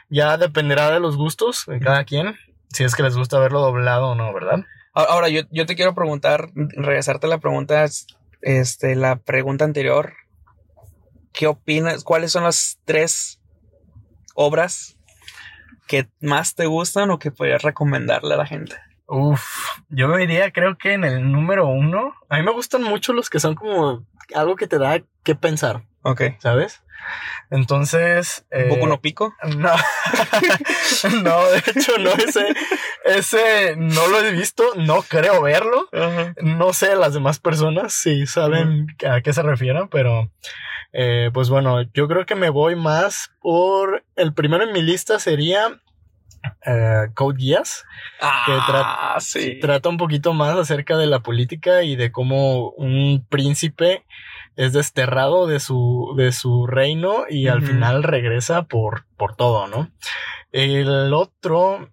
ya 0.09 0.37
dependerá 0.37 0.91
de 0.91 0.99
los 0.99 1.17
gustos 1.17 1.65
de 1.65 1.79
cada 1.79 2.03
quien 2.03 2.37
si 2.73 2.83
es 2.83 2.95
que 2.95 3.03
les 3.03 3.15
gusta 3.15 3.39
verlo 3.39 3.61
doblado 3.61 4.09
o 4.09 4.15
no, 4.15 4.33
¿verdad? 4.33 4.65
Ahora, 4.93 5.27
yo, 5.27 5.41
yo 5.51 5.65
te 5.65 5.75
quiero 5.75 5.93
preguntar, 5.93 6.51
regresarte 6.55 7.27
a 7.27 7.29
la 7.29 7.39
pregunta, 7.39 7.85
este, 8.41 8.95
la 8.95 9.17
pregunta 9.17 9.65
anterior. 9.65 10.13
¿Qué 11.33 11.47
opinas? 11.47 12.05
¿Cuáles 12.05 12.31
son 12.31 12.43
las 12.43 12.79
tres 12.85 13.41
obras 14.35 14.97
que 15.87 16.07
más 16.21 16.55
te 16.55 16.65
gustan 16.65 17.11
o 17.11 17.19
que 17.19 17.31
podrías 17.31 17.61
recomendarle 17.61 18.35
a 18.35 18.37
la 18.37 18.45
gente? 18.45 18.75
Uf, 19.07 19.43
yo 19.89 20.07
me 20.07 20.17
diría, 20.17 20.51
creo 20.51 20.77
que 20.77 20.93
en 20.93 21.03
el 21.03 21.31
número 21.31 21.67
uno, 21.67 22.13
a 22.29 22.37
mí 22.37 22.43
me 22.43 22.51
gustan 22.51 22.81
mucho 22.83 23.13
los 23.13 23.29
que 23.29 23.39
son 23.39 23.55
como 23.55 24.05
algo 24.33 24.55
que 24.55 24.67
te 24.67 24.79
da 24.79 25.01
que 25.23 25.35
pensar. 25.35 25.83
Ok. 26.05 26.21
¿Sabes? 26.37 26.83
Entonces. 27.49 28.45
¿Un 28.51 28.69
poco 28.69 28.87
no 28.87 29.01
pico? 29.01 29.33
No. 29.57 29.71
no, 31.23 31.45
de 31.49 31.57
hecho, 31.57 31.97
no. 31.97 32.11
Ese, 32.11 32.53
ese 33.05 33.75
no 33.75 34.07
lo 34.07 34.19
he 34.19 34.31
visto. 34.31 34.63
No 34.75 35.01
creo 35.01 35.41
verlo. 35.41 35.89
No 36.43 36.73
sé 36.73 36.95
las 36.95 37.15
demás 37.15 37.39
personas 37.39 37.93
si 37.93 38.27
saben 38.27 38.85
a 39.07 39.21
qué 39.21 39.33
se 39.33 39.41
refieren, 39.41 39.87
pero. 39.89 40.31
Eh, 40.93 41.29
pues 41.33 41.49
bueno, 41.49 41.81
yo 41.93 42.07
creo 42.07 42.27
que 42.27 42.35
me 42.35 42.49
voy 42.49 42.75
más 42.75 43.31
por. 43.41 44.05
El 44.15 44.33
primero 44.35 44.63
en 44.63 44.71
mi 44.71 44.83
lista 44.83 45.17
sería 45.17 45.81
Uh, 46.63 47.11
Code 47.15 47.39
Geass, 47.39 47.83
que 48.19 48.51
ah, 48.51 49.17
trata 49.61 49.89
un 49.89 49.97
poquito 49.97 50.31
más 50.33 50.55
acerca 50.55 50.95
de 50.95 51.07
la 51.07 51.21
política 51.21 51.81
y 51.81 51.95
de 51.95 52.11
cómo 52.11 52.69
un 52.71 53.25
príncipe 53.27 54.03
es 54.55 54.73
desterrado 54.73 55.47
de 55.47 55.59
su, 55.59 56.13
de 56.17 56.31
su 56.31 56.67
reino 56.67 57.25
y 57.29 57.47
al 57.47 57.61
final 57.61 58.03
regresa 58.03 58.63
por, 58.63 59.05
por 59.17 59.35
todo, 59.35 59.67
¿no? 59.67 59.89
El 60.51 61.13
otro, 61.13 61.89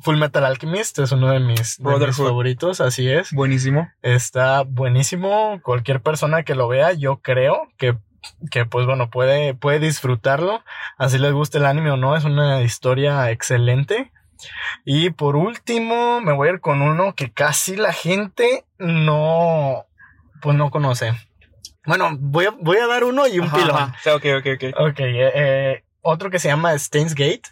Full 0.00 0.16
Metal 0.16 0.44
Alchemist, 0.44 0.98
es 0.98 1.12
uno 1.12 1.30
de 1.30 1.40
mis, 1.40 1.78
favoritos, 1.78 2.80
así 2.80 3.08
es. 3.08 3.32
Buenísimo. 3.32 3.90
Está 4.02 4.62
buenísimo. 4.62 5.60
Cualquier 5.62 6.02
persona 6.02 6.42
que 6.42 6.54
lo 6.54 6.68
vea, 6.68 6.92
yo 6.92 7.20
creo 7.22 7.68
que 7.78 7.96
que 8.50 8.64
pues 8.66 8.86
bueno, 8.86 9.10
puede, 9.10 9.54
puede 9.54 9.78
disfrutarlo, 9.78 10.62
así 10.96 11.18
les 11.18 11.32
guste 11.32 11.58
el 11.58 11.66
anime 11.66 11.90
o 11.90 11.96
no, 11.96 12.16
es 12.16 12.24
una 12.24 12.62
historia 12.62 13.30
excelente. 13.30 14.12
Y 14.84 15.10
por 15.10 15.36
último, 15.36 16.20
me 16.20 16.32
voy 16.32 16.48
a 16.48 16.52
ir 16.52 16.60
con 16.60 16.82
uno 16.82 17.14
que 17.14 17.32
casi 17.32 17.76
la 17.76 17.92
gente 17.92 18.64
no, 18.78 19.86
pues 20.40 20.56
no 20.56 20.70
conoce. 20.70 21.12
Bueno, 21.84 22.16
voy 22.18 22.46
a, 22.46 22.50
voy 22.50 22.76
a 22.78 22.86
dar 22.86 23.04
uno 23.04 23.26
y 23.26 23.38
un 23.38 23.50
pilón. 23.50 23.92
ok, 24.14 24.24
ok, 24.38 24.46
ok. 24.54 24.90
Ok, 24.90 25.00
eh, 25.00 25.32
eh, 25.34 25.84
otro 26.00 26.30
que 26.30 26.38
se 26.38 26.48
llama 26.48 26.74
Stains 26.74 27.14
Gate. 27.14 27.42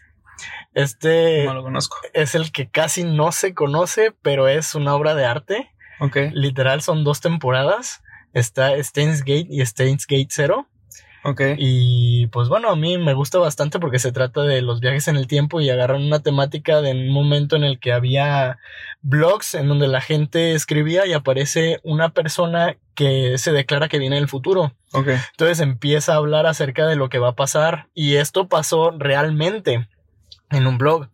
Este 0.72 1.44
no 1.44 1.54
lo 1.54 1.62
conozco. 1.64 1.96
es 2.14 2.34
el 2.34 2.52
que 2.52 2.70
casi 2.70 3.04
no 3.04 3.32
se 3.32 3.54
conoce, 3.54 4.12
pero 4.22 4.48
es 4.48 4.74
una 4.74 4.94
obra 4.94 5.14
de 5.14 5.26
arte. 5.26 5.70
Ok. 5.98 6.16
Literal 6.32 6.80
son 6.80 7.04
dos 7.04 7.20
temporadas. 7.20 8.02
Está 8.32 8.76
Stains 8.76 9.20
Gate 9.20 9.48
y 9.50 9.60
Stains 9.62 10.06
Gate 10.06 10.28
Zero. 10.30 10.68
Ok. 11.22 11.42
Y 11.58 12.28
pues 12.28 12.48
bueno, 12.48 12.70
a 12.70 12.76
mí 12.76 12.96
me 12.98 13.14
gusta 13.14 13.38
bastante 13.38 13.78
porque 13.78 13.98
se 13.98 14.12
trata 14.12 14.42
de 14.42 14.62
los 14.62 14.80
viajes 14.80 15.08
en 15.08 15.16
el 15.16 15.26
tiempo 15.26 15.60
y 15.60 15.68
agarran 15.68 16.02
una 16.02 16.22
temática 16.22 16.80
de 16.80 16.92
un 16.92 17.10
momento 17.10 17.56
en 17.56 17.64
el 17.64 17.78
que 17.78 17.92
había 17.92 18.58
blogs 19.02 19.54
en 19.54 19.68
donde 19.68 19.88
la 19.88 20.00
gente 20.00 20.54
escribía 20.54 21.06
y 21.06 21.12
aparece 21.12 21.80
una 21.82 22.10
persona 22.10 22.76
que 22.94 23.38
se 23.38 23.52
declara 23.52 23.88
que 23.88 23.98
viene 23.98 24.16
del 24.16 24.28
futuro. 24.28 24.72
Ok. 24.92 25.08
Entonces 25.32 25.60
empieza 25.60 26.14
a 26.14 26.16
hablar 26.16 26.46
acerca 26.46 26.86
de 26.86 26.96
lo 26.96 27.08
que 27.08 27.18
va 27.18 27.30
a 27.30 27.36
pasar 27.36 27.88
y 27.94 28.16
esto 28.16 28.48
pasó 28.48 28.90
realmente 28.90 29.88
en 30.50 30.66
un 30.66 30.78
blog. 30.78 31.08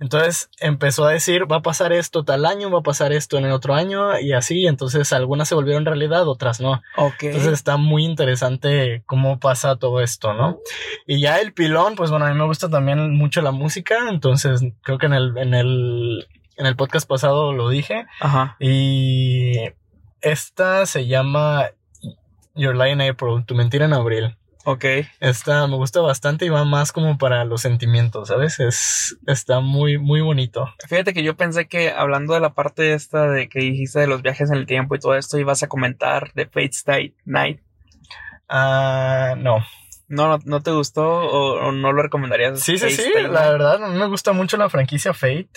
Entonces 0.00 0.50
empezó 0.60 1.04
a 1.04 1.12
decir, 1.12 1.50
va 1.50 1.56
a 1.56 1.62
pasar 1.62 1.92
esto 1.92 2.24
tal 2.24 2.46
año, 2.46 2.70
va 2.70 2.80
a 2.80 2.82
pasar 2.82 3.12
esto 3.12 3.38
en 3.38 3.46
el 3.46 3.52
otro 3.52 3.74
año 3.74 4.18
y 4.18 4.32
así. 4.32 4.66
Entonces 4.66 5.12
algunas 5.12 5.48
se 5.48 5.54
volvieron 5.54 5.84
realidad, 5.84 6.28
otras 6.28 6.60
no. 6.60 6.82
Ok. 6.96 7.22
Entonces 7.22 7.52
está 7.52 7.76
muy 7.76 8.04
interesante 8.04 9.02
cómo 9.06 9.38
pasa 9.38 9.76
todo 9.76 10.00
esto, 10.00 10.34
¿no? 10.34 10.58
Y 11.06 11.20
ya 11.20 11.40
el 11.40 11.52
pilón, 11.52 11.96
pues 11.96 12.10
bueno, 12.10 12.26
a 12.26 12.30
mí 12.30 12.38
me 12.38 12.46
gusta 12.46 12.68
también 12.68 13.14
mucho 13.14 13.42
la 13.42 13.52
música. 13.52 14.08
Entonces 14.08 14.62
creo 14.82 14.98
que 14.98 15.06
en 15.06 15.14
el, 15.14 15.36
en 15.36 15.54
el, 15.54 16.28
en 16.56 16.66
el 16.66 16.76
podcast 16.76 17.08
pasado 17.08 17.52
lo 17.52 17.68
dije. 17.68 18.06
Ajá. 18.20 18.56
Y 18.60 19.54
esta 20.20 20.86
se 20.86 21.06
llama 21.06 21.70
Your 22.54 22.76
Lie 22.76 22.92
in 22.92 23.02
April, 23.02 23.44
Tu 23.46 23.54
mentira 23.54 23.84
en 23.84 23.92
abril. 23.92 24.37
Ok. 24.70 24.84
Esta 25.20 25.66
me 25.66 25.76
gusta 25.76 26.02
bastante 26.02 26.44
y 26.44 26.50
va 26.50 26.62
más 26.66 26.92
como 26.92 27.16
para 27.16 27.42
los 27.46 27.62
sentimientos, 27.62 28.28
¿sabes? 28.28 28.60
Es, 28.60 29.16
está 29.26 29.60
muy, 29.60 29.96
muy 29.96 30.20
bonito. 30.20 30.74
Fíjate 30.86 31.14
que 31.14 31.22
yo 31.22 31.38
pensé 31.38 31.68
que 31.68 31.90
hablando 31.90 32.34
de 32.34 32.40
la 32.40 32.52
parte 32.52 32.92
esta 32.92 33.30
de 33.30 33.48
que 33.48 33.60
dijiste 33.60 34.00
de 34.00 34.06
los 34.06 34.20
viajes 34.20 34.50
en 34.50 34.58
el 34.58 34.66
tiempo 34.66 34.94
y 34.94 34.98
todo 34.98 35.14
esto, 35.14 35.38
ibas 35.38 35.62
a 35.62 35.68
comentar 35.68 36.34
de 36.34 36.44
Fate 36.44 36.66
Stay 36.66 37.14
Night. 37.24 37.62
Ah, 38.46 39.36
no. 39.38 39.64
¿No, 40.06 40.28
no, 40.28 40.38
no 40.44 40.60
te 40.62 40.70
gustó 40.72 41.02
o, 41.02 41.66
o 41.68 41.72
no 41.72 41.92
lo 41.92 42.02
recomendarías? 42.02 42.60
Sí, 42.60 42.76
sí, 42.76 42.90
Fate 42.90 43.02
sí. 43.02 43.10
La 43.22 43.40
Night? 43.40 43.52
verdad, 43.52 43.84
a 43.84 43.88
mí 43.88 43.98
me 43.98 44.06
gusta 44.08 44.32
mucho 44.32 44.58
la 44.58 44.68
franquicia 44.68 45.14
Fate. 45.14 45.48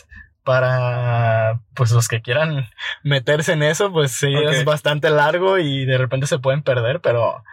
Para 0.43 1.59
pues 1.76 1.91
los 1.91 2.07
que 2.07 2.22
quieran 2.22 2.66
meterse 3.03 3.51
en 3.53 3.62
eso, 3.62 3.91
pues 3.91 4.12
sí, 4.14 4.34
es 4.34 4.66
bastante 4.66 5.09
largo 5.09 5.59
y 5.59 5.86
de 5.86 5.99
repente 5.99 6.26
se 6.26 6.39
pueden 6.39 6.64
perder, 6.64 6.99
pero, 6.99 7.43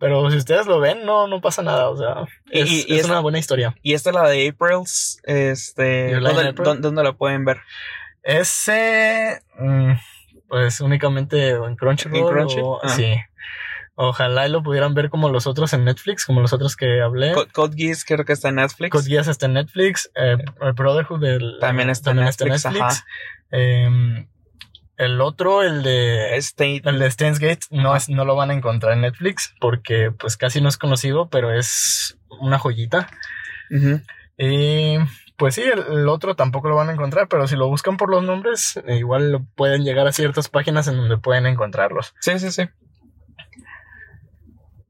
pero 0.00 0.28
si 0.32 0.36
ustedes 0.38 0.66
lo 0.66 0.80
ven, 0.80 1.04
no, 1.06 1.28
no 1.28 1.40
pasa 1.40 1.62
nada. 1.62 1.88
O 1.90 1.96
sea, 1.96 2.24
es, 2.50 2.68
y- 2.68 2.84
y 2.88 2.94
es 2.94 3.00
es- 3.00 3.04
una 3.06 3.20
buena 3.20 3.38
historia. 3.38 3.76
Y 3.82 3.94
esta 3.94 4.10
la 4.10 4.28
de 4.28 4.48
Aprils, 4.48 5.20
este, 5.22 6.12
¿dónde, 6.14 6.48
April? 6.48 6.64
dónde- 6.64 6.82
dónde 6.82 7.02
la 7.04 7.12
pueden 7.12 7.44
ver? 7.44 7.58
Ese, 8.22 9.40
mm, 9.58 9.92
pues 10.48 10.80
únicamente 10.80 11.50
en 11.50 11.76
Crunchyroll. 11.76 12.16
¿En 12.18 12.26
Crunchy? 12.26 12.60
o- 12.62 12.80
Ah. 12.82 12.88
Sí. 12.88 13.14
Ojalá 14.02 14.48
y 14.48 14.50
lo 14.50 14.62
pudieran 14.62 14.94
ver 14.94 15.10
como 15.10 15.28
los 15.28 15.46
otros 15.46 15.74
en 15.74 15.84
Netflix, 15.84 16.24
como 16.24 16.40
los 16.40 16.54
otros 16.54 16.74
que 16.74 17.02
hablé. 17.02 17.32
Co- 17.32 17.46
Code 17.52 17.76
Geass 17.76 18.04
creo 18.06 18.24
que 18.24 18.32
está 18.32 18.48
en 18.48 18.54
Netflix. 18.54 18.90
Code 18.92 19.08
Geass 19.10 19.28
está 19.28 19.44
en 19.46 19.52
Netflix. 19.54 20.10
eh, 20.14 20.38
el 20.62 20.72
Brotherhood 20.72 21.20
del- 21.20 21.58
También 21.60 21.90
está 21.90 22.12
en 22.12 22.16
Netflix, 22.20 22.64
ajá. 22.64 22.88
Em, 23.50 24.26
el 25.00 25.20
otro, 25.22 25.62
el 25.62 25.82
de 25.82 26.36
State. 26.36 26.82
el 26.84 26.98
de 26.98 27.08
Gate, 27.08 27.66
no, 27.70 27.96
es, 27.96 28.10
no 28.10 28.26
lo 28.26 28.36
van 28.36 28.50
a 28.50 28.54
encontrar 28.54 28.92
en 28.92 29.00
Netflix 29.00 29.54
porque 29.58 30.10
pues 30.10 30.36
casi 30.36 30.60
no 30.60 30.68
es 30.68 30.76
conocido, 30.76 31.28
pero 31.30 31.52
es 31.52 32.18
una 32.28 32.58
joyita. 32.58 33.08
Y 34.36 34.98
pues 35.36 35.54
sí, 35.54 35.62
el, 35.62 36.00
el 36.00 36.08
otro 36.08 36.36
tampoco 36.36 36.68
lo 36.68 36.76
van 36.76 36.90
a 36.90 36.92
encontrar, 36.92 37.28
pero 37.28 37.48
si 37.48 37.56
lo 37.56 37.66
buscan 37.68 37.96
por 37.96 38.10
los 38.10 38.22
nombres, 38.22 38.78
eh, 38.86 38.98
igual 38.98 39.32
lo 39.32 39.44
pueden 39.54 39.84
llegar 39.84 40.06
a 40.06 40.12
ciertas 40.12 40.50
páginas 40.50 40.86
en 40.86 40.98
donde 40.98 41.16
pueden 41.16 41.46
encontrarlos. 41.46 42.14
Sí, 42.20 42.38
sí, 42.38 42.52
sí. 42.52 42.68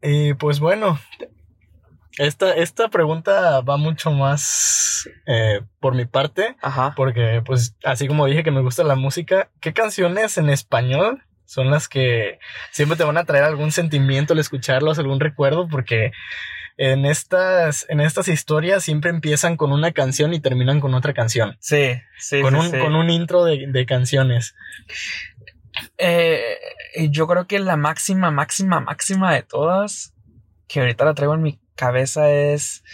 Y 0.02 0.34
pues 0.34 0.58
bueno, 0.58 0.98
esta, 2.20 2.52
esta 2.52 2.88
pregunta 2.88 3.62
va 3.62 3.78
mucho 3.78 4.10
más 4.10 5.08
eh, 5.26 5.62
por 5.80 5.94
mi 5.94 6.04
parte, 6.04 6.54
Ajá. 6.60 6.92
porque 6.94 7.42
pues 7.46 7.76
así 7.82 8.06
como 8.08 8.26
dije 8.26 8.42
que 8.44 8.50
me 8.50 8.60
gusta 8.60 8.84
la 8.84 8.94
música, 8.94 9.48
¿qué 9.60 9.72
canciones 9.72 10.36
en 10.36 10.50
español 10.50 11.22
son 11.46 11.70
las 11.70 11.88
que 11.88 12.38
siempre 12.72 12.98
te 12.98 13.04
van 13.04 13.16
a 13.16 13.24
traer 13.24 13.44
algún 13.44 13.72
sentimiento 13.72 14.34
al 14.34 14.38
escucharlos, 14.38 14.98
algún 14.98 15.18
recuerdo? 15.18 15.66
Porque 15.66 16.12
en 16.76 17.06
estas, 17.06 17.86
en 17.88 18.02
estas 18.02 18.28
historias 18.28 18.84
siempre 18.84 19.08
empiezan 19.08 19.56
con 19.56 19.72
una 19.72 19.92
canción 19.92 20.34
y 20.34 20.40
terminan 20.40 20.80
con 20.80 20.92
otra 20.92 21.14
canción. 21.14 21.56
Sí, 21.58 22.02
sí. 22.18 22.42
con, 22.42 22.52
sí, 22.52 22.60
un, 22.60 22.70
sí. 22.70 22.78
con 22.78 22.96
un 22.96 23.08
intro 23.08 23.44
de, 23.44 23.64
de 23.66 23.86
canciones. 23.86 24.54
Eh, 25.96 26.58
yo 27.08 27.26
creo 27.26 27.46
que 27.46 27.60
la 27.60 27.78
máxima, 27.78 28.30
máxima, 28.30 28.80
máxima 28.80 29.32
de 29.32 29.42
todas, 29.42 30.12
que 30.68 30.80
ahorita 30.80 31.06
la 31.06 31.14
traigo 31.14 31.34
en 31.34 31.42
mi 31.42 31.58
cabeza, 31.80 32.30
es 32.30 32.84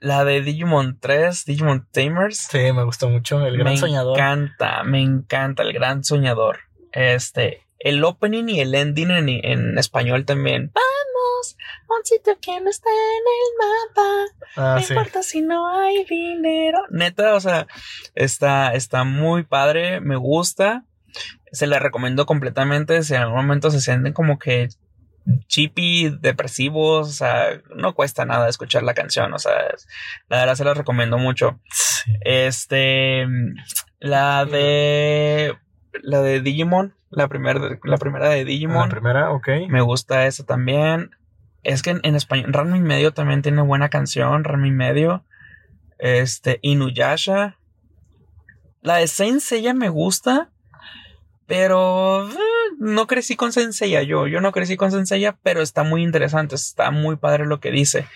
la 0.00 0.24
de 0.24 0.42
Digimon 0.42 0.98
3, 1.00 1.44
Digimon 1.46 1.88
Tamers. 1.90 2.36
Sí, 2.50 2.58
me 2.72 2.84
gustó 2.84 3.08
mucho. 3.08 3.44
El 3.46 3.56
gran 3.56 3.72
me 3.72 3.78
soñador. 3.78 4.16
encanta, 4.18 4.84
me 4.84 5.00
encanta 5.00 5.62
el 5.62 5.72
gran 5.72 6.04
soñador. 6.04 6.58
Este, 6.92 7.62
el 7.78 8.04
opening 8.04 8.48
y 8.48 8.60
el 8.60 8.74
ending 8.74 9.10
en, 9.10 9.28
en 9.28 9.78
español 9.78 10.24
también. 10.26 10.70
Vamos, 10.74 11.56
un 11.88 12.04
sitio 12.04 12.36
que 12.40 12.60
no 12.60 12.68
está 12.70 12.90
en 12.90 13.24
el 13.34 13.56
mapa. 13.96 14.34
Ah, 14.56 14.74
No 14.78 14.86
sí. 14.86 14.92
importa 14.92 15.22
si 15.22 15.40
no 15.40 15.66
hay 15.68 16.04
dinero. 16.04 16.80
Neta, 16.90 17.34
o 17.34 17.40
sea, 17.40 17.66
está, 18.14 18.74
está 18.74 19.04
muy 19.04 19.42
padre, 19.44 20.00
me 20.00 20.16
gusta. 20.16 20.84
Se 21.52 21.66
la 21.66 21.78
recomiendo 21.78 22.26
completamente. 22.26 23.02
Si 23.04 23.14
en 23.14 23.22
algún 23.22 23.36
momento 23.36 23.70
se 23.70 23.80
sienten 23.80 24.12
como 24.12 24.38
que 24.38 24.68
chippy, 25.46 26.10
depresivos, 26.20 27.08
o 27.08 27.12
sea, 27.12 27.60
no 27.74 27.94
cuesta 27.94 28.24
nada 28.24 28.48
escuchar 28.48 28.82
la 28.82 28.94
canción. 28.94 29.32
O 29.32 29.38
sea, 29.38 29.52
la 30.28 30.38
verdad 30.38 30.54
se 30.54 30.64
la 30.64 30.74
recomiendo 30.74 31.18
mucho. 31.18 31.60
Sí. 31.70 32.12
Este, 32.22 33.26
la 34.00 34.44
de, 34.44 35.56
la 36.02 36.20
de 36.20 36.40
Digimon, 36.40 36.94
la 37.10 37.28
primera, 37.28 37.60
la 37.84 37.96
primera 37.98 38.28
de 38.28 38.38
La 38.38 38.44
Digimon. 38.44 38.88
primera, 38.88 39.30
ok. 39.30 39.48
Me 39.68 39.80
gusta 39.80 40.26
esa 40.26 40.44
también. 40.44 41.10
Es 41.62 41.82
que 41.82 41.90
en, 41.90 42.00
en 42.02 42.14
español, 42.14 42.52
Ranma 42.52 42.76
y 42.76 42.80
medio 42.80 43.12
también 43.12 43.40
tiene 43.42 43.62
buena 43.62 43.88
canción, 43.88 44.44
Ranma 44.44 44.66
y 44.66 44.72
medio. 44.72 45.24
Este, 45.98 46.58
Inuyasha. 46.62 47.56
La 48.82 48.96
de 48.96 49.06
Saint 49.06 49.40
Seiya 49.40 49.72
me 49.72 49.88
gusta, 49.88 50.50
pero 51.46 52.28
eh, 52.28 52.34
no 52.78 53.06
crecí 53.06 53.36
con 53.36 53.52
Saint 53.52 53.72
Seiya 53.72 54.02
yo. 54.02 54.26
Yo 54.26 54.40
no 54.40 54.52
crecí 54.52 54.76
con 54.76 54.90
Saint 54.90 55.06
Seiya, 55.06 55.36
pero 55.42 55.62
está 55.62 55.82
muy 55.82 56.02
interesante, 56.02 56.54
está 56.54 56.90
muy 56.90 57.16
padre 57.16 57.46
lo 57.46 57.60
que 57.60 57.70
dice. 57.70 58.06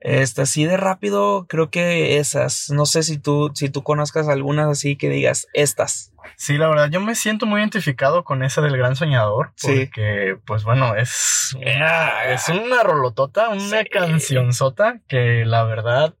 Este, 0.00 0.42
así 0.42 0.64
de 0.64 0.76
rápido, 0.76 1.46
creo 1.48 1.70
que 1.70 2.18
esas. 2.18 2.70
No 2.70 2.86
sé 2.86 3.02
si 3.02 3.18
tú, 3.18 3.50
si 3.54 3.68
tú 3.68 3.82
conozcas 3.82 4.28
algunas 4.28 4.68
así 4.68 4.94
que 4.96 5.08
digas 5.08 5.48
estas. 5.54 6.12
Sí, 6.36 6.56
la 6.56 6.68
verdad, 6.68 6.88
yo 6.90 7.00
me 7.00 7.16
siento 7.16 7.46
muy 7.46 7.60
identificado 7.60 8.22
con 8.22 8.44
esa 8.44 8.60
del 8.60 8.76
gran 8.76 8.94
soñador. 8.94 9.50
Sí. 9.56 9.86
Porque, 9.86 10.36
pues 10.46 10.62
bueno, 10.62 10.94
es 10.94 11.56
una, 11.56 12.08
Ah, 12.08 12.24
es 12.32 12.48
una 12.48 12.82
rolotota, 12.84 13.48
una 13.48 13.80
Sí. 13.80 13.88
cancionzota 13.90 15.00
que 15.08 15.44
la 15.44 15.64
verdad, 15.64 16.14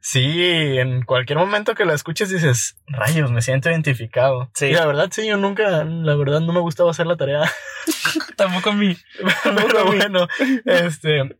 sí, 0.00 0.78
en 0.78 1.02
cualquier 1.02 1.38
momento 1.38 1.74
que 1.74 1.84
la 1.84 1.94
escuches 1.94 2.30
dices, 2.30 2.76
rayos, 2.86 3.30
me 3.30 3.42
siento 3.42 3.70
identificado. 3.70 4.50
Sí. 4.54 4.66
Y 4.66 4.72
la 4.72 4.86
verdad, 4.86 5.08
sí, 5.10 5.26
yo 5.26 5.36
nunca, 5.36 5.84
la 5.84 6.14
verdad, 6.16 6.40
no 6.40 6.52
me 6.52 6.60
gustaba 6.60 6.90
hacer 6.90 7.06
la 7.06 7.16
tarea. 7.16 7.42
Tampoco 8.36 8.70
a 8.70 8.74
mí. 8.74 8.96
Pero 9.44 9.86
bueno, 9.86 10.28
este, 10.64 11.36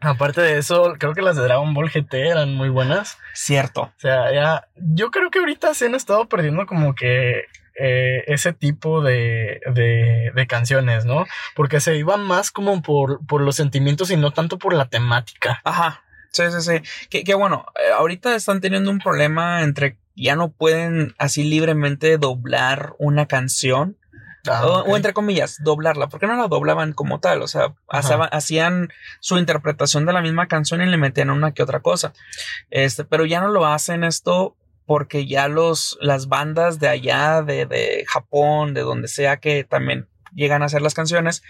aparte 0.00 0.40
de 0.40 0.58
eso, 0.58 0.94
creo 0.98 1.14
que 1.14 1.22
las 1.22 1.36
de 1.36 1.42
Dragon 1.42 1.74
Ball 1.74 1.90
GT 1.90 2.14
eran 2.14 2.54
muy 2.54 2.68
buenas. 2.68 3.18
Cierto. 3.34 3.82
O 3.82 3.92
sea, 3.98 4.32
ya, 4.32 4.68
yo 4.76 5.10
creo 5.10 5.30
que 5.30 5.38
ahorita 5.38 5.74
se 5.74 5.86
han 5.86 5.94
estado 5.94 6.28
perdiendo 6.28 6.66
como 6.66 6.94
que 6.94 7.44
eh, 7.78 8.24
ese 8.26 8.52
tipo 8.52 9.02
de, 9.02 9.60
de, 9.72 10.32
de 10.34 10.46
canciones, 10.46 11.04
¿no? 11.04 11.26
Porque 11.54 11.80
se 11.80 11.96
iban 11.96 12.22
más 12.24 12.50
como 12.50 12.80
por, 12.80 13.24
por 13.26 13.42
los 13.42 13.56
sentimientos 13.56 14.10
y 14.10 14.16
no 14.16 14.30
tanto 14.30 14.58
por 14.58 14.72
la 14.72 14.88
temática. 14.88 15.60
Ajá. 15.64 16.02
Sí, 16.32 16.42
sí, 16.50 16.60
sí. 16.60 16.82
Que, 17.08 17.24
que 17.24 17.34
bueno, 17.34 17.66
eh, 17.76 17.92
ahorita 17.92 18.34
están 18.34 18.60
teniendo 18.60 18.90
un 18.90 18.98
problema 18.98 19.62
entre 19.62 19.98
ya 20.14 20.34
no 20.36 20.50
pueden 20.50 21.14
así 21.18 21.44
libremente 21.44 22.16
doblar 22.18 22.94
una 22.98 23.26
canción. 23.26 23.98
Ah, 24.48 24.64
o, 24.64 24.96
entre 24.96 25.12
comillas, 25.12 25.58
doblarla. 25.64 26.08
porque 26.08 26.28
no 26.28 26.36
la 26.36 26.46
doblaban 26.46 26.92
como 26.92 27.18
tal? 27.18 27.42
O 27.42 27.48
sea, 27.48 27.74
hacía- 27.88 28.24
hacían 28.30 28.90
su 29.20 29.38
interpretación 29.38 30.06
de 30.06 30.12
la 30.12 30.22
misma 30.22 30.46
canción 30.46 30.80
y 30.82 30.86
le 30.86 30.96
metían 30.96 31.30
una 31.30 31.52
que 31.52 31.64
otra 31.64 31.80
cosa. 31.80 32.12
Este, 32.70 33.04
pero 33.04 33.26
ya 33.26 33.40
no 33.40 33.48
lo 33.48 33.66
hacen 33.66 34.04
esto 34.04 34.56
porque 34.86 35.26
ya 35.26 35.48
los, 35.48 35.98
las 36.00 36.28
bandas 36.28 36.78
de 36.78 36.86
allá, 36.88 37.42
de, 37.42 37.66
de 37.66 38.04
Japón, 38.06 38.72
de 38.72 38.82
donde 38.82 39.08
sea 39.08 39.38
que 39.38 39.64
también 39.64 40.08
llegan 40.32 40.62
a 40.62 40.66
hacer 40.66 40.80
las 40.80 40.94
canciones. 40.94 41.42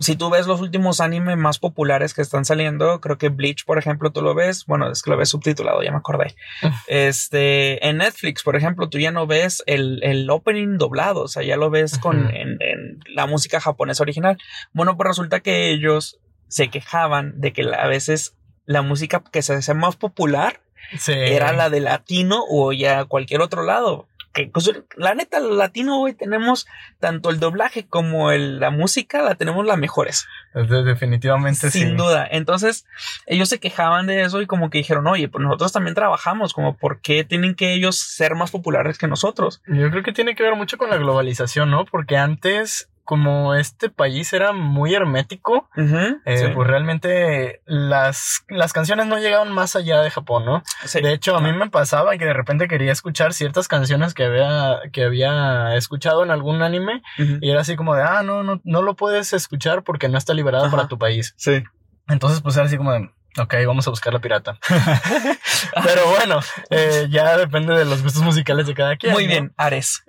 Si 0.00 0.16
tú 0.16 0.30
ves 0.30 0.46
los 0.46 0.60
últimos 0.60 1.00
anime 1.00 1.36
más 1.36 1.58
populares 1.58 2.14
que 2.14 2.22
están 2.22 2.44
saliendo, 2.44 3.00
creo 3.00 3.18
que 3.18 3.28
Bleach, 3.28 3.64
por 3.64 3.78
ejemplo, 3.78 4.10
tú 4.10 4.22
lo 4.22 4.34
ves. 4.34 4.64
Bueno, 4.66 4.90
es 4.90 5.02
que 5.02 5.10
lo 5.10 5.16
ves 5.16 5.28
subtitulado, 5.28 5.82
ya 5.82 5.90
me 5.92 5.98
acordé. 5.98 6.34
Este, 6.86 7.86
en 7.86 7.98
Netflix, 7.98 8.42
por 8.42 8.56
ejemplo, 8.56 8.88
tú 8.88 8.98
ya 8.98 9.12
no 9.12 9.26
ves 9.26 9.62
el, 9.66 10.02
el 10.02 10.28
opening 10.30 10.78
doblado, 10.78 11.22
o 11.22 11.28
sea, 11.28 11.42
ya 11.42 11.56
lo 11.56 11.70
ves 11.70 11.98
con 11.98 12.24
Ujú. 12.24 12.34
en, 12.34 12.56
en 12.60 13.00
la 13.14 13.26
música 13.26 13.60
japonesa 13.60 14.02
original. 14.02 14.38
Bueno, 14.72 14.96
pues 14.96 15.08
resulta 15.08 15.40
que 15.40 15.70
ellos 15.70 16.18
se 16.48 16.68
quejaban 16.68 17.40
de 17.40 17.52
que 17.52 17.62
a 17.62 17.86
veces 17.86 18.34
la 18.66 18.82
música 18.82 19.22
que 19.30 19.42
se 19.42 19.54
hacía 19.54 19.74
más 19.74 19.96
popular 19.96 20.60
era 21.06 21.52
la 21.52 21.70
de 21.70 21.80
latino 21.80 22.44
o 22.48 22.72
ya 22.72 23.04
cualquier 23.04 23.40
otro 23.40 23.62
lado. 23.62 24.08
Que, 24.32 24.46
pues, 24.46 24.70
la 24.96 25.14
neta, 25.14 25.38
el 25.38 25.56
latino 25.56 26.00
hoy 26.00 26.14
tenemos 26.14 26.66
tanto 27.00 27.30
el 27.30 27.40
doblaje 27.40 27.86
como 27.86 28.30
la 28.30 28.70
música, 28.70 29.22
la 29.22 29.34
tenemos 29.34 29.66
las 29.66 29.78
mejores. 29.78 30.26
Definitivamente 30.54 31.70
Sin 31.70 31.96
duda. 31.96 32.28
Entonces, 32.30 32.86
ellos 33.26 33.48
se 33.48 33.58
quejaban 33.58 34.06
de 34.06 34.22
eso 34.22 34.40
y 34.40 34.46
como 34.46 34.70
que 34.70 34.78
dijeron, 34.78 35.06
oye, 35.06 35.28
pues 35.28 35.42
nosotros 35.42 35.72
también 35.72 35.94
trabajamos, 35.94 36.52
como 36.52 36.76
por 36.76 37.00
qué 37.00 37.24
tienen 37.24 37.54
que 37.54 37.74
ellos 37.74 37.98
ser 37.98 38.34
más 38.34 38.50
populares 38.50 38.98
que 38.98 39.08
nosotros. 39.08 39.62
Yo 39.66 39.90
creo 39.90 40.02
que 40.02 40.12
tiene 40.12 40.34
que 40.34 40.42
ver 40.42 40.54
mucho 40.54 40.78
con 40.78 40.90
la 40.90 40.96
globalización, 40.96 41.70
¿no? 41.70 41.84
Porque 41.84 42.16
antes 42.16 42.88
como 43.10 43.56
este 43.56 43.90
país 43.90 44.32
era 44.32 44.52
muy 44.52 44.94
hermético, 44.94 45.68
eh, 45.76 46.52
pues 46.54 46.68
realmente 46.68 47.60
las, 47.66 48.44
las 48.48 48.72
canciones 48.72 49.08
no 49.08 49.18
llegaban 49.18 49.50
más 49.50 49.74
allá 49.74 50.00
de 50.00 50.12
Japón, 50.12 50.44
¿no? 50.44 50.62
De 50.94 51.12
hecho, 51.12 51.34
a 51.34 51.40
mí 51.40 51.52
me 51.52 51.68
pasaba 51.68 52.16
que 52.16 52.24
de 52.24 52.32
repente 52.32 52.68
quería 52.68 52.92
escuchar 52.92 53.32
ciertas 53.32 53.66
canciones 53.66 54.14
que 54.14 54.26
había, 54.26 54.78
que 54.92 55.02
había 55.02 55.74
escuchado 55.74 56.22
en 56.22 56.30
algún 56.30 56.62
anime 56.62 57.02
y 57.18 57.50
era 57.50 57.62
así 57.62 57.74
como 57.74 57.96
de, 57.96 58.04
ah, 58.04 58.22
no, 58.22 58.44
no, 58.44 58.60
no 58.62 58.80
lo 58.80 58.94
puedes 58.94 59.32
escuchar 59.32 59.82
porque 59.82 60.08
no 60.08 60.16
está 60.16 60.32
liberado 60.32 60.70
para 60.70 60.86
tu 60.86 60.96
país. 60.96 61.34
Sí. 61.36 61.64
Entonces, 62.06 62.40
pues 62.42 62.56
era 62.58 62.66
así 62.66 62.76
como 62.76 62.92
de, 62.92 63.10
Ok, 63.38 63.54
vamos 63.66 63.86
a 63.86 63.90
buscar 63.90 64.12
la 64.12 64.18
pirata. 64.18 64.58
Pero 65.84 66.06
bueno, 66.08 66.40
eh, 66.70 67.06
ya 67.10 67.36
depende 67.36 67.74
de 67.74 67.84
los 67.84 68.02
gustos 68.02 68.22
musicales 68.22 68.66
de 68.66 68.74
cada 68.74 68.96
quien. 68.96 69.12
Muy 69.12 69.26
bien, 69.26 69.52
Ares. 69.56 70.02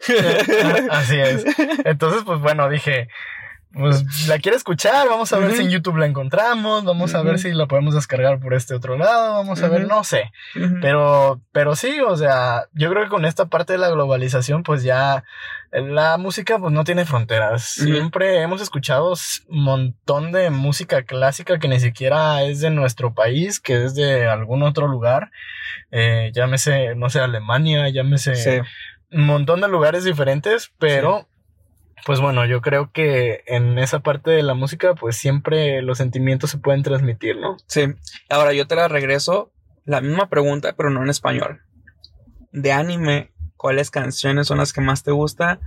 Así 0.89 1.19
es. 1.19 1.45
Entonces, 1.85 2.23
pues 2.25 2.39
bueno, 2.39 2.67
dije, 2.69 3.09
pues 3.73 4.03
la 4.27 4.39
quiero 4.39 4.57
escuchar, 4.57 5.07
vamos 5.07 5.31
a 5.33 5.39
ver 5.39 5.53
si 5.53 5.63
en 5.63 5.69
YouTube 5.69 5.97
la 5.97 6.05
encontramos, 6.05 6.83
vamos 6.83 7.15
a 7.15 7.21
ver 7.21 7.39
si 7.39 7.51
la 7.51 7.67
podemos 7.67 7.93
descargar 7.93 8.39
por 8.39 8.53
este 8.53 8.73
otro 8.73 8.97
lado, 8.97 9.33
vamos 9.35 9.61
a 9.61 9.69
ver, 9.69 9.87
no 9.87 10.03
sé. 10.03 10.31
Pero, 10.81 11.41
pero 11.51 11.75
sí, 11.75 11.99
o 12.01 12.15
sea, 12.17 12.67
yo 12.73 12.89
creo 12.89 13.03
que 13.03 13.09
con 13.09 13.25
esta 13.25 13.45
parte 13.47 13.73
de 13.73 13.79
la 13.79 13.89
globalización, 13.89 14.63
pues 14.63 14.83
ya 14.83 15.23
la 15.71 16.17
música 16.17 16.59
pues 16.59 16.73
no 16.73 16.83
tiene 16.83 17.05
fronteras. 17.05 17.63
Siempre 17.63 18.41
hemos 18.41 18.61
escuchado 18.61 19.13
un 19.47 19.63
montón 19.63 20.31
de 20.31 20.49
música 20.49 21.03
clásica 21.03 21.59
que 21.59 21.69
ni 21.69 21.79
siquiera 21.79 22.43
es 22.43 22.59
de 22.59 22.71
nuestro 22.71 23.13
país, 23.13 23.59
que 23.59 23.85
es 23.85 23.95
de 23.95 24.27
algún 24.27 24.63
otro 24.63 24.87
lugar. 24.87 25.31
Eh, 25.91 26.31
llámese, 26.33 26.95
no 26.95 27.09
sé, 27.09 27.19
Alemania, 27.19 27.87
llámese 27.89 28.63
un 29.11 29.25
montón 29.25 29.61
de 29.61 29.67
lugares 29.67 30.03
diferentes, 30.03 30.71
pero 30.77 31.27
pues 32.05 32.19
bueno, 32.19 32.45
yo 32.45 32.61
creo 32.61 32.91
que 32.91 33.43
en 33.47 33.77
esa 33.77 33.99
parte 33.99 34.31
de 34.31 34.43
la 34.43 34.53
música, 34.53 34.95
pues 34.95 35.15
siempre 35.15 35.81
los 35.81 35.97
sentimientos 35.97 36.49
se 36.49 36.57
pueden 36.57 36.83
transmitir, 36.83 37.37
¿no? 37.37 37.57
Sí. 37.67 37.85
Ahora 38.29 38.53
yo 38.53 38.67
te 38.67 38.75
la 38.75 38.87
regreso, 38.87 39.51
la 39.85 40.01
misma 40.01 40.29
pregunta, 40.29 40.73
pero 40.75 40.89
no 40.89 41.03
en 41.03 41.09
español. 41.09 41.61
De 42.51 42.71
anime, 42.71 43.31
¿cuáles 43.55 43.91
canciones 43.91 44.47
son 44.47 44.57
las 44.57 44.73
que 44.73 44.81
más 44.81 45.03
te 45.03 45.11
gusta? 45.11 45.59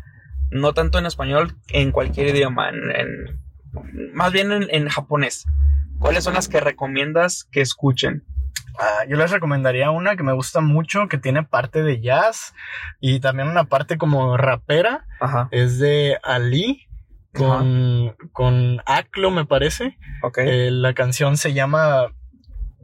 No 0.51 0.74
tanto 0.74 0.99
en 0.99 1.07
español, 1.07 1.57
en 1.68 1.93
cualquier 1.93 2.28
idioma, 2.28 2.68
en, 2.68 3.41
más 4.12 4.32
bien 4.32 4.53
en, 4.53 4.66
en 4.70 4.89
japonés. 4.89 5.47
¿Cuáles 5.99 6.24
son 6.24 6.35
las 6.35 6.49
que 6.49 6.61
recomiendas 6.61 7.45
que 7.51 7.61
escuchen? 7.61 8.24
Ah, 8.79 9.05
yo 9.09 9.16
les 9.16 9.31
recomendaría 9.31 9.91
una 9.91 10.16
que 10.16 10.22
me 10.22 10.33
gusta 10.33 10.61
mucho, 10.61 11.09
que 11.09 11.18
tiene 11.18 11.43
parte 11.43 11.83
de 11.83 12.01
jazz 12.01 12.55
y 13.01 13.20
también 13.20 13.49
una 13.49 13.64
parte 13.64 13.99
como 13.99 14.37
rapera. 14.37 15.07
Ajá. 15.20 15.49
Es 15.51 15.79
de 15.79 16.18
Ali 16.22 16.89
con, 17.33 18.16
con 18.33 18.81
Aclo, 18.87 19.31
me 19.31 19.45
parece. 19.45 19.99
Ok. 20.22 20.39
Eh, 20.39 20.70
la 20.70 20.95
canción 20.95 21.37
se 21.37 21.53
llama 21.53 22.12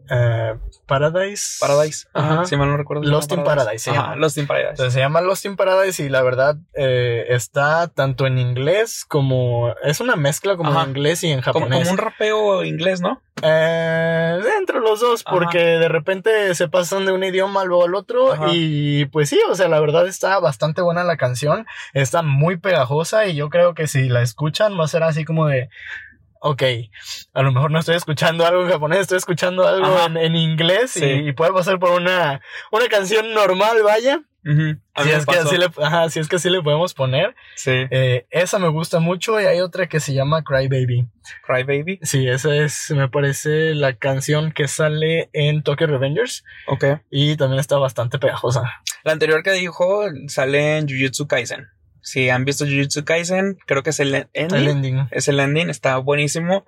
eh, 0.09 0.55
Paradise. 0.87 1.59
Paradise. 1.61 2.09
Ajá. 2.15 2.45
Si 2.45 2.57
mal 2.57 2.69
no 2.69 2.77
recuerdo. 2.77 3.05
Lost 3.05 3.33
in 3.33 3.45
Paradise. 3.45 3.91
Ajá, 3.91 4.17
Lost 4.17 4.39
in 4.39 4.47
Paradise. 4.47 4.71
Entonces, 4.71 4.95
se 4.95 5.01
llama 5.01 5.21
Lost 5.21 5.45
in 5.45 5.57
Paradise 5.57 6.03
y 6.03 6.09
la 6.09 6.23
verdad 6.23 6.57
eh, 6.75 7.27
está 7.29 7.89
tanto 7.89 8.27
en 8.27 8.39
inglés 8.39 9.05
como. 9.07 9.75
Es 9.83 10.01
una 10.01 10.17
mezcla 10.17 10.57
como 10.57 10.81
en 10.81 10.89
inglés 10.89 11.23
y 11.25 11.31
en 11.31 11.41
japonés. 11.41 11.89
Como, 11.89 11.91
un 11.93 11.99
rapeo 11.99 12.65
inglés, 12.65 13.01
¿no? 13.01 13.21
Eh, 13.43 14.41
entre 14.59 14.81
los 14.81 15.01
dos, 15.01 15.25
porque 15.25 15.59
de 15.59 15.89
repente 15.89 16.55
se 16.55 16.69
pasan 16.69 17.07
de 17.07 17.13
un 17.13 17.25
idioma 17.25 17.65
luego 17.65 17.85
al 17.85 17.95
otro. 17.95 18.35
Y 18.53 19.07
pues 19.07 19.29
sí, 19.29 19.41
o 19.49 19.55
sea, 19.55 19.69
la 19.69 19.81
verdad 19.81 20.07
está 20.07 20.39
bastante 20.41 20.83
buena 20.83 21.05
la 21.05 21.17
canción. 21.17 21.67
Está 21.95 22.23
muy 22.23 22.57
pegajosa 22.57 23.27
y 23.27 23.35
yo 23.35 23.49
creo 23.49 23.75
que 23.75 23.87
si 23.87 24.09
la 24.09 24.23
escuchan 24.23 24.79
va 24.79 24.85
a 24.85 24.89
ser 24.89 25.03
así 25.03 25.25
como 25.25 25.47
de 25.47 25.69
ok, 26.41 26.63
a 27.35 27.43
lo 27.43 27.53
mejor 27.53 27.71
no 27.71 27.79
estoy 27.79 27.97
escuchando 27.97 28.47
algo 28.47 28.63
en 28.63 28.71
japonés, 28.71 29.01
estoy 29.01 29.19
escuchando 29.19 29.67
algo 29.69 29.97
en, 30.19 30.35
inglés 30.35 30.97
y, 30.97 31.33
puede 31.33 31.53
pasar 31.53 31.79
por 31.79 31.91
una, 31.91 32.41
una 32.73 32.89
canción 32.89 33.33
normal, 33.35 33.83
vaya. 33.85 34.23
si, 34.43 35.11
es 35.11 35.27
que 35.27 35.37
así 35.37 35.59
le, 35.59 35.67
ajá, 35.67 36.09
si 36.09 36.19
es 36.19 36.29
que 36.29 36.37
así 36.37 36.49
le 36.49 36.63
podemos 36.63 36.95
poner. 36.95 37.35
Sí. 37.57 37.73
Eh, 37.91 38.27
esa 38.31 38.59
me 38.59 38.69
gusta 38.69 38.99
mucho 39.01 39.39
y 39.39 39.45
hay 39.45 39.61
otra 39.61 39.87
que 39.87 40.01
se 40.01 40.15
llama 40.15 40.43
Cry 40.43 40.67
Baby. 40.67 41.07
Cry 41.47 41.63
Baby. 41.63 41.99
Sí, 42.03 42.27
esa 42.27 42.57
es, 42.57 42.91
me 42.91 43.09
parece, 43.09 43.75
la 43.75 43.97
canción 43.97 44.53
que 44.53 44.67
sale 44.67 45.29
en 45.35 45.63
Tokyo 45.63 45.87
Revengers. 45.89 46.45
Ok. 46.69 46.85
Y 47.11 47.37
también 47.37 47.61
está 47.61 47.77
bastante 47.77 48.19
pegajosa. 48.19 48.63
La 49.05 49.13
anterior 49.13 49.43
que 49.43 49.53
dijo 49.53 50.05
sale 50.29 50.79
en 50.79 50.89
Jujutsu 50.89 51.27
Kaisen. 51.27 51.69
Si 52.03 52.31
han 52.31 52.45
visto 52.45 52.65
Jujutsu 52.65 53.05
Kaisen, 53.05 53.59
creo 53.67 53.83
que 53.83 53.91
es 53.91 54.01
el 54.01 54.29
ending. 54.33 55.09
Es 55.11 55.29
el 55.29 55.41
ending, 55.41 55.71
está 55.71 55.97
buenísimo. 55.99 56.65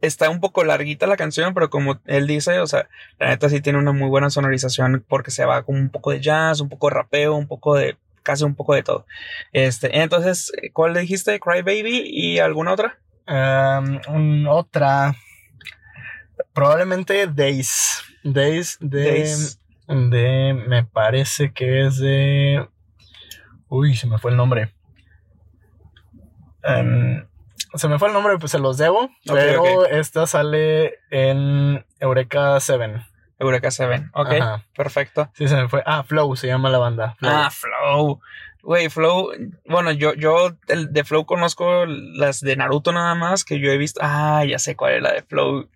Está 0.00 0.30
un 0.30 0.40
poco 0.40 0.64
larguita 0.64 1.06
la 1.06 1.16
canción, 1.16 1.52
pero 1.52 1.68
como 1.68 2.00
él 2.06 2.26
dice, 2.26 2.58
o 2.60 2.66
sea, 2.66 2.88
la 3.18 3.28
neta 3.28 3.50
sí 3.50 3.60
tiene 3.60 3.78
una 3.78 3.92
muy 3.92 4.08
buena 4.08 4.30
sonorización 4.30 5.04
porque 5.06 5.30
se 5.30 5.44
va 5.44 5.62
con 5.62 5.76
un 5.76 5.90
poco 5.90 6.10
de 6.10 6.20
jazz, 6.20 6.60
un 6.60 6.70
poco 6.70 6.88
de 6.88 6.94
rapeo, 6.94 7.34
un 7.34 7.46
poco 7.46 7.76
de 7.76 7.96
casi 8.22 8.44
un 8.44 8.54
poco 8.54 8.74
de 8.74 8.82
todo. 8.82 9.06
Este, 9.52 10.00
entonces, 10.00 10.52
¿cuál 10.72 10.94
le 10.94 11.00
dijiste? 11.00 11.38
Cry 11.40 11.62
Baby 11.62 12.02
y 12.06 12.38
alguna 12.38 12.72
otra? 12.72 12.98
Um, 13.28 14.48
otra. 14.48 15.14
Probablemente 16.52 17.26
Days. 17.26 18.02
Days 18.24 18.76
de. 18.80 19.04
Days. 19.04 19.60
De. 19.86 20.54
Me 20.66 20.84
parece 20.84 21.52
que 21.52 21.86
es 21.86 21.98
de. 21.98 22.66
Uy, 23.70 23.96
se 23.96 24.08
me 24.08 24.18
fue 24.18 24.32
el 24.32 24.36
nombre. 24.36 24.74
Em, 26.64 27.24
se 27.74 27.88
me 27.88 27.98
fue 27.98 28.08
el 28.08 28.14
nombre, 28.14 28.36
pues 28.38 28.50
se 28.52 28.58
los 28.58 28.76
debo. 28.76 29.08
pero 29.24 29.86
esta 29.86 30.26
sale 30.26 30.98
en 31.10 31.84
Eureka 32.00 32.58
7. 32.58 33.06
Eureka 33.38 33.70
7, 33.70 34.10
ok, 34.12 34.34
perfecto. 34.76 35.30
Sí, 35.34 35.48
se 35.48 35.56
me 35.56 35.68
fue. 35.68 35.82
Ah, 35.86 36.02
Flow 36.02 36.34
se 36.36 36.48
llama 36.48 36.68
la 36.68 36.78
banda. 36.78 37.16
Ah, 37.22 37.48
Flow. 37.50 38.20
Güey, 38.62 38.90
Flow. 38.90 39.30
Bueno, 39.66 39.92
yo, 39.92 40.14
yo 40.14 40.56
de 40.66 41.04
Flow 41.04 41.24
conozco 41.24 41.86
las 41.86 42.40
de 42.40 42.56
Naruto 42.56 42.92
nada 42.92 43.14
más 43.14 43.44
que 43.44 43.60
yo 43.60 43.70
he 43.70 43.78
visto. 43.78 44.00
Ah, 44.02 44.44
ya 44.44 44.58
sé 44.58 44.74
cuál 44.76 44.94
es 44.94 45.02
la 45.02 45.12
de 45.12 45.22
Flow. 45.22 45.70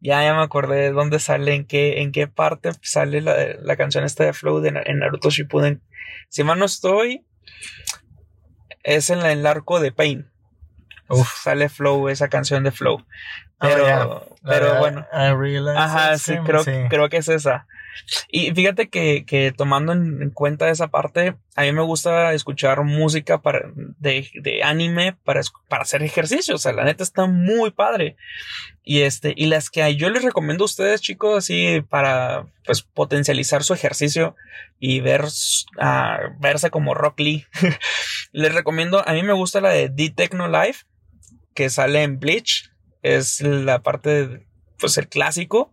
Ya, 0.00 0.22
ya 0.22 0.34
me 0.34 0.42
acordé 0.42 0.76
de 0.76 0.92
dónde 0.92 1.18
sale, 1.18 1.54
en 1.54 1.64
qué, 1.64 2.02
en 2.02 2.12
qué 2.12 2.28
parte 2.28 2.72
sale 2.82 3.22
la, 3.22 3.34
la 3.60 3.76
canción 3.76 4.04
esta 4.04 4.24
de 4.24 4.34
Flow 4.34 4.60
de, 4.60 4.68
en 4.84 4.98
Naruto 4.98 5.30
Shippuden. 5.30 5.80
Si 6.28 6.44
mal 6.44 6.58
no 6.58 6.64
estoy, 6.64 7.24
es 8.82 9.10
en 9.10 9.20
el 9.20 9.46
arco 9.46 9.80
de 9.80 9.92
Pain. 9.92 10.30
Uf. 11.08 11.28
Sale 11.42 11.68
Flow, 11.68 12.08
esa 12.08 12.28
canción 12.28 12.64
de 12.64 12.70
Flow. 12.70 13.04
Ah, 13.58 13.68
pero, 13.68 14.36
pero 14.44 14.78
bueno. 14.78 15.06
Ajá, 15.76 16.18
sí, 16.18 16.36
creo, 16.44 16.64
creo 16.88 17.08
que 17.08 17.18
es 17.18 17.28
esa. 17.28 17.66
Y 18.28 18.52
fíjate 18.52 18.88
que, 18.88 19.24
que 19.26 19.52
tomando 19.52 19.92
en 19.92 20.30
cuenta 20.30 20.70
esa 20.70 20.88
parte, 20.88 21.36
a 21.54 21.62
mí 21.62 21.72
me 21.72 21.82
gusta 21.82 22.32
escuchar 22.32 22.82
música 22.84 23.42
para, 23.42 23.70
de, 23.74 24.28
de 24.42 24.62
anime 24.62 25.16
para, 25.24 25.42
para 25.68 25.82
hacer 25.82 26.02
ejercicio. 26.02 26.54
O 26.54 26.58
sea, 26.58 26.72
la 26.72 26.84
neta 26.84 27.02
está 27.02 27.26
muy 27.26 27.70
padre. 27.70 28.16
Y 28.84 29.02
este, 29.02 29.32
y 29.36 29.46
las 29.46 29.70
que 29.70 29.94
yo 29.96 30.10
les 30.10 30.24
recomiendo 30.24 30.64
a 30.64 30.66
ustedes, 30.66 31.00
chicos, 31.00 31.38
así 31.38 31.82
para 31.88 32.46
pues 32.64 32.82
potencializar 32.82 33.62
su 33.62 33.74
ejercicio 33.74 34.34
y 34.80 35.00
ver, 35.00 35.24
uh, 35.24 36.40
verse 36.40 36.70
como 36.70 36.94
Rock 36.94 37.20
Lee. 37.20 37.46
les 38.32 38.52
recomiendo, 38.52 39.06
a 39.06 39.12
mí 39.12 39.22
me 39.22 39.32
gusta 39.32 39.60
la 39.60 39.70
de 39.70 39.88
D-Techno 39.88 40.48
Life, 40.48 40.84
que 41.54 41.70
sale 41.70 42.02
en 42.02 42.18
Bleach. 42.18 42.70
Es 43.02 43.40
la 43.40 43.82
parte, 43.82 44.46
pues 44.78 44.98
el 44.98 45.08
clásico. 45.08 45.72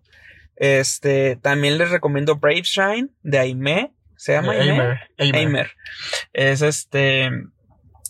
Este, 0.59 1.37
también 1.37 1.77
les 1.77 1.89
recomiendo 1.89 2.35
Brave 2.35 2.63
Shine 2.63 3.09
de 3.23 3.39
Aime. 3.39 3.93
¿Se 4.17 4.33
llama 4.33 4.51
Aime? 4.51 4.99
Aimer. 5.17 5.71
Es 6.33 6.61
este. 6.61 7.31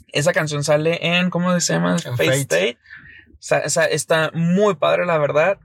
Esa 0.08 0.34
canción 0.34 0.64
sale 0.64 0.98
en. 1.00 1.30
¿Cómo 1.30 1.58
se 1.60 1.74
llama? 1.74 2.00
Face 2.00 2.42
State. 2.42 2.78
Está 3.92 4.32
muy 4.34 4.76
padre, 4.76 5.06
la 5.06 5.20
verdad. 5.20 5.60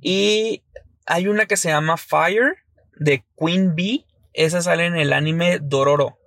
Y 0.00 0.64
hay 1.06 1.28
una 1.28 1.46
que 1.46 1.56
se 1.56 1.68
llama 1.68 1.96
Fire 1.96 2.64
de 2.96 3.24
Queen 3.38 3.76
Bee. 3.76 4.04
Esa 4.32 4.60
sale 4.60 4.86
en 4.86 4.96
el 4.96 5.12
anime 5.12 5.60
Dororo. 5.62 6.18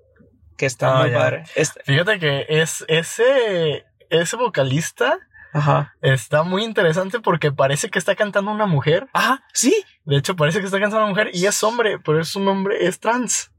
Que 0.56 0.66
está 0.66 1.00
ah, 1.00 1.02
muy 1.04 1.12
padre. 1.12 1.44
Fíjate 1.84 2.20
que 2.20 2.46
es 2.48 2.86
ese. 2.88 3.84
Ese 4.10 4.38
vocalista 4.38 5.20
Ajá. 5.58 5.96
Está 6.02 6.44
muy 6.44 6.64
interesante 6.64 7.20
porque 7.20 7.52
parece 7.52 7.90
que 7.90 7.98
está 7.98 8.16
cantando 8.16 8.52
una 8.52 8.68
mujer. 8.68 9.08
Ajá, 9.14 9.44
sí. 9.54 9.76
De 10.06 10.18
hecho, 10.18 10.36
parece 10.36 10.60
que 10.60 10.66
está 10.66 10.80
cantando 10.80 11.06
una 11.06 11.10
mujer 11.10 11.32
y 11.34 11.48
es 11.48 11.64
hombre, 11.64 11.98
pero 11.98 12.22
es 12.22 12.36
un 12.36 12.48
hombre, 12.48 12.86
es 12.86 13.00
trans. 13.00 13.52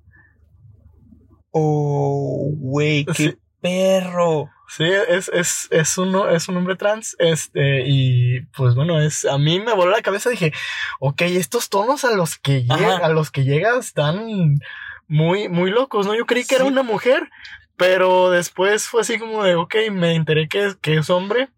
Oh, 1.51 2.53
güey, 2.55 3.05
qué 3.05 3.37
perro. 3.61 4.49
Sí, 4.69 4.85
es, 4.85 5.29
es, 5.35 5.67
es, 5.73 5.99
uno, 5.99 6.29
es 6.29 6.49
un 6.49 6.57
hombre 6.59 6.77
trans. 6.77 7.17
Este, 7.19 7.83
y 7.85 8.43
pues 8.57 8.77
bueno, 8.77 9.01
es, 9.01 9.25
a 9.25 9.37
mí 9.37 9.59
me 9.59 9.75
voló 9.75 9.91
la 9.91 10.03
cabeza. 10.03 10.31
Dije, 10.31 10.53
ok, 11.01 11.23
estos 11.23 11.69
tonos 11.69 12.05
a 12.05 12.15
los 12.15 12.39
que 12.39 12.63
llega, 12.63 12.99
a 12.99 13.09
los 13.09 13.33
que 13.33 13.43
llega 13.43 13.77
están 13.77 14.61
muy, 15.09 15.49
muy 15.49 15.73
locos, 15.73 16.07
¿no? 16.07 16.15
Yo 16.15 16.27
creí 16.27 16.45
que 16.45 16.55
era 16.55 16.65
una 16.65 16.85
mujer, 16.85 17.29
pero 17.77 18.31
después 18.31 18.87
fue 18.87 19.01
así 19.01 19.19
como 19.19 19.43
de, 19.43 19.57
ok, 19.57 19.75
me 19.91 20.15
enteré 20.15 20.47
que, 20.49 20.75
que 20.81 20.99
es 20.99 21.11
hombre. 21.11 21.49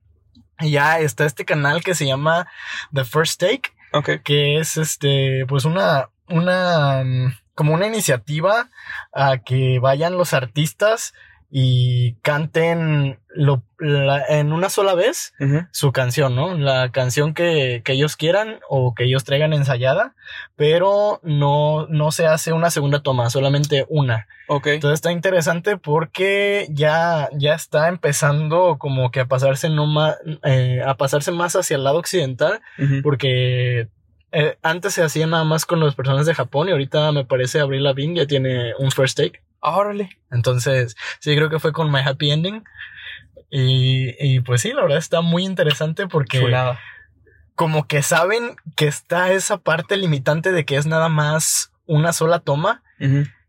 Y 0.60 0.72
ya 0.72 0.98
está 0.98 1.24
este 1.24 1.44
canal 1.44 1.82
que 1.82 1.94
se 1.94 2.06
llama 2.06 2.46
The 2.92 3.04
First 3.04 3.40
Take. 3.40 3.72
Ok. 3.92 4.22
Que 4.24 4.58
es 4.58 4.76
este, 4.76 5.44
pues 5.48 5.64
una, 5.64 6.10
una, 6.28 7.02
como 7.54 7.74
una 7.74 7.86
iniciativa 7.86 8.70
a 9.12 9.38
que 9.38 9.78
vayan 9.80 10.16
los 10.16 10.32
artistas 10.32 11.14
y 11.50 12.14
canten 12.22 13.18
lo, 13.28 13.62
en 14.28 14.52
una 14.52 14.70
sola 14.70 14.94
vez 14.94 15.34
su 15.72 15.90
canción, 15.90 16.36
¿no? 16.36 16.56
La 16.56 16.92
canción 16.92 17.34
que, 17.34 17.82
que, 17.84 17.92
ellos 17.92 18.16
quieran 18.16 18.60
o 18.68 18.94
que 18.94 19.04
ellos 19.04 19.24
traigan 19.24 19.52
ensayada, 19.52 20.14
pero 20.54 21.20
no, 21.24 21.86
no 21.88 22.12
se 22.12 22.26
hace 22.26 22.52
una 22.52 22.70
segunda 22.70 23.02
toma, 23.02 23.30
solamente 23.30 23.84
una. 23.88 24.28
Ok. 24.46 24.68
Entonces 24.68 24.98
está 24.98 25.12
interesante 25.12 25.76
porque 25.76 26.68
ya, 26.70 27.28
ya 27.32 27.54
está 27.54 27.88
empezando 27.88 28.76
como 28.78 29.10
que 29.10 29.20
a 29.20 29.26
pasarse 29.26 29.68
no 29.70 29.86
más, 29.86 30.16
eh, 30.44 30.82
a 30.86 30.96
pasarse 30.96 31.32
más 31.32 31.56
hacia 31.56 31.76
el 31.76 31.84
lado 31.84 31.98
occidental, 31.98 32.60
porque 33.02 33.88
eh, 34.32 34.56
antes 34.62 34.94
se 34.94 35.02
hacía 35.02 35.26
nada 35.26 35.44
más 35.44 35.66
con 35.66 35.80
las 35.80 35.96
personas 35.96 36.26
de 36.26 36.34
Japón 36.34 36.68
y 36.68 36.72
ahorita 36.72 37.10
me 37.10 37.24
parece 37.24 37.60
Abril 37.60 37.82
Lavigne 37.82 38.20
ya 38.20 38.26
tiene 38.26 38.74
un 38.78 38.92
first 38.92 39.16
take. 39.16 39.40
Órale. 39.60 40.18
Entonces, 40.30 40.96
sí, 41.20 41.34
creo 41.36 41.50
que 41.50 41.58
fue 41.58 41.72
con 41.72 41.90
My 41.90 42.00
Happy 42.00 42.30
Ending. 42.30 42.64
Y, 43.50 44.14
y 44.20 44.40
pues 44.40 44.60
sí, 44.60 44.72
la 44.72 44.82
verdad 44.82 44.98
está 44.98 45.22
muy 45.22 45.44
interesante 45.44 46.06
porque 46.06 46.40
como 47.56 47.86
que 47.86 48.02
saben 48.02 48.56
que 48.76 48.86
está 48.86 49.32
esa 49.32 49.58
parte 49.58 49.96
limitante 49.96 50.52
de 50.52 50.64
que 50.64 50.76
es 50.76 50.86
nada 50.86 51.08
más 51.08 51.72
una 51.86 52.12
sola 52.12 52.38
toma 52.38 52.82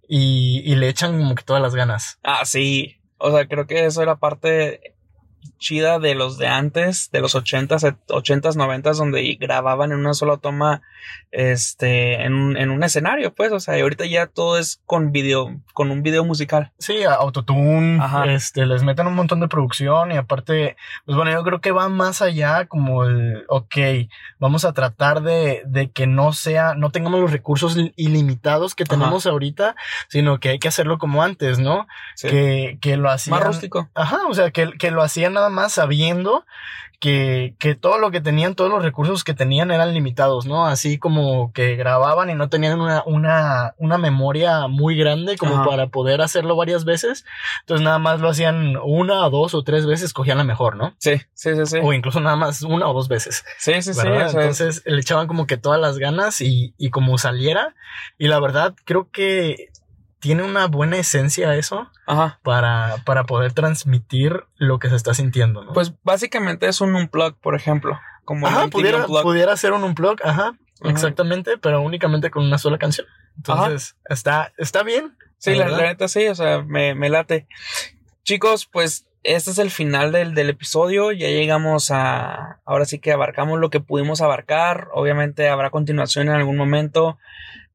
y, 0.07 0.62
y 0.66 0.76
le 0.76 0.89
echan 0.89 1.18
como 1.18 1.36
que 1.36 1.43
todas 1.43 1.62
las 1.62 1.76
ganas. 1.76 2.20
Ah, 2.24 2.43
sí. 2.45 2.97
O 3.18 3.32
sea, 3.32 3.47
creo 3.47 3.68
que 3.68 3.86
eso 3.86 4.01
era 4.01 4.18
parte 4.18 4.95
chida 5.58 6.00
de 6.00 6.16
los 6.16 6.38
de 6.38 6.48
antes, 6.48 7.10
de 7.12 7.22
los 7.22 7.36
80s, 7.36 7.98
80s, 8.08 8.56
90s, 8.56 8.96
donde 8.96 9.38
grababan 9.39 9.92
en 9.92 10.00
una 10.00 10.14
sola 10.14 10.38
toma, 10.38 10.82
este, 11.32 12.24
en 12.24 12.34
un, 12.34 12.58
en 12.58 12.72
un 12.72 12.84
escenario, 12.84 13.34
pues, 13.34 13.52
o 13.52 13.60
sea, 13.60 13.78
y 13.78 13.82
ahorita 13.82 14.06
ya 14.06 14.28
todo 14.28 14.58
es 14.58 14.82
con 14.86 15.12
video, 15.12 15.60
con 15.74 15.92
un 15.92 16.04
video 16.04 16.26
musical. 16.26 16.72
Sí, 16.80 17.04
autotune, 17.04 18.00
este, 18.28 18.66
les 18.66 18.84
meten 18.84 19.08
un 19.08 19.16
montón 19.16 19.39
de 19.39 19.48
producción 19.48 20.12
y 20.12 20.18
aparte, 20.18 20.76
pues 21.06 21.16
bueno, 21.16 21.32
yo 21.32 21.44
creo 21.44 21.62
que 21.62 21.72
va 21.72 21.89
más 21.89 22.22
allá 22.22 22.66
como 22.66 23.06
el, 23.06 23.46
ok, 23.48 23.78
vamos 24.39 24.66
a 24.66 24.74
tratar 24.74 25.22
de, 25.22 25.62
de 25.66 25.92
que 25.92 26.08
no 26.08 26.34
sea, 26.34 26.74
no 26.76 26.92
tengamos 26.92 27.22
los 27.22 27.32
recursos 27.32 27.78
ilimitados 27.96 28.76
que 28.76 28.86
tenemos 28.86 29.26
ahorita, 29.26 29.76
sino 30.08 30.39
que 30.39 30.50
hay 30.50 30.60
que 30.60 30.68
hacerlo 30.68 30.98
como 30.98 31.24
antes, 31.24 31.60
¿no? 31.60 31.88
Que, 32.22 32.78
que 32.82 32.98
lo 32.98 33.10
hacían. 33.10 33.38
Más 33.38 33.48
rústico. 33.48 33.89
Ajá, 33.94 34.20
o 34.28 34.34
sea, 34.34 34.52
que, 34.52 34.72
que 34.78 34.92
lo 34.92 35.02
hacían 35.02 35.30
nada 35.32 35.49
más 35.49 35.73
sabiendo 35.73 36.45
que, 37.01 37.55
que 37.57 37.73
todo 37.73 37.97
lo 37.97 38.11
que 38.11 38.21
tenían, 38.21 38.53
todos 38.53 38.69
los 38.69 38.84
recursos 38.84 39.23
que 39.23 39.34
tenían 39.34 39.71
eran 39.71 39.91
limitados, 39.91 40.45
¿no? 40.45 40.67
Así 40.67 40.99
como 40.99 41.51
que 41.51 41.75
grababan 41.75 42.29
y 42.29 42.36
no 42.36 42.47
tenían 42.47 42.79
una, 42.79 43.01
una, 43.07 43.73
una 43.79 43.97
memoria 43.97 44.67
muy 44.67 44.95
grande 44.95 45.36
como 45.36 45.65
para 45.65 45.88
poder 45.88 46.21
hacerlo 46.21 46.55
varias 46.55 46.86
veces. 46.86 47.25
Entonces 47.61 47.84
nada 47.84 47.97
más 47.97 48.21
lo 48.21 48.29
hacían 48.29 48.77
una 48.77 49.25
o 49.25 49.32
dos 49.32 49.55
o 49.55 49.63
tres 49.63 49.88
veces, 49.88 50.13
cogían 50.13 50.38
la 50.38 50.43
mejor, 50.43 50.75
¿no? 50.75 50.93
Sí, 50.99 51.15
sí, 51.34 51.55
sí, 51.55 51.65
sí. 51.65 51.79
O 51.82 51.91
incluso 51.91 52.19
nada 52.19 52.36
más 52.36 52.61
una 52.61 52.88
o 52.88 52.93
dos 52.93 53.07
veces. 53.07 53.43
Sí, 53.57 53.82
sí, 53.82 53.95
sí. 53.95 54.07
Entonces 54.07 54.84
le 54.86 55.01
echaban 55.01 55.25
como 55.25 55.47
que 55.47 55.57
todas 55.57 55.82
las 55.82 55.97
ganas 55.97 56.39
y, 56.39 56.75
y 56.77 56.91
como 56.91 57.17
saliera. 57.17 57.73
Y 58.19 58.27
la 58.27 58.39
verdad, 58.39 58.75
creo 58.86 59.09
que 59.09 59.69
tiene 60.22 60.43
una 60.43 60.67
buena 60.67 60.97
esencia 60.97 61.55
eso 61.55 61.89
Para, 62.43 62.97
para 63.05 63.26
poder 63.26 63.51
transmitir 63.53 64.45
lo 64.55 64.80
que 64.80 64.89
se 64.89 64.95
está 64.95 65.13
sintiendo, 65.13 65.65
¿no? 65.65 65.74
Pues 65.74 65.93
básicamente 66.03 66.67
es 66.67 66.80
un 66.80 66.95
unplug, 66.95 67.36
por 67.41 67.55
ejemplo. 67.55 67.99
Como 68.24 68.47
ajá, 68.47 68.67
pudiera, 68.67 69.05
pudiera 69.05 69.57
ser 69.57 69.74
un 69.74 69.84
unplug, 69.84 70.17
ajá, 70.24 70.53
exactamente, 70.84 71.57
pero 71.57 71.82
únicamente 71.82 72.30
con 72.30 72.45
una 72.45 72.59
sola 72.59 72.78
canción. 72.78 73.07
Entonces, 73.36 73.97
está, 74.05 74.53
está 74.57 74.84
bien. 74.84 75.17
Sí, 75.39 75.55
la, 75.55 75.76
neta 75.76 76.07
sí, 76.07 76.28
o 76.28 76.36
sea, 76.36 76.61
me, 76.61 76.93
me 76.93 77.09
late. 77.09 77.47
Chicos, 78.24 78.67
pues 78.67 79.07
este 79.24 79.49
es 79.49 79.57
el 79.57 79.72
final 79.72 80.11
del, 80.11 80.36
del, 80.36 80.51
episodio. 80.51 81.11
Ya 81.11 81.30
llegamos 81.30 81.89
a. 81.89 82.59
Ahora 82.63 82.86
sí 82.86 82.99
que 82.99 83.11
abarcamos 83.11 83.59
lo 83.59 83.72
que 83.72 83.80
pudimos 83.80 84.22
abarcar. 84.22 84.89
Obviamente 84.93 85.49
habrá 85.49 85.72
continuación 85.72 86.28
en 86.28 86.36
algún 86.36 86.57
momento. 86.57 87.17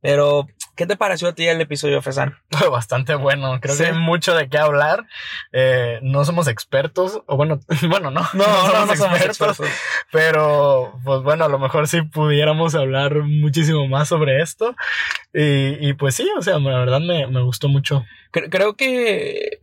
Pero 0.01 0.47
¿Qué 0.77 0.87
te 0.87 0.97
pareció 0.97 1.29
a 1.29 1.35
ti 1.35 1.47
el 1.47 1.59
episodio, 1.63 2.03
Fesan? 2.03 2.37
Bastante 2.71 3.15
bueno. 3.15 3.59
Creo 3.61 3.77
que 3.79 3.87
hay 3.87 3.93
mucho 3.95 4.35
de 4.35 4.51
qué 4.51 4.59
hablar. 4.59 5.07
Eh, 5.51 5.99
no 6.03 6.25
somos 6.27 6.49
expertos, 6.49 7.23
o 7.27 7.37
bueno, 7.37 7.61
bueno, 7.89 8.11
no. 8.13 8.21
No, 8.35 8.87
no, 8.87 8.95
somos, 8.95 9.21
expertos, 9.23 9.67
Pero, 10.13 11.01
pues 11.03 11.23
bueno, 11.23 11.47
a 11.47 11.49
lo 11.49 11.59
mejor 11.59 11.89
sí 11.89 12.03
pudiéramos 12.03 12.75
hablar 12.75 13.23
muchísimo 13.23 13.89
más 13.89 14.09
sobre 14.09 14.43
esto. 14.43 14.77
Y, 15.33 15.89
y 15.89 15.95
pues 15.95 16.15
sí, 16.15 16.29
o 16.39 16.43
sea, 16.43 16.59
la 16.59 16.79
verdad 16.79 17.01
me, 17.01 17.27
me 17.27 17.43
gustó 17.43 17.69
mucho. 17.69 18.05
Creo 18.31 18.77
que 18.77 19.59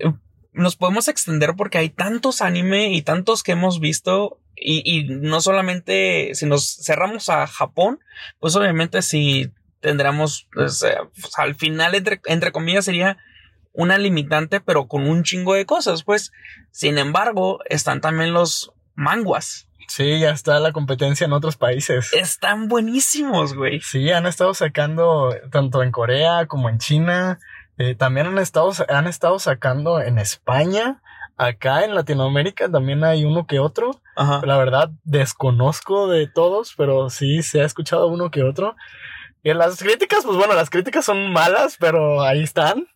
nos 0.51 0.75
podemos 0.75 1.07
extender 1.07 1.53
porque 1.55 1.77
hay 1.77 1.89
tantos 1.89 2.41
anime 2.41 2.91
y 2.91 3.03
tantos 3.03 3.43
que 3.43 3.51
hemos 3.51 3.79
visto 3.79 4.39
y, 4.55 4.81
y, 4.85 5.05
no 5.09 5.41
solamente 5.41 6.33
si 6.35 6.45
nos 6.45 6.77
cerramos 6.83 7.29
a 7.29 7.45
Japón, 7.47 7.99
pues 8.39 8.55
obviamente 8.55 9.01
si 9.01 9.51
tendremos, 9.83 10.47
pues, 10.53 10.83
al 11.37 11.55
final, 11.55 11.93
entre, 11.93 12.21
entre 12.25 12.51
comillas, 12.51 12.85
sería 12.85 13.17
una 13.73 13.97
limitante, 13.97 14.61
pero 14.61 14.87
con 14.87 15.07
un 15.07 15.23
chingo 15.23 15.53
de 15.53 15.65
cosas, 15.65 16.03
pues. 16.03 16.31
Sin 16.71 16.97
embargo, 16.97 17.59
están 17.65 18.01
también 18.01 18.33
los 18.33 18.71
manguas. 18.95 19.67
Sí, 19.89 20.21
ya 20.21 20.31
está 20.31 20.59
la 20.61 20.71
competencia 20.71 21.25
en 21.25 21.33
otros 21.33 21.57
países. 21.57 22.13
Están 22.13 22.69
buenísimos, 22.69 23.53
güey. 23.53 23.81
Sí, 23.81 24.09
han 24.09 24.25
estado 24.25 24.53
sacando 24.53 25.35
tanto 25.51 25.83
en 25.83 25.91
Corea 25.91 26.47
como 26.47 26.69
en 26.69 26.77
China. 26.79 27.39
Eh, 27.77 27.93
también 27.93 28.27
han 28.27 28.37
estado, 28.37 28.71
han 28.87 29.07
estado 29.07 29.37
sacando 29.37 29.99
en 29.99 30.17
España. 30.17 31.01
Acá 31.35 31.83
en 31.83 31.93
Latinoamérica 31.93 32.71
también 32.71 33.03
hay 33.03 33.25
uno 33.25 33.45
que 33.45 33.59
otro. 33.59 33.99
La 34.15 34.57
verdad, 34.57 34.91
desconozco 35.03 36.07
de 36.07 36.27
todos, 36.27 36.75
pero 36.77 37.09
sí 37.09 37.41
se 37.41 37.61
ha 37.61 37.65
escuchado 37.65 38.07
uno 38.07 38.31
que 38.31 38.43
otro. 38.43 38.75
Y 39.45 39.53
las 39.53 39.77
críticas, 39.77 40.23
pues 40.23 40.37
bueno, 40.37 40.53
las 40.53 40.69
críticas 40.69 41.03
son 41.03 41.33
malas, 41.33 41.75
pero 41.77 42.23
ahí 42.23 42.41
están. 42.41 42.87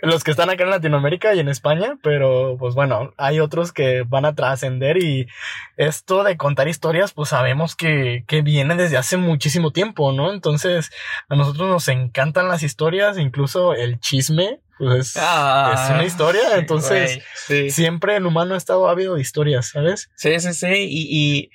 Los 0.00 0.24
que 0.24 0.32
están 0.32 0.50
acá 0.50 0.64
en 0.64 0.70
Latinoamérica 0.70 1.32
y 1.32 1.38
en 1.38 1.48
España, 1.48 1.96
pero 2.02 2.56
pues 2.58 2.74
bueno, 2.74 3.14
hay 3.16 3.38
otros 3.38 3.72
que 3.72 4.02
van 4.02 4.24
a 4.24 4.34
trascender 4.34 4.96
y 4.96 5.28
esto 5.76 6.24
de 6.24 6.36
contar 6.36 6.66
historias, 6.66 7.12
pues 7.12 7.28
sabemos 7.28 7.76
que, 7.76 8.24
que 8.26 8.42
viene 8.42 8.74
desde 8.74 8.96
hace 8.96 9.16
muchísimo 9.16 9.70
tiempo, 9.70 10.10
¿no? 10.10 10.32
Entonces, 10.32 10.90
a 11.28 11.36
nosotros 11.36 11.68
nos 11.68 11.86
encantan 11.86 12.48
las 12.48 12.64
historias, 12.64 13.16
incluso 13.16 13.72
el 13.72 14.00
chisme, 14.00 14.58
pues 14.78 15.10
es, 15.10 15.16
ah, 15.22 15.92
una 15.94 16.04
historia, 16.04 16.56
entonces 16.56 17.22
siempre 17.68 18.16
el 18.16 18.26
humano 18.26 18.54
ha 18.54 18.58
estado 18.58 18.88
ávido 18.88 19.14
de 19.14 19.20
historias, 19.20 19.68
¿sabes? 19.68 20.10
Sí, 20.16 20.40
sí, 20.40 20.52
sí, 20.52 20.66
y, 20.66 21.06
y, 21.08 21.50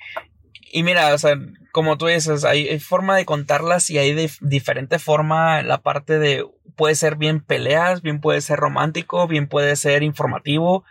y 0.72 0.82
mira, 0.82 1.12
o 1.12 1.18
sea, 1.18 1.36
como 1.72 1.98
tú 1.98 2.06
dices, 2.06 2.44
hay, 2.44 2.78
forma 2.80 3.16
de 3.16 3.24
contarlas 3.24 3.90
y 3.90 3.98
hay 3.98 4.14
de 4.14 4.30
diferente 4.40 4.98
forma 4.98 5.62
la 5.62 5.80
parte 5.82 6.18
de 6.18 6.46
puede 6.76 6.94
ser 6.94 7.16
bien 7.16 7.40
peleas, 7.40 8.02
bien 8.02 8.20
puede 8.20 8.40
ser 8.40 8.58
romántico, 8.58 9.26
bien 9.26 9.48
puede 9.48 9.76
ser 9.76 10.02
informativo, 10.02 10.84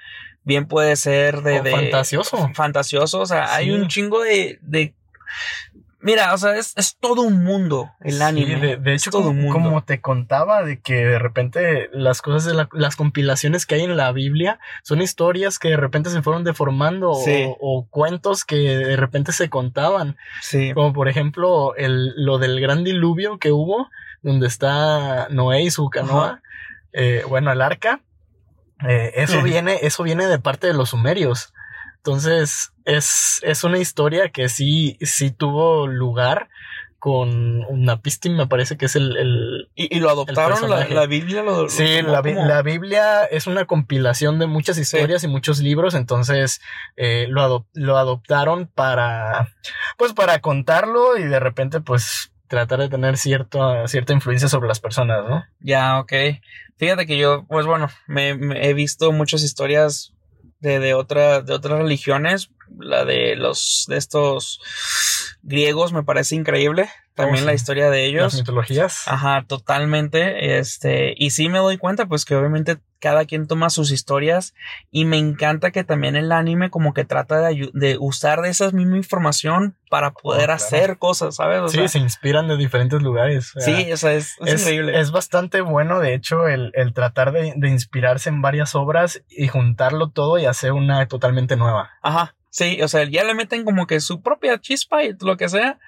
bien 0.43 0.67
puede 0.67 0.95
ser 0.95 1.41
de, 1.41 1.61
fantasioso. 1.71 2.51
Fantasioso, 2.53 3.19
o 3.21 3.25
sea, 3.25 3.55
hay 3.55 3.71
un 3.71 3.87
chingo 3.87 4.21
de, 4.21 4.59
de 4.61 4.93
Mira, 5.99 6.33
o 6.33 6.37
sea, 6.37 6.55
es, 6.55 6.75
todo 6.99 7.23
un 7.23 7.43
mundo 7.43 7.91
el 8.01 8.21
anime. 8.21 8.77
de, 8.77 8.93
hecho, 8.93 9.09
todo 9.09 9.23
como, 9.23 9.51
como, 9.51 9.83
te 9.83 9.99
contaba, 9.99 10.63
de 10.63 10.79
que 10.79 10.93
de 10.93 11.17
repente 11.17 11.89
las 11.91 12.21
cosas 12.21 12.45
de 12.45 12.67
las 12.71 12.95
compilaciones 12.95 13.65
que 13.65 13.75
hay 13.75 13.83
en 13.83 13.97
la 13.97 14.11
Biblia 14.11 14.59
son 14.83 15.01
historias 15.01 15.57
que 15.57 15.69
de 15.69 15.77
repente 15.77 16.11
se 16.11 16.21
fueron 16.21 16.43
deformando 16.43 17.11
o, 17.11 17.87
cuentos 17.89 18.45
que 18.45 18.55
de 18.55 18.95
repente 18.95 19.31
se 19.31 19.49
contaban. 19.49 20.17
Sí. 20.41 20.71
Como 20.73 20.93
por 20.93 21.09
ejemplo 21.09 21.75
el, 21.75 22.13
lo 22.15 22.37
del 22.37 22.61
gran 22.61 22.83
diluvio 22.83 23.39
que 23.39 23.51
hubo, 23.51 23.89
donde 24.21 24.47
está 24.47 25.27
Noé 25.29 25.63
y 25.63 25.71
su 25.71 25.89
canoa. 25.89 26.41
Eh, 26.93 27.23
bueno, 27.27 27.51
el 27.51 27.61
arca. 27.61 28.01
Eh, 28.87 29.13
eso 29.15 29.41
viene, 29.41 29.79
eso 29.81 30.03
viene 30.03 30.27
de 30.27 30.37
parte 30.37 30.67
de 30.67 30.73
los 30.73 30.89
sumerios. 30.89 31.53
Entonces, 32.07 32.71
es, 32.85 33.41
es 33.43 33.65
una 33.65 33.79
historia 33.79 34.29
que 34.29 34.47
sí, 34.47 34.97
sí 35.01 35.29
tuvo 35.29 35.87
lugar 35.87 36.47
con 36.99 37.65
una 37.65 38.01
pistin, 38.01 38.37
me 38.37 38.47
parece 38.47 38.77
que 38.77 38.85
es 38.85 38.95
el... 38.95 39.69
¿Y, 39.75 39.99
lo 39.99 40.09
adoptaron? 40.09 40.69
La, 40.69 41.05
Biblia 41.05 41.43
lo, 41.43 41.67
Sí, 41.67 42.01
la, 42.01 42.21
la, 42.21 42.61
Biblia 42.61 43.25
es 43.25 43.45
una 43.45 43.65
compilación 43.65 44.39
de 44.39 44.47
muchas 44.47 44.77
historias 44.77 45.25
y 45.25 45.27
muchos 45.27 45.59
libros, 45.59 45.95
entonces 45.95 46.61
eh, 46.95 47.27
lo, 47.29 47.67
lo 47.73 47.97
adoptaron 47.97 48.67
para, 48.73 49.53
pues 49.97 50.13
para 50.13 50.39
contarlo 50.39 51.17
y 51.17 51.23
de 51.23 51.41
repente 51.41 51.81
pues 51.81 52.31
tratar 52.47 52.79
de 52.79 52.87
tener 52.87 53.17
cierta, 53.17 53.85
cierta 53.89 54.13
influencia 54.13 54.47
sobre 54.47 54.69
las 54.69 54.79
personas, 54.79 55.25
¿no? 55.27 55.43
Ya, 55.59 55.99
ok. 55.99 56.13
Fíjate 56.77 57.05
que 57.05 57.17
yo, 57.17 57.45
pues 57.49 57.65
bueno, 57.65 57.89
me, 58.07 58.29
he 58.65 58.73
visto 58.73 59.11
muchas 59.11 59.43
historias 59.43 60.13
de, 60.59 60.79
de, 60.79 60.93
otra, 60.93 61.41
de 61.41 61.53
otras 61.53 61.79
religiones. 61.79 62.49
La 62.77 63.05
de 63.05 63.35
los, 63.35 63.85
de 63.87 63.97
estos 63.97 64.59
griegos 65.43 65.93
me 65.93 66.03
parece 66.03 66.35
increíble. 66.35 66.89
También 67.17 67.47
la 67.47 67.53
historia 67.53 67.89
de 67.89 68.05
ellos. 68.05 68.21
Las 68.21 68.35
mitologías. 68.35 69.07
Ajá, 69.07 69.43
totalmente. 69.47 70.59
Este, 70.59 71.15
y 71.17 71.31
sí 71.31 71.49
me 71.49 71.57
doy 71.57 71.77
cuenta, 71.77 72.05
pues 72.05 72.25
que 72.25 72.35
obviamente 72.35 72.77
cada 72.99 73.25
quien 73.25 73.47
toma 73.47 73.71
sus 73.71 73.91
historias. 73.91 74.53
Y 74.91 75.05
me 75.05 75.17
encanta 75.17 75.71
que 75.71 75.83
también 75.83 76.15
el 76.15 76.31
anime 76.31 76.69
como 76.69 76.93
que 76.93 77.05
trata 77.05 77.41
de, 77.41 77.71
de 77.73 77.97
usar 77.99 78.41
de 78.41 78.49
esa 78.49 78.69
misma 78.69 78.97
información 78.97 79.75
para 79.89 80.11
poder 80.11 80.51
oh, 80.51 80.53
hacer 80.53 80.99
cosas, 80.99 81.37
¿sabes? 81.37 81.71
sí, 81.71 81.87
se 81.87 81.97
inspiran 81.97 82.47
de 82.47 82.57
diferentes 82.57 83.01
lugares. 83.01 83.51
sí, 83.57 83.91
o 83.91 83.97
sea, 83.97 84.13
es, 84.13 84.35
increíble. 84.39 84.99
Es 84.99 85.09
bastante 85.09 85.61
bueno, 85.61 85.99
de 85.99 86.13
hecho, 86.13 86.47
el, 86.47 86.71
el 86.75 86.93
tratar 86.93 87.31
de, 87.31 87.53
de 87.55 87.69
inspirarse 87.69 88.29
en 88.29 88.43
varias 88.43 88.75
obras 88.75 89.23
y 89.27 89.47
juntarlo 89.47 90.09
todo 90.09 90.37
y 90.37 90.45
hacer 90.45 90.73
una 90.73 91.07
totalmente 91.07 91.55
nueva. 91.55 91.89
Ajá. 92.03 92.35
Sí, 92.49 92.81
o 92.81 92.87
sea, 92.87 93.03
ya 93.03 93.23
le 93.23 93.35
meten 93.35 93.65
como 93.65 93.87
que 93.87 93.99
su 93.99 94.21
propia 94.21 94.59
chispa 94.59 95.03
y 95.03 95.15
lo 95.19 95.37
que 95.37 95.49
sea. 95.49 95.79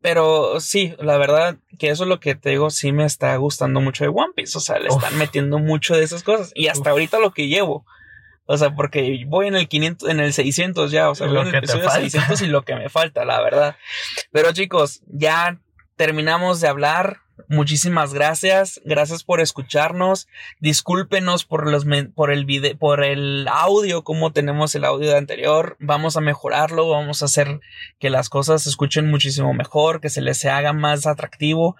Pero 0.00 0.60
sí, 0.60 0.94
la 0.98 1.18
verdad 1.18 1.56
que 1.78 1.90
eso 1.90 2.04
es 2.04 2.08
lo 2.08 2.20
que 2.20 2.34
te 2.34 2.50
digo, 2.50 2.70
sí 2.70 2.92
me 2.92 3.04
está 3.04 3.36
gustando 3.36 3.80
mucho 3.80 4.04
de 4.04 4.10
One 4.10 4.32
Piece. 4.34 4.56
O 4.56 4.60
sea, 4.60 4.78
le 4.78 4.88
están 4.88 5.18
metiendo 5.18 5.58
mucho 5.58 5.96
de 5.96 6.04
esas 6.04 6.22
cosas. 6.22 6.52
Y 6.54 6.68
hasta 6.68 6.90
ahorita 6.90 7.18
lo 7.18 7.32
que 7.32 7.48
llevo. 7.48 7.84
O 8.46 8.56
sea, 8.56 8.74
porque 8.74 9.24
voy 9.26 9.48
en 9.48 9.56
el 9.56 9.68
500, 9.68 10.08
en 10.08 10.20
el 10.20 10.32
600 10.32 10.90
ya. 10.90 11.10
O 11.10 11.14
sea, 11.14 11.26
voy 11.26 11.38
en 11.38 11.48
el 11.48 11.54
episodio 11.56 11.90
600 11.90 12.42
y 12.42 12.46
lo 12.46 12.62
que 12.62 12.74
me 12.74 12.88
falta, 12.88 13.24
la 13.24 13.40
verdad. 13.40 13.76
Pero 14.30 14.52
chicos, 14.52 15.02
ya 15.06 15.58
terminamos 15.96 16.60
de 16.60 16.68
hablar. 16.68 17.20
Muchísimas 17.48 18.14
gracias, 18.14 18.80
gracias 18.84 19.24
por 19.24 19.40
escucharnos. 19.40 20.28
Discúlpenos 20.60 21.44
por 21.44 21.68
los 21.68 21.84
por 22.14 22.30
el 22.32 22.44
video, 22.44 22.76
por 22.78 23.02
el 23.04 23.48
audio, 23.48 24.04
como 24.04 24.32
tenemos 24.32 24.74
el 24.74 24.84
audio 24.84 25.16
anterior. 25.16 25.76
Vamos 25.80 26.16
a 26.16 26.20
mejorarlo, 26.20 26.88
vamos 26.88 27.22
a 27.22 27.24
hacer 27.24 27.60
que 27.98 28.08
las 28.08 28.28
cosas 28.28 28.62
se 28.62 28.70
escuchen 28.70 29.10
muchísimo 29.10 29.52
mejor, 29.52 30.00
que 30.00 30.10
se 30.10 30.20
les 30.20 30.44
haga 30.44 30.72
más 30.72 31.06
atractivo. 31.06 31.76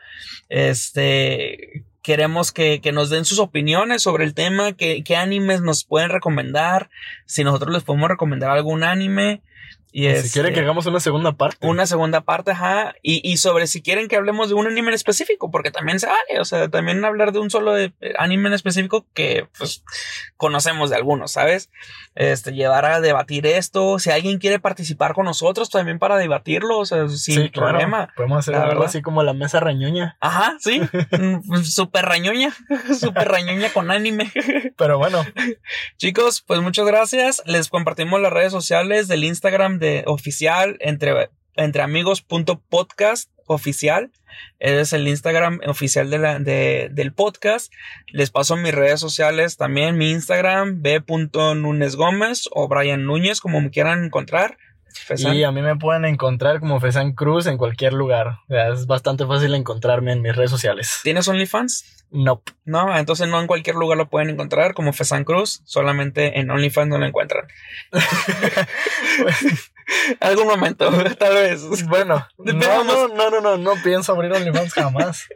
Este 0.49 1.85
queremos 2.03 2.53
que, 2.53 2.81
que, 2.83 2.93
nos 2.93 3.09
den 3.09 3.25
sus 3.25 3.39
opiniones 3.39 4.03
sobre 4.03 4.25
el 4.25 4.35
tema, 4.35 4.73
qué 4.75 5.17
animes 5.17 5.63
nos 5.63 5.85
pueden 5.85 6.11
recomendar, 6.11 6.91
si 7.25 7.45
nosotros 7.45 7.73
les 7.73 7.83
podemos 7.83 8.11
recomendar 8.11 8.51
algún 8.51 8.83
anime. 8.83 9.41
Y 9.97 10.13
si 10.17 10.31
quieren 10.33 10.53
que 10.53 10.59
hagamos 10.59 10.87
una 10.87 10.99
segunda 10.99 11.31
parte. 11.37 11.65
Una 11.65 11.87
segunda 11.87 12.23
parte, 12.23 12.51
ajá. 12.51 12.97
Y, 13.01 13.21
y, 13.23 13.37
sobre 13.37 13.69
si 13.69 13.81
quieren 13.81 14.09
que 14.09 14.17
hablemos 14.17 14.49
de 14.49 14.57
un 14.57 14.67
anime 14.67 14.89
en 14.89 14.95
específico, 14.95 15.53
porque 15.53 15.71
también 15.71 16.01
se 16.01 16.09
vale. 16.09 16.41
O 16.41 16.45
sea, 16.45 16.69
también 16.69 17.05
hablar 17.05 17.31
de 17.31 17.39
un 17.39 17.49
solo 17.49 17.73
de 17.73 17.93
eh, 18.01 18.13
anime 18.19 18.49
en 18.49 18.55
específico 18.55 19.07
que 19.15 19.47
pues 19.57 19.85
conocemos 20.37 20.91
de 20.91 20.97
algunos, 20.97 21.31
¿sabes? 21.31 21.71
Este, 22.17 22.53
llevar 22.53 22.87
a 22.87 23.01
debatir 23.01 23.47
esto. 23.47 24.01
Si 24.01 24.11
alguien 24.11 24.41
quiere 24.41 24.59
participar 24.59 25.15
con 25.15 25.27
nosotros 25.27 25.71
también 25.71 26.01
para 26.01 26.17
debatirlo, 26.17 26.79
o 26.79 26.87
sea, 26.87 27.07
sin 27.07 27.53
problema. 27.53 28.13
Podemos 28.17 28.39
hacer 28.39 28.57
algo 28.57 28.83
así 28.83 29.01
como 29.01 29.23
la 29.23 29.33
mesa 29.33 29.61
rañoña. 29.61 30.17
Ajá, 30.21 30.57
sí. 30.59 30.83
Mm, 31.15 31.63
super 31.63 32.05
rañoña. 32.05 32.53
super 32.99 33.29
rañoña 33.29 33.73
con 33.73 33.91
anime. 33.91 34.33
Pero 34.77 34.99
bueno. 34.99 35.25
Chicos, 35.99 36.43
pues 36.43 36.61
muchas 36.61 36.87
gracias. 36.87 37.43
Les 37.47 37.69
compartimos 37.69 38.21
las 38.21 38.33
redes 38.33 38.51
sociales 38.51 39.07
del 39.07 39.23
Instagram 39.23 39.79
oficial 40.07 40.77
entre, 40.81 41.31
entre 41.57 41.83
amigos.podcast 41.83 43.31
oficial. 43.47 44.11
Es 44.59 44.93
el 44.93 45.07
Instagram 45.07 45.61
oficial 45.67 46.11
de 46.11 46.19
la, 46.19 46.39
de, 46.39 46.89
del 46.93 47.13
podcast. 47.13 47.73
Les 48.09 48.31
paso 48.31 48.57
mis 48.57 48.75
redes 48.75 49.01
sociales 49.01 49.57
también. 49.57 49.97
Mi 49.97 50.11
Instagram, 50.11 50.83
b.nunesgómez 50.83 52.49
o 52.53 52.69
Brian 52.69 53.05
Núñez, 53.05 53.41
como 53.41 53.61
me 53.61 53.71
quieran 53.71 54.05
encontrar. 54.05 54.57
Y 55.17 55.43
a 55.43 55.51
mí 55.51 55.61
me 55.61 55.77
pueden 55.77 56.05
encontrar 56.05 56.61
como 56.61 56.79
Fesan 56.81 57.13
Cruz 57.15 57.47
en 57.47 57.59
cualquier 57.59 57.93
lugar. 57.93 58.39
es 58.49 58.87
bastante 58.87 59.27
fácil 59.27 59.55
encontrarme 59.55 60.13
en 60.13 60.23
mis 60.23 60.37
redes 60.37 60.51
sociales. 60.51 61.01
¿Tienes 61.03 61.27
OnlyFans? 61.27 62.07
No. 62.11 62.43
No, 62.65 62.97
entonces 62.97 63.29
no 63.29 63.41
en 63.41 63.49
cualquier 63.49 63.75
lugar 63.75 63.99
lo 63.99 64.09
pueden 64.09 64.31
encontrar 64.31 64.73
como 64.73 64.93
Fesan 64.93 65.25
Cruz, 65.25 65.63
solamente 65.65 66.39
en 66.39 66.49
OnlyFans 66.51 66.89
no 66.89 66.99
lo 66.99 67.07
encuentran. 67.07 67.47
Algún 70.21 70.47
momento, 70.47 70.91
tal 71.19 71.35
vez. 71.35 71.87
Bueno, 71.87 72.27
no, 72.39 72.85
no, 72.85 73.09
no, 73.09 73.31
no, 73.31 73.41
no, 73.41 73.57
no 73.57 73.73
pienso 73.83 74.13
abrir 74.13 74.33
OnlyFans 74.33 74.73
jamás. 74.73 75.29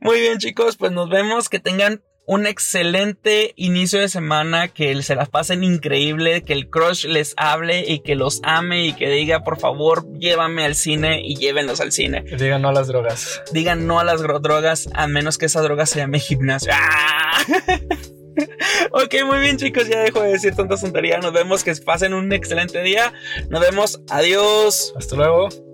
Muy 0.00 0.20
bien, 0.20 0.38
chicos, 0.38 0.76
pues 0.76 0.92
nos 0.92 1.08
vemos. 1.08 1.48
Que 1.48 1.58
tengan 1.58 2.02
un 2.24 2.46
excelente 2.46 3.52
inicio 3.56 4.00
de 4.00 4.08
semana, 4.08 4.68
que 4.68 5.02
se 5.02 5.14
las 5.14 5.28
pasen 5.28 5.64
increíble, 5.64 6.42
que 6.42 6.52
el 6.52 6.70
crush 6.70 7.06
les 7.06 7.34
hable 7.36 7.84
y 7.86 8.00
que 8.00 8.14
los 8.14 8.40
ame 8.44 8.86
y 8.86 8.92
que 8.92 9.08
diga, 9.10 9.42
por 9.42 9.58
favor, 9.58 10.06
llévame 10.18 10.64
al 10.64 10.74
cine 10.74 11.20
y 11.24 11.36
llévenlos 11.36 11.80
al 11.80 11.92
cine. 11.92 12.22
Digan 12.22 12.62
no 12.62 12.68
a 12.68 12.72
las 12.72 12.86
drogas. 12.86 13.42
Digan 13.52 13.86
no 13.86 13.98
a 13.98 14.04
las 14.04 14.22
drogas, 14.22 14.88
a 14.94 15.06
menos 15.08 15.36
que 15.36 15.46
esa 15.46 15.62
droga 15.62 15.86
se 15.86 15.98
llame 15.98 16.20
gimnasio. 16.20 16.72
¡Ah! 16.74 17.44
ok, 18.92 19.14
muy 19.26 19.38
bien 19.38 19.56
chicos, 19.56 19.88
ya 19.88 20.00
dejo 20.00 20.20
de 20.22 20.32
decir 20.32 20.54
tanta 20.54 20.76
tontería. 20.76 21.18
Nos 21.18 21.32
vemos, 21.32 21.64
que 21.64 21.74
pasen 21.76 22.14
un 22.14 22.32
excelente 22.32 22.82
día. 22.82 23.12
Nos 23.48 23.60
vemos, 23.60 24.02
adiós. 24.10 24.92
Hasta 24.96 25.16
luego. 25.16 25.71